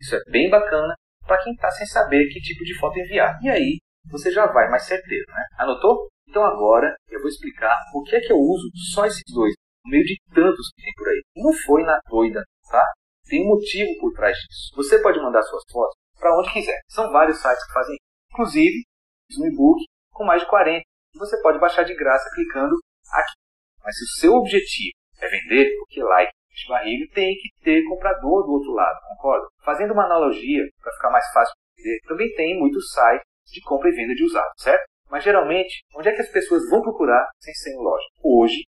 Isso 0.00 0.16
é 0.16 0.20
bem 0.30 0.50
bacana 0.50 0.94
para 1.26 1.42
quem 1.42 1.52
está 1.52 1.70
sem 1.70 1.86
saber 1.86 2.26
que 2.28 2.40
tipo 2.40 2.64
de 2.64 2.78
foto 2.78 2.98
enviar. 2.98 3.38
E 3.42 3.48
aí 3.48 3.78
você 4.10 4.30
já 4.30 4.46
vai 4.46 4.68
mais 4.68 4.84
certeiro, 4.84 5.24
né? 5.28 5.42
Anotou? 5.58 6.08
Então 6.28 6.44
agora 6.44 6.94
eu 7.08 7.20
vou 7.20 7.28
explicar 7.28 7.76
o 7.94 8.02
que 8.02 8.16
é 8.16 8.20
que 8.20 8.32
eu 8.32 8.36
uso 8.36 8.68
só 8.92 9.06
esses 9.06 9.22
dois, 9.32 9.54
no 9.84 9.90
meio 9.90 10.04
de 10.04 10.16
tantos 10.34 10.70
que 10.74 10.82
tem 10.82 10.92
por 10.96 11.08
aí. 11.08 11.22
Não 11.36 11.52
foi 11.64 11.82
na 11.82 11.98
doida, 12.08 12.42
tá? 12.70 12.84
Tem 13.28 13.42
um 13.42 13.48
motivo 13.48 13.90
por 14.00 14.12
trás 14.12 14.36
disso. 14.36 14.72
Você 14.76 15.00
pode 15.02 15.18
mandar 15.18 15.42
suas 15.42 15.62
fotos 15.70 15.94
para 16.18 16.38
onde 16.38 16.52
quiser. 16.52 16.78
São 16.88 17.10
vários 17.10 17.38
sites 17.38 17.66
que 17.66 17.72
fazem 17.72 17.96
Inclusive, 18.36 18.84
um 19.40 19.46
e-book 19.46 19.80
com 20.12 20.24
mais 20.24 20.42
de 20.42 20.48
40. 20.48 20.82
Você 21.14 21.40
pode 21.40 21.58
baixar 21.58 21.84
de 21.84 21.94
graça 21.94 22.28
clicando 22.34 22.76
aqui. 23.10 23.32
Mas 23.82 23.96
se 23.96 24.04
o 24.04 24.20
seu 24.20 24.32
objetivo 24.34 24.92
é 25.22 25.26
vender, 25.26 25.74
porque 25.78 26.02
like 26.02 26.30
de 26.56 26.68
barriga, 26.68 27.14
tem 27.14 27.34
que 27.34 27.48
ter 27.62 27.84
comprador 27.84 28.44
do 28.44 28.52
outro 28.52 28.72
lado, 28.72 28.98
concorda? 29.08 29.46
Fazendo 29.64 29.92
uma 29.92 30.04
analogia, 30.04 30.62
para 30.82 30.92
ficar 30.92 31.10
mais 31.10 31.26
fácil 31.32 31.54
de 31.54 31.82
entender, 31.82 32.08
também 32.08 32.34
tem 32.34 32.58
muitos 32.58 32.92
sites 32.92 33.26
de 33.52 33.60
compra 33.62 33.88
e 33.88 33.92
venda 33.92 34.14
de 34.14 34.24
usados, 34.24 34.62
certo? 34.62 34.84
Mas 35.10 35.22
geralmente, 35.22 35.84
onde 35.94 36.08
é 36.08 36.12
que 36.12 36.22
as 36.22 36.30
pessoas 36.30 36.68
vão 36.68 36.82
procurar 36.82 37.28
sem 37.38 37.54
ser 37.54 37.70
em 37.70 37.78
loja? 37.78 38.04
Hoje, 38.22 38.64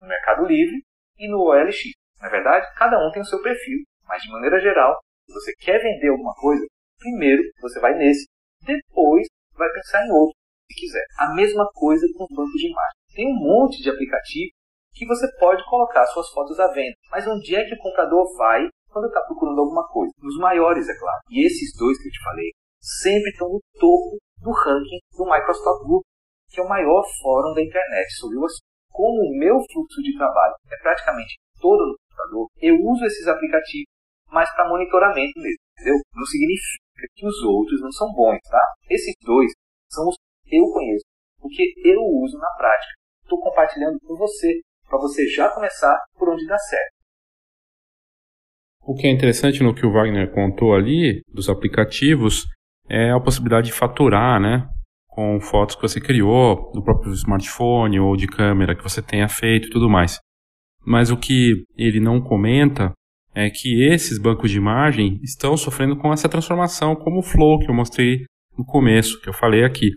no 0.00 0.08
Mercado 0.08 0.46
Livre 0.46 0.82
e 1.18 1.28
no 1.28 1.38
OLX. 1.38 1.76
Na 2.20 2.28
verdade, 2.28 2.66
cada 2.76 2.96
um 2.98 3.10
tem 3.10 3.22
o 3.22 3.26
seu 3.26 3.42
perfil, 3.42 3.78
mas 4.06 4.22
de 4.22 4.30
maneira 4.30 4.60
geral, 4.60 4.98
se 5.26 5.32
você 5.32 5.52
quer 5.56 5.78
vender 5.78 6.08
alguma 6.08 6.34
coisa, 6.34 6.64
primeiro 6.98 7.42
você 7.60 7.80
vai 7.80 7.94
nesse, 7.94 8.26
depois 8.64 9.26
vai 9.54 9.68
pensar 9.72 10.06
em 10.06 10.10
outro, 10.10 10.34
se 10.70 10.80
quiser. 10.80 11.04
A 11.18 11.34
mesma 11.34 11.68
coisa 11.74 12.06
com 12.16 12.24
o 12.24 12.34
banco 12.34 12.52
de 12.52 12.68
imagem. 12.68 12.96
Tem 13.14 13.26
um 13.26 13.34
monte 13.34 13.82
de 13.82 13.90
aplicativo 13.90 14.52
que 14.94 15.06
você 15.06 15.26
pode 15.38 15.64
colocar 15.68 16.06
suas 16.06 16.28
fotos 16.30 16.58
à 16.60 16.68
venda. 16.68 16.94
Mas 17.10 17.26
onde 17.26 17.54
é 17.54 17.64
que 17.64 17.74
o 17.74 17.78
comprador 17.78 18.26
vai 18.36 18.68
quando 18.90 19.06
está 19.06 19.20
procurando 19.22 19.60
alguma 19.60 19.86
coisa? 19.88 20.12
Nos 20.18 20.36
maiores, 20.38 20.88
é 20.88 20.98
claro. 20.98 21.20
E 21.30 21.46
esses 21.46 21.76
dois 21.76 21.98
que 22.00 22.08
eu 22.08 22.12
te 22.12 22.22
falei 22.24 22.50
sempre 22.80 23.30
estão 23.30 23.48
no 23.48 23.60
topo 23.78 24.18
do 24.38 24.50
ranking 24.50 24.98
do 25.16 25.24
Microsoft 25.24 25.86
Group, 25.86 26.02
que 26.50 26.60
é 26.60 26.62
o 26.62 26.68
maior 26.68 27.02
fórum 27.22 27.54
da 27.54 27.62
internet 27.62 28.12
sobre 28.18 28.36
o 28.36 28.44
assunto. 28.44 28.66
Como 28.90 29.22
o 29.22 29.38
meu 29.38 29.56
fluxo 29.72 30.02
de 30.02 30.16
trabalho 30.18 30.54
é 30.70 30.76
praticamente 30.82 31.38
todo 31.58 31.86
no 31.86 31.96
computador, 31.96 32.48
eu 32.60 32.76
uso 32.76 33.04
esses 33.06 33.26
aplicativos, 33.26 33.88
mas 34.28 34.52
para 34.52 34.68
monitoramento 34.68 35.32
mesmo, 35.36 35.62
entendeu? 35.72 35.96
Não 36.14 36.26
significa 36.26 37.08
que 37.14 37.26
os 37.26 37.42
outros 37.42 37.80
não 37.80 37.92
são 37.92 38.12
bons, 38.12 38.38
tá? 38.50 38.60
Esses 38.90 39.14
dois 39.22 39.50
são 39.88 40.08
os 40.08 40.16
que 40.44 40.56
eu 40.56 40.66
conheço, 40.72 41.04
porque 41.40 41.72
eu 41.84 42.00
uso 42.20 42.36
na 42.36 42.50
prática. 42.58 42.92
Estou 43.22 43.40
compartilhando 43.40 43.98
com 44.04 44.16
você 44.16 44.60
para 44.92 45.00
você 45.00 45.26
já 45.26 45.48
começar 45.48 45.96
por 46.18 46.28
onde 46.28 46.46
dá 46.46 46.58
certo. 46.58 46.92
O 48.84 48.94
que 48.94 49.06
é 49.06 49.10
interessante 49.10 49.62
no 49.62 49.74
que 49.74 49.86
o 49.86 49.92
Wagner 49.92 50.30
contou 50.30 50.74
ali, 50.74 51.22
dos 51.32 51.48
aplicativos, 51.48 52.44
é 52.90 53.10
a 53.10 53.20
possibilidade 53.20 53.68
de 53.68 53.72
faturar, 53.72 54.38
né? 54.38 54.68
Com 55.06 55.40
fotos 55.40 55.76
que 55.76 55.82
você 55.82 55.98
criou, 55.98 56.70
do 56.74 56.82
próprio 56.82 57.12
smartphone 57.14 58.00
ou 58.00 58.16
de 58.16 58.26
câmera 58.26 58.76
que 58.76 58.82
você 58.82 59.00
tenha 59.00 59.28
feito 59.28 59.68
e 59.68 59.70
tudo 59.70 59.88
mais. 59.88 60.18
Mas 60.84 61.10
o 61.10 61.16
que 61.16 61.64
ele 61.74 62.00
não 62.00 62.20
comenta 62.20 62.92
é 63.34 63.48
que 63.48 63.84
esses 63.84 64.18
bancos 64.18 64.50
de 64.50 64.58
imagem 64.58 65.18
estão 65.22 65.56
sofrendo 65.56 65.96
com 65.96 66.12
essa 66.12 66.28
transformação, 66.28 66.94
como 66.96 67.20
o 67.20 67.22
Flow 67.22 67.60
que 67.60 67.70
eu 67.70 67.74
mostrei 67.74 68.26
no 68.58 68.64
começo, 68.64 69.20
que 69.22 69.28
eu 69.28 69.32
falei 69.32 69.64
aqui. 69.64 69.90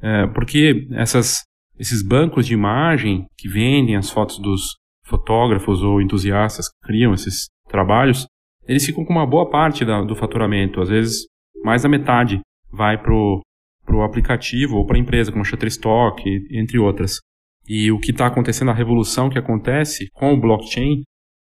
É, 0.00 0.26
porque 0.28 0.86
essas 0.92 1.42
esses 1.78 2.02
bancos 2.02 2.46
de 2.46 2.54
imagem 2.54 3.26
que 3.36 3.48
vendem 3.48 3.96
as 3.96 4.10
fotos 4.10 4.38
dos 4.38 4.76
fotógrafos 5.04 5.82
ou 5.82 6.02
entusiastas 6.02 6.68
que 6.68 6.86
criam 6.86 7.14
esses 7.14 7.48
trabalhos, 7.68 8.26
eles 8.66 8.84
ficam 8.84 9.04
com 9.04 9.12
uma 9.12 9.26
boa 9.26 9.48
parte 9.48 9.84
da, 9.84 10.02
do 10.02 10.14
faturamento, 10.14 10.80
às 10.80 10.88
vezes 10.88 11.26
mais 11.64 11.82
da 11.82 11.88
metade 11.88 12.40
vai 12.70 13.00
para 13.00 13.14
o 13.14 14.02
aplicativo 14.02 14.76
ou 14.76 14.86
para 14.86 14.96
a 14.96 15.00
empresa, 15.00 15.30
como 15.30 15.42
a 15.42 15.44
Shutterstock, 15.44 16.22
entre 16.50 16.78
outras. 16.78 17.20
E 17.66 17.90
o 17.90 17.98
que 17.98 18.10
está 18.10 18.26
acontecendo, 18.26 18.70
a 18.70 18.74
revolução 18.74 19.28
que 19.28 19.38
acontece 19.38 20.08
com 20.12 20.32
o 20.32 20.40
blockchain, 20.40 21.02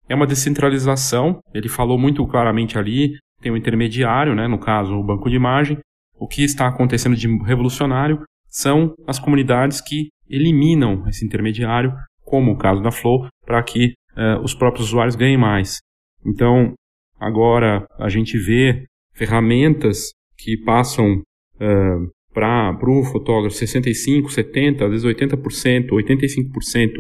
é 0.10 0.16
uma 0.16 0.28
descentralização. 0.28 1.40
Ele 1.54 1.70
falou 1.70 1.98
muito 1.98 2.26
claramente 2.28 2.78
ali, 2.78 3.18
tem 3.42 3.52
um 3.52 3.58
intermediário, 3.58 4.36
né, 4.36 4.48
no 4.48 4.60
caso 4.60 4.94
o 4.96 5.04
banco 5.04 5.30
de 5.30 5.36
imagem. 5.36 5.78
O 6.20 6.28
que 6.28 6.44
está 6.44 6.68
acontecendo 6.68 7.16
de 7.16 7.28
revolucionário 7.44 8.24
são 8.48 8.94
as 9.08 9.18
comunidades 9.18 9.80
que 9.82 10.10
eliminam 10.32 11.08
esse 11.08 11.26
intermediário, 11.26 11.94
como 12.24 12.52
o 12.52 12.58
caso 12.58 12.82
da 12.82 12.92
Flow, 12.92 13.28
para 13.46 13.62
que 13.62 13.94
uh, 14.16 14.42
os 14.44 14.54
próprios 14.54 14.88
usuários 14.88 15.16
ganhem 15.16 15.38
mais. 15.38 15.78
Então, 16.26 16.74
agora 17.20 17.86
a 18.00 18.10
gente 18.10 18.38
vê 18.38 18.86
ferramentas 19.14 20.12
que 20.38 20.58
passam 20.64 21.18
uh, 21.18 22.12
para 22.34 22.90
o 22.90 23.04
fotógrafo 23.04 23.56
65, 23.56 24.30
70, 24.30 24.86
às 24.86 24.92
vezes 24.92 25.06
80%, 25.06 25.90
85% 25.90 26.92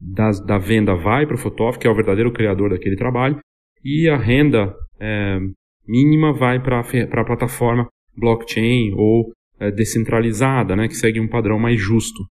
das, 0.00 0.44
da 0.44 0.58
venda 0.58 0.94
vai 0.94 1.26
para 1.26 1.34
o 1.34 1.38
fotógrafo, 1.38 1.78
que 1.78 1.86
é 1.86 1.90
o 1.90 1.94
verdadeiro 1.94 2.32
criador 2.32 2.70
daquele 2.70 2.96
trabalho, 2.96 3.38
e 3.84 4.08
a 4.08 4.16
renda 4.16 4.74
é, 4.98 5.38
mínima 5.86 6.32
vai 6.32 6.62
para 6.62 6.80
a 6.80 7.24
plataforma 7.24 7.88
blockchain 8.16 8.92
ou 8.94 9.32
é, 9.60 9.70
descentralizada, 9.70 10.74
né, 10.74 10.88
que 10.88 10.94
segue 10.94 11.20
um 11.20 11.28
padrão 11.28 11.58
mais 11.58 11.80
justo. 11.80 12.24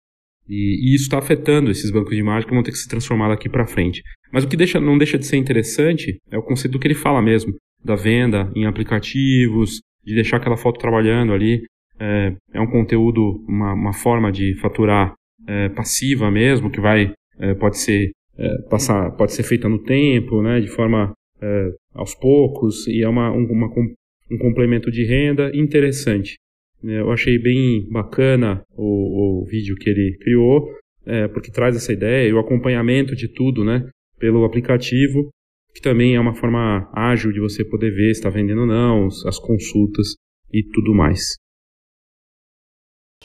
E, 0.48 0.90
e 0.90 0.94
isso 0.94 1.04
está 1.04 1.18
afetando 1.18 1.70
esses 1.70 1.90
bancos 1.90 2.10
de 2.10 2.20
imagem 2.20 2.48
que 2.48 2.54
vão 2.54 2.62
ter 2.62 2.72
que 2.72 2.78
se 2.78 2.88
transformar 2.88 3.28
daqui 3.28 3.48
para 3.48 3.66
frente. 3.66 4.02
Mas 4.32 4.44
o 4.44 4.48
que 4.48 4.56
deixa, 4.56 4.80
não 4.80 4.98
deixa 4.98 5.18
de 5.18 5.26
ser 5.26 5.36
interessante 5.36 6.18
é 6.30 6.38
o 6.38 6.42
conceito 6.42 6.78
que 6.78 6.86
ele 6.86 6.94
fala 6.94 7.22
mesmo, 7.22 7.54
da 7.84 7.94
venda 7.94 8.50
em 8.54 8.66
aplicativos, 8.66 9.80
de 10.04 10.14
deixar 10.14 10.38
aquela 10.38 10.56
foto 10.56 10.78
trabalhando 10.78 11.32
ali. 11.32 11.62
É, 11.98 12.34
é 12.54 12.60
um 12.60 12.70
conteúdo, 12.70 13.44
uma, 13.46 13.74
uma 13.74 13.92
forma 13.92 14.32
de 14.32 14.54
faturar 14.60 15.14
é, 15.46 15.68
passiva 15.68 16.30
mesmo, 16.30 16.70
que 16.70 16.80
vai 16.80 17.12
é, 17.38 17.54
pode 17.54 17.78
ser 17.78 18.10
é, 18.38 18.62
passar, 18.70 19.10
pode 19.12 19.32
ser 19.32 19.42
feita 19.42 19.68
no 19.68 19.82
tempo, 19.82 20.42
né, 20.42 20.60
de 20.60 20.68
forma 20.68 21.12
é, 21.42 21.70
aos 21.94 22.14
poucos 22.14 22.86
e 22.86 23.02
é 23.02 23.08
uma, 23.08 23.30
um, 23.30 23.44
uma, 23.44 23.66
um 23.66 24.38
complemento 24.38 24.90
de 24.90 25.04
renda 25.04 25.50
interessante. 25.54 26.36
É, 26.84 27.00
eu 27.00 27.10
achei 27.10 27.38
bem 27.38 27.88
bacana 27.90 28.62
o, 28.76 29.42
o 29.42 29.44
vídeo 29.44 29.76
que 29.76 29.90
ele 29.90 30.16
criou, 30.18 30.66
é, 31.06 31.28
porque 31.28 31.50
traz 31.50 31.76
essa 31.76 31.92
ideia 31.92 32.28
e 32.28 32.32
o 32.32 32.38
acompanhamento 32.38 33.14
de 33.14 33.28
tudo, 33.28 33.64
né, 33.64 33.88
pelo 34.18 34.44
aplicativo, 34.44 35.30
que 35.74 35.80
também 35.80 36.16
é 36.16 36.20
uma 36.20 36.34
forma 36.34 36.90
ágil 36.94 37.32
de 37.32 37.40
você 37.40 37.64
poder 37.64 37.90
ver 37.90 38.14
se 38.14 38.20
está 38.20 38.28
vendendo 38.28 38.62
ou 38.62 38.66
não, 38.66 39.06
as 39.06 39.38
consultas 39.38 40.14
e 40.52 40.62
tudo 40.62 40.94
mais. 40.94 41.34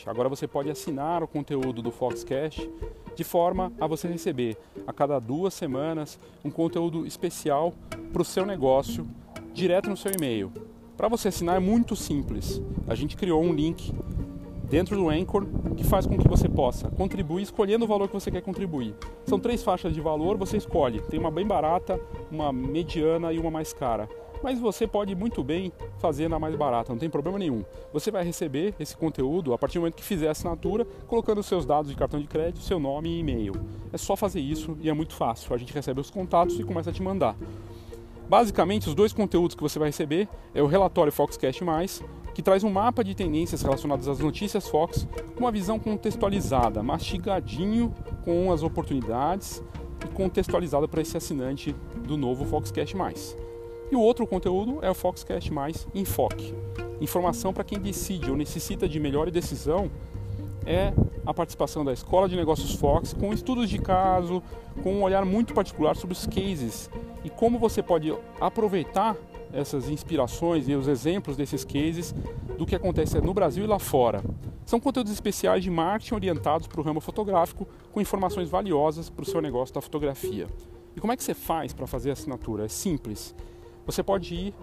Agora 0.06 0.30
você 0.30 0.48
pode 0.48 0.70
assinar 0.70 1.24
o 1.24 1.28
conteúdo 1.28 1.82
do 1.82 1.90
Foxcast 1.90 2.70
de 3.16 3.24
forma 3.24 3.72
a 3.80 3.88
você 3.88 4.08
receber 4.08 4.58
a 4.86 4.94
cada 4.94 5.18
duas 5.20 5.54
semanas 5.54 6.20
um 6.44 6.52
conteúdo 6.52 7.08
especial 7.08 7.74
para 8.12 8.22
o 8.22 8.26
seu 8.26 8.46
negócio 8.46 9.08
direto 9.54 9.90
no 9.90 9.98
seu 9.98 10.12
e-mail. 10.12 10.52
Para 10.98 11.08
você 11.08 11.28
assinar 11.28 11.58
é 11.58 11.60
muito 11.60 11.96
simples. 11.96 12.62
A 12.88 12.96
gente 12.96 13.16
criou 13.16 13.44
um 13.44 13.54
link 13.54 13.94
dentro 14.70 14.96
do 14.96 15.10
Anchor 15.10 15.46
que 15.76 15.84
faz 15.84 16.06
com 16.06 16.18
que 16.18 16.28
você 16.28 16.48
possa 16.48 16.90
contribuir 16.90 17.44
escolhendo 17.44 17.86
o 17.86 17.88
valor 17.88 18.08
que 18.08 18.14
você 18.14 18.32
quer 18.32 18.42
contribuir. 18.42 18.96
São 19.26 19.40
três 19.40 19.62
faixas 19.62 19.94
de 19.94 20.02
valor, 20.02 20.38
você 20.38 20.58
escolhe. 20.58 21.02
Tem 21.02 21.20
uma 21.20 21.32
bem 21.32 21.46
barata, 21.46 22.00
uma 22.32 22.52
mediana 22.52 23.34
e 23.34 23.40
uma 23.40 23.52
mais 23.52 23.74
cara 23.74 24.10
mas 24.46 24.60
você 24.60 24.86
pode 24.86 25.16
muito 25.16 25.44
bem 25.44 25.72
fazer 25.98 26.30
na 26.30 26.38
mais 26.38 26.56
barata, 26.56 26.92
não 26.92 27.00
tem 27.00 27.10
problema 27.10 27.40
nenhum. 27.40 27.64
Você 27.92 28.12
vai 28.12 28.24
receber 28.24 28.76
esse 28.80 28.96
conteúdo 28.96 29.54
a 29.54 29.58
partir 29.58 29.80
do 29.80 29.82
momento 29.82 29.96
que 29.96 30.04
fizer 30.04 30.28
a 30.28 30.32
assinatura, 30.32 30.86
colocando 31.08 31.42
seus 31.42 31.66
dados 31.66 31.90
de 31.90 31.98
cartão 31.98 32.20
de 32.20 32.28
crédito, 32.28 32.60
seu 32.60 32.80
nome 32.80 33.10
e 33.10 33.20
e-mail. 33.22 33.54
É 33.92 33.98
só 33.98 34.16
fazer 34.16 34.40
isso 34.40 34.78
e 34.82 34.90
é 34.90 34.94
muito 34.94 35.16
fácil. 35.16 35.52
A 35.52 35.58
gente 35.58 35.74
recebe 35.74 36.00
os 36.00 36.12
contatos 36.12 36.60
e 36.60 36.64
começa 36.64 36.92
a 36.92 36.94
te 36.94 37.02
mandar. 37.02 37.36
Basicamente, 38.28 38.88
os 38.88 38.96
dois 38.96 39.14
conteúdos 39.14 39.56
que 39.56 39.62
você 39.62 39.78
vai 39.78 39.90
receber 39.90 40.28
é 40.54 40.62
o 40.62 40.68
relatório 40.68 41.12
Foxcast+, 41.12 41.64
que 42.34 42.42
traz 42.42 42.64
um 42.64 42.70
mapa 42.70 43.04
de 43.04 43.16
tendências 43.16 43.62
relacionadas 43.62 44.08
às 44.08 44.20
notícias 44.20 44.68
Fox 44.68 45.08
com 45.36 45.44
uma 45.44 45.52
visão 45.52 45.80
contextualizada, 45.80 46.82
mastigadinho 46.82 47.94
com 48.24 48.52
as 48.52 48.64
oportunidades 48.64 49.64
e 50.04 50.08
contextualizada 50.14 50.88
para 50.88 51.02
esse 51.02 51.16
assinante 51.16 51.76
do 52.06 52.18
novo 52.18 52.46
Foxcast+. 52.46 52.96
E 53.92 53.96
o 53.96 54.00
outro 54.00 54.26
conteúdo 54.26 54.80
é 54.82 54.90
o 54.90 54.96
Foxcast 54.96 55.52
Enfoque. 55.94 56.54
Informação 57.00 57.54
para 57.54 57.64
quem 57.64 57.80
decide 57.80 58.32
ou 58.32 58.38
necessita 58.38 58.90
de 58.90 59.00
melhor 59.00 59.30
decisão 59.30 59.92
é 60.66 60.94
a 61.26 61.34
participação 61.34 61.86
da 61.86 61.94
Escola 61.94 62.28
de 62.28 62.36
Negócios 62.36 62.74
Fox 62.76 63.14
com 63.14 63.34
estudos 63.34 63.70
de 63.70 63.78
caso, 63.78 64.42
com 64.84 64.94
um 64.94 65.04
olhar 65.04 65.26
muito 65.26 65.54
particular 65.54 65.96
sobre 65.96 66.14
os 66.14 66.26
cases 66.26 66.90
e 67.24 67.30
como 67.30 67.60
você 67.60 67.82
pode 67.82 68.14
aproveitar 68.40 69.16
essas 69.54 69.90
inspirações 69.90 70.68
e 70.68 70.76
os 70.76 70.88
exemplos 70.88 71.38
desses 71.38 71.64
cases 71.64 72.14
do 72.58 72.66
que 72.66 72.76
acontece 72.76 73.20
no 73.22 73.34
Brasil 73.34 73.64
e 73.64 73.68
lá 73.68 73.80
fora. 73.80 74.24
São 74.66 74.80
conteúdos 74.80 75.12
especiais 75.12 75.64
de 75.64 75.70
marketing 75.70 76.16
orientados 76.16 76.68
para 76.68 76.82
o 76.82 76.84
ramo 76.84 77.00
fotográfico 77.00 77.68
com 77.92 78.02
informações 78.02 78.50
valiosas 78.50 79.10
para 79.10 79.24
o 79.24 79.26
seu 79.26 79.42
negócio 79.42 79.74
da 79.74 79.82
fotografia. 79.82 80.48
E 80.96 81.00
como 81.00 81.14
é 81.14 81.18
que 81.18 81.24
você 81.24 81.34
faz 81.34 81.74
para 81.74 81.86
fazer 81.86 82.10
a 82.10 82.14
assinatura? 82.14 82.66
É 82.66 82.68
simples. 82.68 83.36
Você 83.86 84.02
pode 84.02 84.34
ir 84.34 84.54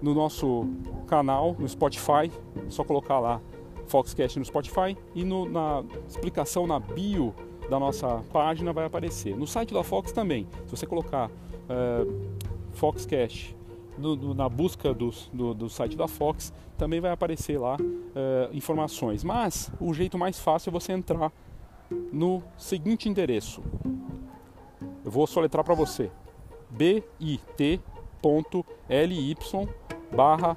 no 0.00 0.12
nosso 0.12 0.66
canal, 1.06 1.54
no 1.58 1.68
Spotify, 1.68 2.30
é 2.66 2.70
só 2.70 2.82
colocar 2.82 3.20
lá 3.20 3.40
Foxcast 3.86 4.38
no 4.38 4.44
Spotify 4.44 4.96
e 5.14 5.24
no, 5.24 5.48
na 5.48 5.84
explicação 6.08 6.66
na 6.66 6.78
bio 6.78 7.34
da 7.68 7.78
nossa 7.78 8.22
página 8.32 8.72
vai 8.72 8.84
aparecer. 8.84 9.36
No 9.36 9.46
site 9.46 9.72
da 9.72 9.82
Fox 9.82 10.12
também, 10.12 10.46
se 10.66 10.76
você 10.76 10.86
colocar 10.86 11.28
uh, 11.28 12.30
Foxcast 12.72 13.56
no, 13.96 14.16
no, 14.16 14.34
na 14.34 14.48
busca 14.48 14.92
do, 14.92 15.10
do, 15.32 15.54
do, 15.54 15.70
site 15.70 15.96
da 15.96 16.08
Fox, 16.08 16.52
também 16.76 17.00
vai 17.00 17.10
aparecer 17.10 17.58
lá 17.58 17.76
uh, 17.76 18.54
informações. 18.54 19.22
Mas 19.22 19.70
o 19.80 19.92
jeito 19.94 20.18
mais 20.18 20.38
fácil 20.38 20.70
é 20.70 20.72
você 20.72 20.92
entrar 20.92 21.32
no 22.12 22.42
seguinte 22.56 23.08
endereço. 23.08 23.62
Eu 25.04 25.10
vou 25.10 25.26
soletrar 25.26 25.64
para 25.64 25.74
você: 25.74 26.10
bit 26.70 27.04
bit.ly 27.58 29.36
barra 30.14 30.56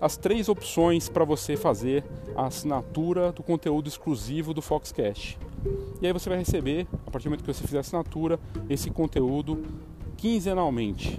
as 0.00 0.16
três 0.16 0.48
opções 0.48 1.08
para 1.08 1.24
você 1.24 1.56
fazer 1.56 2.04
a 2.34 2.46
assinatura 2.46 3.32
do 3.32 3.42
conteúdo 3.42 3.88
exclusivo 3.88 4.52
do 4.52 4.60
Foxcast. 4.60 5.38
E 6.00 6.06
aí 6.06 6.12
você 6.12 6.28
vai 6.28 6.38
receber, 6.38 6.86
a 7.06 7.10
partir 7.10 7.24
do 7.24 7.30
momento 7.30 7.44
que 7.44 7.52
você 7.52 7.64
fizer 7.64 7.78
a 7.78 7.80
assinatura, 7.80 8.38
esse 8.68 8.90
conteúdo 8.90 9.62
quinzenalmente, 10.16 11.18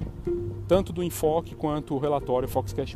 tanto 0.67 0.93
do 0.93 1.03
enfoque 1.03 1.55
quanto 1.55 1.95
o 1.95 1.99
relatório 1.99 2.47
Foxcast+. 2.47 2.95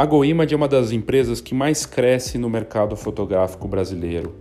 A 0.00 0.06
GoImage 0.06 0.54
é 0.54 0.56
uma 0.56 0.66
das 0.66 0.92
empresas 0.92 1.42
que 1.42 1.54
mais 1.54 1.84
cresce 1.84 2.38
no 2.38 2.48
mercado 2.48 2.96
fotográfico 2.96 3.68
brasileiro. 3.68 4.34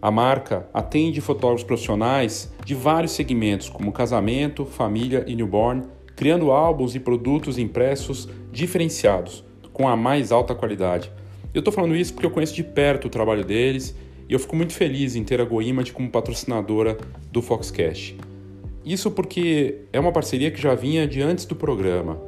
A 0.00 0.08
marca 0.08 0.68
atende 0.72 1.20
fotógrafos 1.20 1.64
profissionais 1.64 2.54
de 2.64 2.76
vários 2.76 3.10
segmentos, 3.10 3.68
como 3.68 3.90
casamento, 3.90 4.64
família 4.64 5.24
e 5.26 5.34
newborn, 5.34 5.82
criando 6.14 6.52
álbuns 6.52 6.94
e 6.94 7.00
produtos 7.00 7.58
impressos 7.58 8.28
diferenciados, 8.52 9.44
com 9.72 9.88
a 9.88 9.96
mais 9.96 10.30
alta 10.30 10.54
qualidade. 10.54 11.10
Eu 11.52 11.58
estou 11.58 11.74
falando 11.74 11.96
isso 11.96 12.14
porque 12.14 12.26
eu 12.26 12.30
conheço 12.30 12.54
de 12.54 12.62
perto 12.62 13.08
o 13.08 13.10
trabalho 13.10 13.44
deles 13.44 13.96
e 14.28 14.32
eu 14.32 14.38
fico 14.38 14.54
muito 14.54 14.74
feliz 14.74 15.16
em 15.16 15.24
ter 15.24 15.40
a 15.40 15.44
GoImage 15.44 15.92
como 15.92 16.08
patrocinadora 16.08 16.96
do 17.32 17.42
Foxcast. 17.42 18.16
Isso 18.84 19.10
porque 19.10 19.80
é 19.92 19.98
uma 19.98 20.12
parceria 20.12 20.52
que 20.52 20.62
já 20.62 20.76
vinha 20.76 21.04
de 21.04 21.20
antes 21.20 21.46
do 21.46 21.56
programa. 21.56 22.27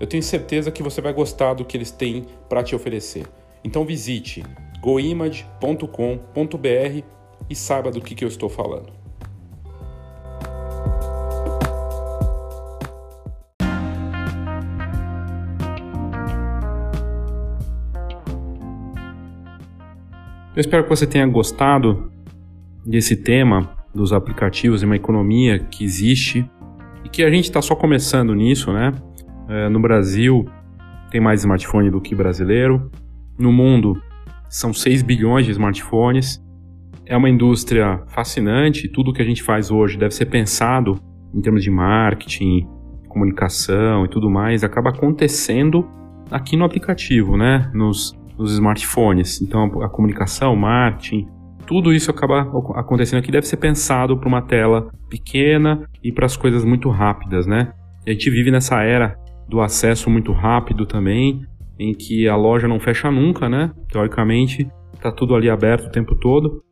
eu 0.00 0.06
tenho 0.06 0.22
certeza 0.22 0.70
que 0.70 0.82
você 0.82 1.02
vai 1.02 1.12
gostar 1.12 1.52
do 1.52 1.62
que 1.62 1.76
eles 1.76 1.90
têm 1.90 2.24
para 2.48 2.62
te 2.62 2.74
oferecer. 2.74 3.26
Então 3.62 3.84
visite 3.84 4.42
goimage.com.br 4.80 5.84
e 7.50 7.54
saiba 7.54 7.90
do 7.90 8.00
que, 8.00 8.14
que 8.14 8.24
eu 8.24 8.28
estou 8.28 8.48
falando. 8.48 8.90
Eu 20.56 20.60
espero 20.60 20.82
que 20.82 20.88
você 20.88 21.06
tenha 21.06 21.26
gostado 21.26 22.10
desse 22.84 23.16
tema 23.16 23.76
dos 23.94 24.14
aplicativos 24.14 24.82
e 24.82 24.86
uma 24.86 24.96
economia 24.96 25.58
que 25.58 25.84
existe 25.84 26.50
e 27.04 27.08
que 27.08 27.22
a 27.22 27.30
gente 27.30 27.44
está 27.44 27.60
só 27.60 27.74
começando 27.74 28.34
nisso, 28.34 28.72
né? 28.72 28.92
É, 29.50 29.68
no 29.68 29.80
Brasil, 29.80 30.46
tem 31.10 31.20
mais 31.20 31.40
smartphone 31.40 31.90
do 31.90 32.00
que 32.00 32.14
brasileiro. 32.14 32.88
No 33.36 33.52
mundo, 33.52 34.00
são 34.48 34.72
6 34.72 35.02
bilhões 35.02 35.44
de 35.44 35.50
smartphones. 35.50 36.40
É 37.04 37.16
uma 37.16 37.28
indústria 37.28 38.00
fascinante. 38.06 38.88
Tudo 38.88 39.12
que 39.12 39.20
a 39.20 39.24
gente 39.24 39.42
faz 39.42 39.68
hoje 39.68 39.98
deve 39.98 40.14
ser 40.14 40.26
pensado 40.26 41.00
em 41.34 41.40
termos 41.40 41.64
de 41.64 41.70
marketing, 41.70 42.64
comunicação 43.08 44.04
e 44.04 44.08
tudo 44.08 44.30
mais, 44.30 44.62
acaba 44.62 44.90
acontecendo 44.90 45.84
aqui 46.30 46.56
no 46.56 46.64
aplicativo, 46.64 47.36
né? 47.36 47.68
Nos, 47.74 48.12
nos 48.38 48.52
smartphones. 48.52 49.42
Então, 49.42 49.82
a, 49.82 49.88
comunicação, 49.88 50.54
marketing, 50.54 51.26
tudo 51.66 51.92
isso 51.92 52.08
acaba 52.08 52.42
acontecendo 52.76 53.18
aqui 53.18 53.32
deve 53.32 53.46
ser 53.48 53.56
pensado 53.56 54.16
para 54.16 54.28
uma 54.28 54.42
tela 54.42 54.90
pequena 55.08 55.88
e 56.02 56.12
para 56.12 56.26
as 56.26 56.36
coisas 56.36 56.64
muito 56.64 56.88
rápidas, 56.88 57.48
né? 57.48 57.72
A 58.06 58.10
gente 58.10 58.30
vive 58.30 58.50
nessa 58.50 58.82
era 58.82 59.19
do 59.50 59.60
acesso 59.60 60.08
muito 60.08 60.32
rápido 60.32 60.86
também, 60.86 61.42
em 61.76 61.92
que 61.92 62.28
a 62.28 62.36
loja 62.36 62.68
não 62.68 62.78
fecha 62.78 63.10
nunca, 63.10 63.48
né? 63.48 63.72
Teoricamente, 63.90 64.70
está 64.94 65.10
tudo 65.10 65.34
ali 65.34 65.50
aberto 65.50 65.86
o 65.86 65.90
tempo 65.90 66.14
todo 66.14 66.62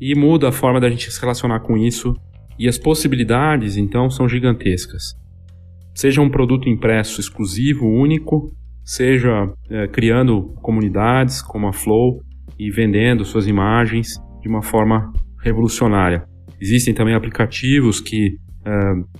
e 0.00 0.14
muda 0.14 0.48
a 0.48 0.52
forma 0.52 0.80
da 0.80 0.88
gente 0.88 1.10
se 1.10 1.20
relacionar 1.20 1.60
com 1.60 1.76
isso 1.76 2.14
e 2.56 2.68
as 2.68 2.78
possibilidades 2.78 3.76
então 3.76 4.08
são 4.08 4.28
gigantescas. 4.28 5.16
Seja 5.94 6.20
um 6.20 6.30
produto 6.30 6.68
impresso 6.68 7.20
exclusivo, 7.20 7.86
único, 7.86 8.52
seja 8.84 9.52
é, 9.68 9.88
criando 9.88 10.54
comunidades 10.62 11.42
como 11.42 11.66
a 11.66 11.72
Flow 11.72 12.20
e 12.56 12.70
vendendo 12.70 13.24
suas 13.24 13.48
imagens 13.48 14.14
de 14.40 14.48
uma 14.48 14.62
forma 14.62 15.12
revolucionária. 15.42 16.24
Existem 16.60 16.94
também 16.94 17.14
aplicativos 17.14 18.00
que 18.00 18.36
é, 18.64 18.70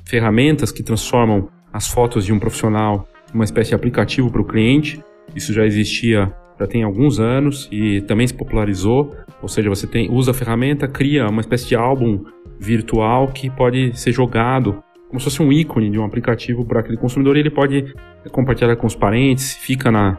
ferramentas 0.05 0.71
que 0.71 0.85
transformam 0.85 1.49
as 1.79 1.87
fotos 1.87 2.27
de 2.27 2.33
um 2.33 2.41
profissional 2.41 3.09
uma 3.33 3.45
espécie 3.45 3.69
de 3.69 3.75
aplicativo 3.77 4.31
para 4.33 4.41
o 4.41 4.45
cliente. 4.45 5.01
Isso 5.35 5.53
já 5.53 5.65
existia 5.65 6.33
já 6.59 6.67
tem 6.67 6.83
alguns 6.83 7.21
anos 7.21 7.69
e 7.71 8.01
também 8.01 8.27
se 8.27 8.35
popularizou. 8.35 9.15
Ou 9.41 9.49
seja, 9.49 9.69
você 9.69 9.87
tem, 9.87 10.11
usa 10.11 10.33
a 10.33 10.35
ferramenta, 10.35 10.89
cria 10.89 11.29
uma 11.29 11.41
espécie 11.41 11.69
de 11.69 11.77
álbum 11.77 12.25
virtual 12.59 13.29
que 13.29 13.49
pode 13.49 13.97
ser 13.97 14.11
jogado 14.11 14.83
como 15.07 15.21
se 15.21 15.25
fosse 15.25 15.41
um 15.41 15.53
ícone 15.53 15.89
de 15.89 15.99
um 15.99 16.05
aplicativo 16.05 16.65
para 16.65 16.81
aquele 16.81 16.97
consumidor 16.97 17.37
e 17.37 17.41
ele 17.41 17.51
pode 17.51 17.95
compartilhar 18.33 18.75
com 18.75 18.87
os 18.87 18.97
parentes, 18.97 19.55
fica 19.55 19.91
na, 19.91 20.19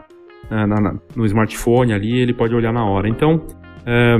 na, 0.50 0.66
na, 0.66 0.94
no 1.14 1.26
smartphone 1.26 1.92
ali, 1.92 2.18
ele 2.18 2.32
pode 2.32 2.54
olhar 2.54 2.72
na 2.72 2.84
hora. 2.84 3.06
Então, 3.06 3.46
é, 3.86 4.16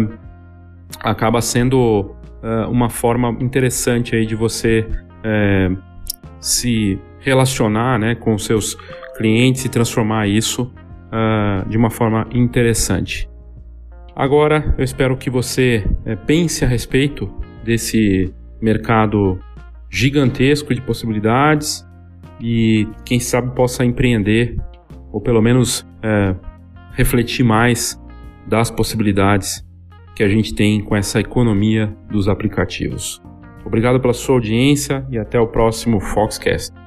acaba 1.01 1.41
sendo 1.41 2.15
é, 2.43 2.67
uma 2.67 2.91
forma 2.91 3.37
interessante 3.41 4.15
aí 4.15 4.27
de 4.27 4.37
você 4.37 4.87
é, 5.25 5.71
se 6.39 7.01
relacionar 7.21 7.99
né, 7.99 8.15
com 8.15 8.37
seus 8.39 8.77
clientes 9.17 9.65
e 9.65 9.69
transformar 9.69 10.27
isso 10.27 10.73
uh, 11.13 11.69
de 11.69 11.77
uma 11.77 11.91
forma 11.91 12.27
interessante. 12.33 13.29
Agora, 14.15 14.75
eu 14.77 14.85
espero 14.85 15.17
que 15.17 15.31
você 15.31 15.87
é, 16.05 16.17
pense 16.17 16.65
a 16.65 16.69
respeito 16.69 17.33
desse 17.65 18.33
mercado 18.61 19.39
gigantesco 19.89 20.75
de 20.75 20.81
possibilidades 20.81 21.87
e, 22.41 22.89
quem 23.05 23.21
sabe, 23.21 23.55
possa 23.55 23.85
empreender 23.85 24.57
ou 25.13 25.21
pelo 25.21 25.41
menos 25.41 25.87
é, 26.03 26.35
refletir 26.93 27.45
mais 27.45 28.01
das 28.47 28.71
possibilidades 28.71 29.67
que 30.15 30.23
a 30.23 30.29
gente 30.29 30.55
tem 30.55 30.81
com 30.81 30.97
essa 30.97 31.21
economia 31.21 31.95
dos 32.11 32.29
aplicativos. 32.29 33.23
Obrigado 33.65 34.01
pela 34.01 34.13
sua 34.13 34.37
audiência 34.37 35.07
e 35.11 35.19
até 35.19 35.39
o 35.39 35.47
próximo 35.47 36.01
Foxcast. 36.01 36.80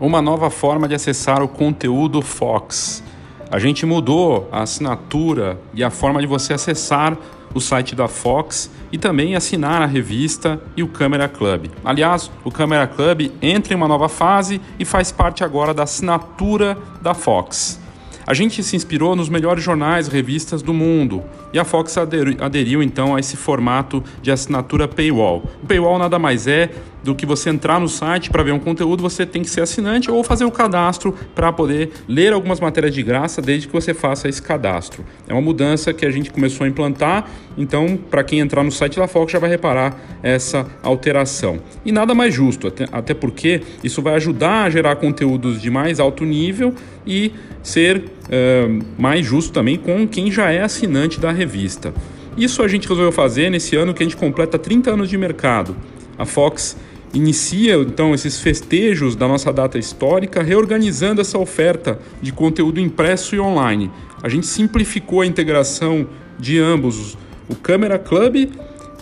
Uma 0.00 0.22
nova 0.22 0.48
forma 0.48 0.88
de 0.88 0.94
acessar 0.94 1.42
o 1.42 1.48
conteúdo 1.48 2.22
Fox. 2.22 3.04
A 3.50 3.58
gente 3.58 3.84
mudou 3.84 4.48
a 4.50 4.62
assinatura 4.62 5.60
e 5.74 5.84
a 5.84 5.90
forma 5.90 6.22
de 6.22 6.26
você 6.26 6.54
acessar 6.54 7.18
o 7.52 7.60
site 7.60 7.94
da 7.94 8.08
Fox 8.08 8.70
e 8.90 8.96
também 8.96 9.36
assinar 9.36 9.82
a 9.82 9.86
revista 9.86 10.58
e 10.74 10.82
o 10.82 10.88
Câmera 10.88 11.28
Club. 11.28 11.66
Aliás, 11.84 12.30
o 12.42 12.50
Câmera 12.50 12.86
Club 12.86 13.30
entra 13.42 13.74
em 13.74 13.76
uma 13.76 13.86
nova 13.86 14.08
fase 14.08 14.58
e 14.78 14.86
faz 14.86 15.12
parte 15.12 15.44
agora 15.44 15.74
da 15.74 15.82
assinatura 15.82 16.78
da 17.02 17.12
Fox. 17.12 17.78
A 18.26 18.32
gente 18.32 18.62
se 18.62 18.76
inspirou 18.76 19.16
nos 19.16 19.28
melhores 19.28 19.62
jornais 19.62 20.06
e 20.06 20.10
revistas 20.10 20.62
do 20.62 20.72
mundo 20.72 21.22
e 21.52 21.58
a 21.58 21.64
Fox 21.64 21.98
aderiu, 21.98 22.36
aderiu 22.40 22.82
então 22.82 23.16
a 23.16 23.20
esse 23.20 23.36
formato 23.36 24.02
de 24.22 24.30
assinatura 24.30 24.86
paywall. 24.86 25.42
O 25.62 25.66
paywall 25.66 25.98
nada 25.98 26.18
mais 26.18 26.46
é 26.46 26.70
do 27.02 27.14
que 27.14 27.24
você 27.24 27.50
entrar 27.50 27.80
no 27.80 27.88
site 27.88 28.30
para 28.30 28.42
ver 28.42 28.52
um 28.52 28.58
conteúdo, 28.58 29.02
você 29.02 29.24
tem 29.24 29.42
que 29.42 29.50
ser 29.50 29.62
assinante 29.62 30.10
ou 30.10 30.22
fazer 30.22 30.44
o 30.44 30.50
cadastro 30.50 31.14
para 31.34 31.52
poder 31.52 31.90
ler 32.08 32.32
algumas 32.32 32.60
matérias 32.60 32.94
de 32.94 33.02
graça 33.02 33.40
desde 33.40 33.66
que 33.66 33.72
você 33.72 33.94
faça 33.94 34.28
esse 34.28 34.40
cadastro. 34.40 35.04
É 35.28 35.32
uma 35.32 35.42
mudança 35.42 35.92
que 35.92 36.04
a 36.04 36.10
gente 36.10 36.30
começou 36.30 36.64
a 36.64 36.68
implantar, 36.68 37.28
então 37.56 37.96
para 37.96 38.22
quem 38.22 38.40
entrar 38.40 38.62
no 38.62 38.70
site 38.70 38.96
da 38.96 39.08
Fox 39.08 39.32
já 39.32 39.38
vai 39.38 39.50
reparar 39.50 39.98
essa 40.22 40.66
alteração. 40.82 41.58
E 41.84 41.92
nada 41.92 42.14
mais 42.14 42.34
justo, 42.34 42.68
até, 42.68 42.86
até 42.92 43.14
porque 43.14 43.62
isso 43.82 44.02
vai 44.02 44.14
ajudar 44.14 44.64
a 44.64 44.70
gerar 44.70 44.96
conteúdos 44.96 45.60
de 45.60 45.70
mais 45.70 46.00
alto 46.00 46.24
nível 46.24 46.74
e 47.06 47.32
ser 47.62 48.04
é, 48.28 48.68
mais 48.98 49.26
justo 49.26 49.52
também 49.52 49.76
com 49.76 50.06
quem 50.06 50.30
já 50.30 50.50
é 50.50 50.62
assinante 50.62 51.20
da 51.20 51.30
revista. 51.30 51.92
Isso 52.36 52.62
a 52.62 52.68
gente 52.68 52.88
resolveu 52.88 53.12
fazer 53.12 53.50
nesse 53.50 53.76
ano 53.76 53.92
que 53.92 54.02
a 54.02 54.06
gente 54.06 54.16
completa 54.16 54.58
30 54.58 54.92
anos 54.92 55.08
de 55.08 55.18
mercado. 55.18 55.76
A 56.16 56.24
Fox 56.24 56.76
inicia 57.12 57.74
então 57.76 58.14
esses 58.14 58.40
festejos 58.40 59.16
da 59.16 59.26
nossa 59.26 59.52
data 59.52 59.78
histórica, 59.78 60.42
reorganizando 60.42 61.20
essa 61.20 61.38
oferta 61.38 61.98
de 62.22 62.32
conteúdo 62.32 62.80
impresso 62.80 63.34
e 63.34 63.40
online. 63.40 63.90
A 64.22 64.28
gente 64.28 64.46
simplificou 64.46 65.20
a 65.20 65.26
integração 65.26 66.06
de 66.38 66.58
ambos, 66.58 67.16
o 67.48 67.54
Câmera 67.54 67.98
Club 67.98 68.50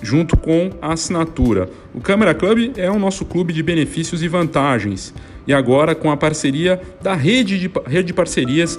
junto 0.03 0.37
com 0.37 0.71
a 0.81 0.93
assinatura. 0.93 1.69
O 1.95 2.01
Câmera 2.01 2.35
Club 2.35 2.73
é 2.77 2.91
o 2.91 2.99
nosso 2.99 3.25
clube 3.25 3.53
de 3.53 3.63
benefícios 3.63 4.23
e 4.23 4.29
vantagens. 4.29 5.13
E 5.47 5.53
agora 5.53 5.95
com 5.95 6.11
a 6.11 6.17
parceria 6.17 6.81
da 7.03 7.15
rede 7.15 7.59
de, 7.59 7.71
rede 7.87 8.09
de 8.09 8.13
parcerias 8.13 8.79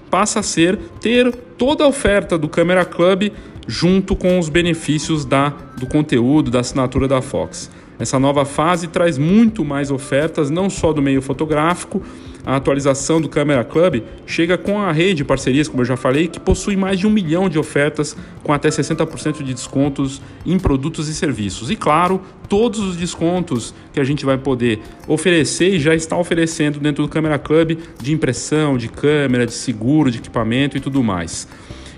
passa 0.11 0.41
a 0.41 0.43
ser 0.43 0.77
ter 0.99 1.33
toda 1.57 1.85
a 1.85 1.87
oferta 1.87 2.37
do 2.37 2.49
Camera 2.49 2.85
Club 2.85 3.31
junto 3.65 4.15
com 4.15 4.37
os 4.37 4.49
benefícios 4.49 5.23
da, 5.23 5.49
do 5.77 5.87
conteúdo, 5.87 6.51
da 6.51 6.59
assinatura 6.59 7.07
da 7.07 7.21
Fox. 7.21 7.71
Essa 8.01 8.17
nova 8.17 8.45
fase 8.45 8.87
traz 8.87 9.19
muito 9.19 9.63
mais 9.63 9.91
ofertas, 9.91 10.49
não 10.49 10.71
só 10.71 10.91
do 10.91 11.03
meio 11.03 11.21
fotográfico, 11.21 12.01
a 12.43 12.55
atualização 12.55 13.21
do 13.21 13.29
Camera 13.29 13.63
Club 13.63 14.01
chega 14.25 14.57
com 14.57 14.79
a 14.79 14.91
rede 14.91 15.17
de 15.17 15.23
parcerias, 15.23 15.67
como 15.67 15.81
eu 15.81 15.85
já 15.85 15.95
falei, 15.95 16.27
que 16.27 16.39
possui 16.39 16.75
mais 16.75 16.97
de 16.97 17.05
um 17.05 17.11
milhão 17.11 17.47
de 17.47 17.59
ofertas 17.59 18.17
com 18.41 18.51
até 18.51 18.69
60% 18.69 19.43
de 19.43 19.53
descontos 19.53 20.19
em 20.43 20.57
produtos 20.57 21.09
e 21.09 21.13
serviços. 21.13 21.69
E 21.69 21.75
claro, 21.75 22.19
todos 22.49 22.79
os 22.79 22.97
descontos 22.97 23.71
que 23.93 23.99
a 23.99 24.03
gente 24.03 24.25
vai 24.25 24.39
poder 24.39 24.79
oferecer 25.07 25.75
e 25.75 25.79
já 25.79 25.93
está 25.93 26.17
oferecendo 26.17 26.79
dentro 26.79 27.03
do 27.03 27.09
Camera 27.09 27.37
Club 27.37 27.77
de 28.01 28.11
impressão, 28.11 28.79
de 28.79 28.89
câmera, 28.89 29.45
de 29.45 29.53
seguro, 29.53 30.09
de 30.09 30.17
equipamento 30.17 30.75
e 30.75 30.79
tudo 30.79 31.03
mais. 31.03 31.47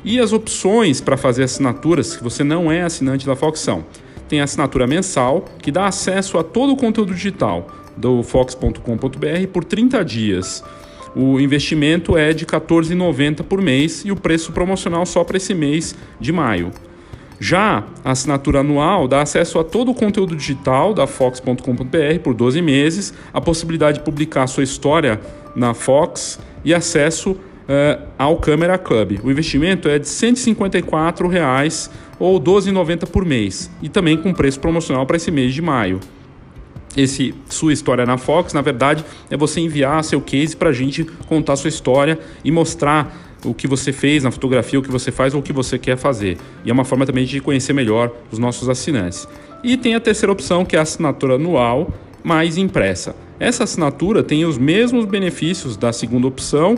E 0.03 0.19
as 0.19 0.33
opções 0.33 0.99
para 0.99 1.15
fazer 1.15 1.43
assinaturas, 1.43 2.07
se 2.07 2.21
você 2.21 2.43
não 2.43 2.69
é 2.69 2.81
assinante 2.81 3.25
da 3.25 3.37
Fox, 3.37 3.61
são 3.61 3.85
tem 4.33 4.41
a 4.41 4.45
assinatura 4.45 4.87
mensal, 4.87 5.45
que 5.61 5.71
dá 5.71 5.85
acesso 5.85 6.39
a 6.39 6.43
todo 6.43 6.73
o 6.73 6.75
conteúdo 6.75 7.13
digital 7.13 7.67
do 7.95 8.23
fox.com.br 8.23 9.47
por 9.53 9.63
30 9.63 10.03
dias. 10.03 10.63
O 11.15 11.39
investimento 11.39 12.17
é 12.17 12.33
de 12.33 12.43
R$ 12.43 12.49
14,90 12.49 13.43
por 13.43 13.61
mês 13.61 14.01
e 14.03 14.11
o 14.11 14.15
preço 14.15 14.51
promocional 14.51 15.05
só 15.05 15.23
para 15.23 15.37
esse 15.37 15.53
mês 15.53 15.95
de 16.19 16.31
maio. 16.31 16.71
Já 17.39 17.83
a 18.03 18.09
assinatura 18.09 18.61
anual 18.61 19.07
dá 19.07 19.21
acesso 19.21 19.59
a 19.59 19.63
todo 19.63 19.91
o 19.91 19.93
conteúdo 19.93 20.35
digital 20.35 20.95
da 20.95 21.05
Fox.com.br 21.05 22.19
por 22.23 22.33
12 22.33 22.59
meses, 22.59 23.13
a 23.31 23.39
possibilidade 23.39 23.99
de 23.99 24.03
publicar 24.03 24.47
sua 24.47 24.63
história 24.63 25.21
na 25.55 25.75
Fox 25.75 26.39
e 26.65 26.73
acesso 26.73 27.37
uh, 27.63 28.03
ao 28.17 28.37
Camera 28.37 28.77
Club. 28.77 29.19
O 29.23 29.31
investimento 29.31 29.87
é 29.89 29.99
de 29.99 30.07
154 30.07 31.27
reais 31.27 31.89
ou 32.19 32.37
R$ 32.37 32.43
12,90 32.43 33.07
por 33.09 33.25
mês 33.25 33.69
e 33.81 33.89
também 33.89 34.17
com 34.17 34.33
preço 34.33 34.59
promocional 34.59 35.05
para 35.05 35.17
esse 35.17 35.31
mês 35.31 35.53
de 35.53 35.61
maio 35.61 35.99
esse 36.95 37.33
sua 37.49 37.73
história 37.73 38.05
na 38.05 38.17
Fox, 38.17 38.53
na 38.53 38.61
verdade, 38.61 39.03
é 39.29 39.37
você 39.37 39.59
enviar 39.59 40.03
seu 40.03 40.21
case 40.21 40.55
para 40.55 40.69
a 40.69 40.73
gente 40.73 41.03
contar 41.27 41.55
sua 41.55 41.67
história 41.67 42.19
e 42.43 42.51
mostrar 42.51 43.33
o 43.43 43.53
que 43.53 43.67
você 43.67 43.91
fez 43.91 44.23
na 44.23 44.31
fotografia, 44.31 44.79
o 44.79 44.81
que 44.81 44.91
você 44.91 45.11
faz 45.11 45.33
ou 45.33 45.41
o 45.41 45.43
que 45.43 45.51
você 45.51 45.77
quer 45.77 45.97
fazer. 45.97 46.37
E 46.63 46.69
é 46.69 46.73
uma 46.73 46.85
forma 46.85 47.05
também 47.05 47.25
de 47.25 47.39
conhecer 47.41 47.73
melhor 47.73 48.11
os 48.31 48.39
nossos 48.39 48.69
assinantes. 48.69 49.27
E 49.63 49.75
tem 49.75 49.95
a 49.95 49.99
terceira 49.99 50.31
opção, 50.31 50.63
que 50.63 50.75
é 50.75 50.79
a 50.79 50.83
assinatura 50.83 51.35
anual 51.35 51.91
mais 52.23 52.57
impressa. 52.57 53.15
Essa 53.39 53.65
assinatura 53.65 54.23
tem 54.23 54.45
os 54.45 54.57
mesmos 54.57 55.05
benefícios 55.05 55.75
da 55.75 55.91
segunda 55.91 56.27
opção, 56.27 56.77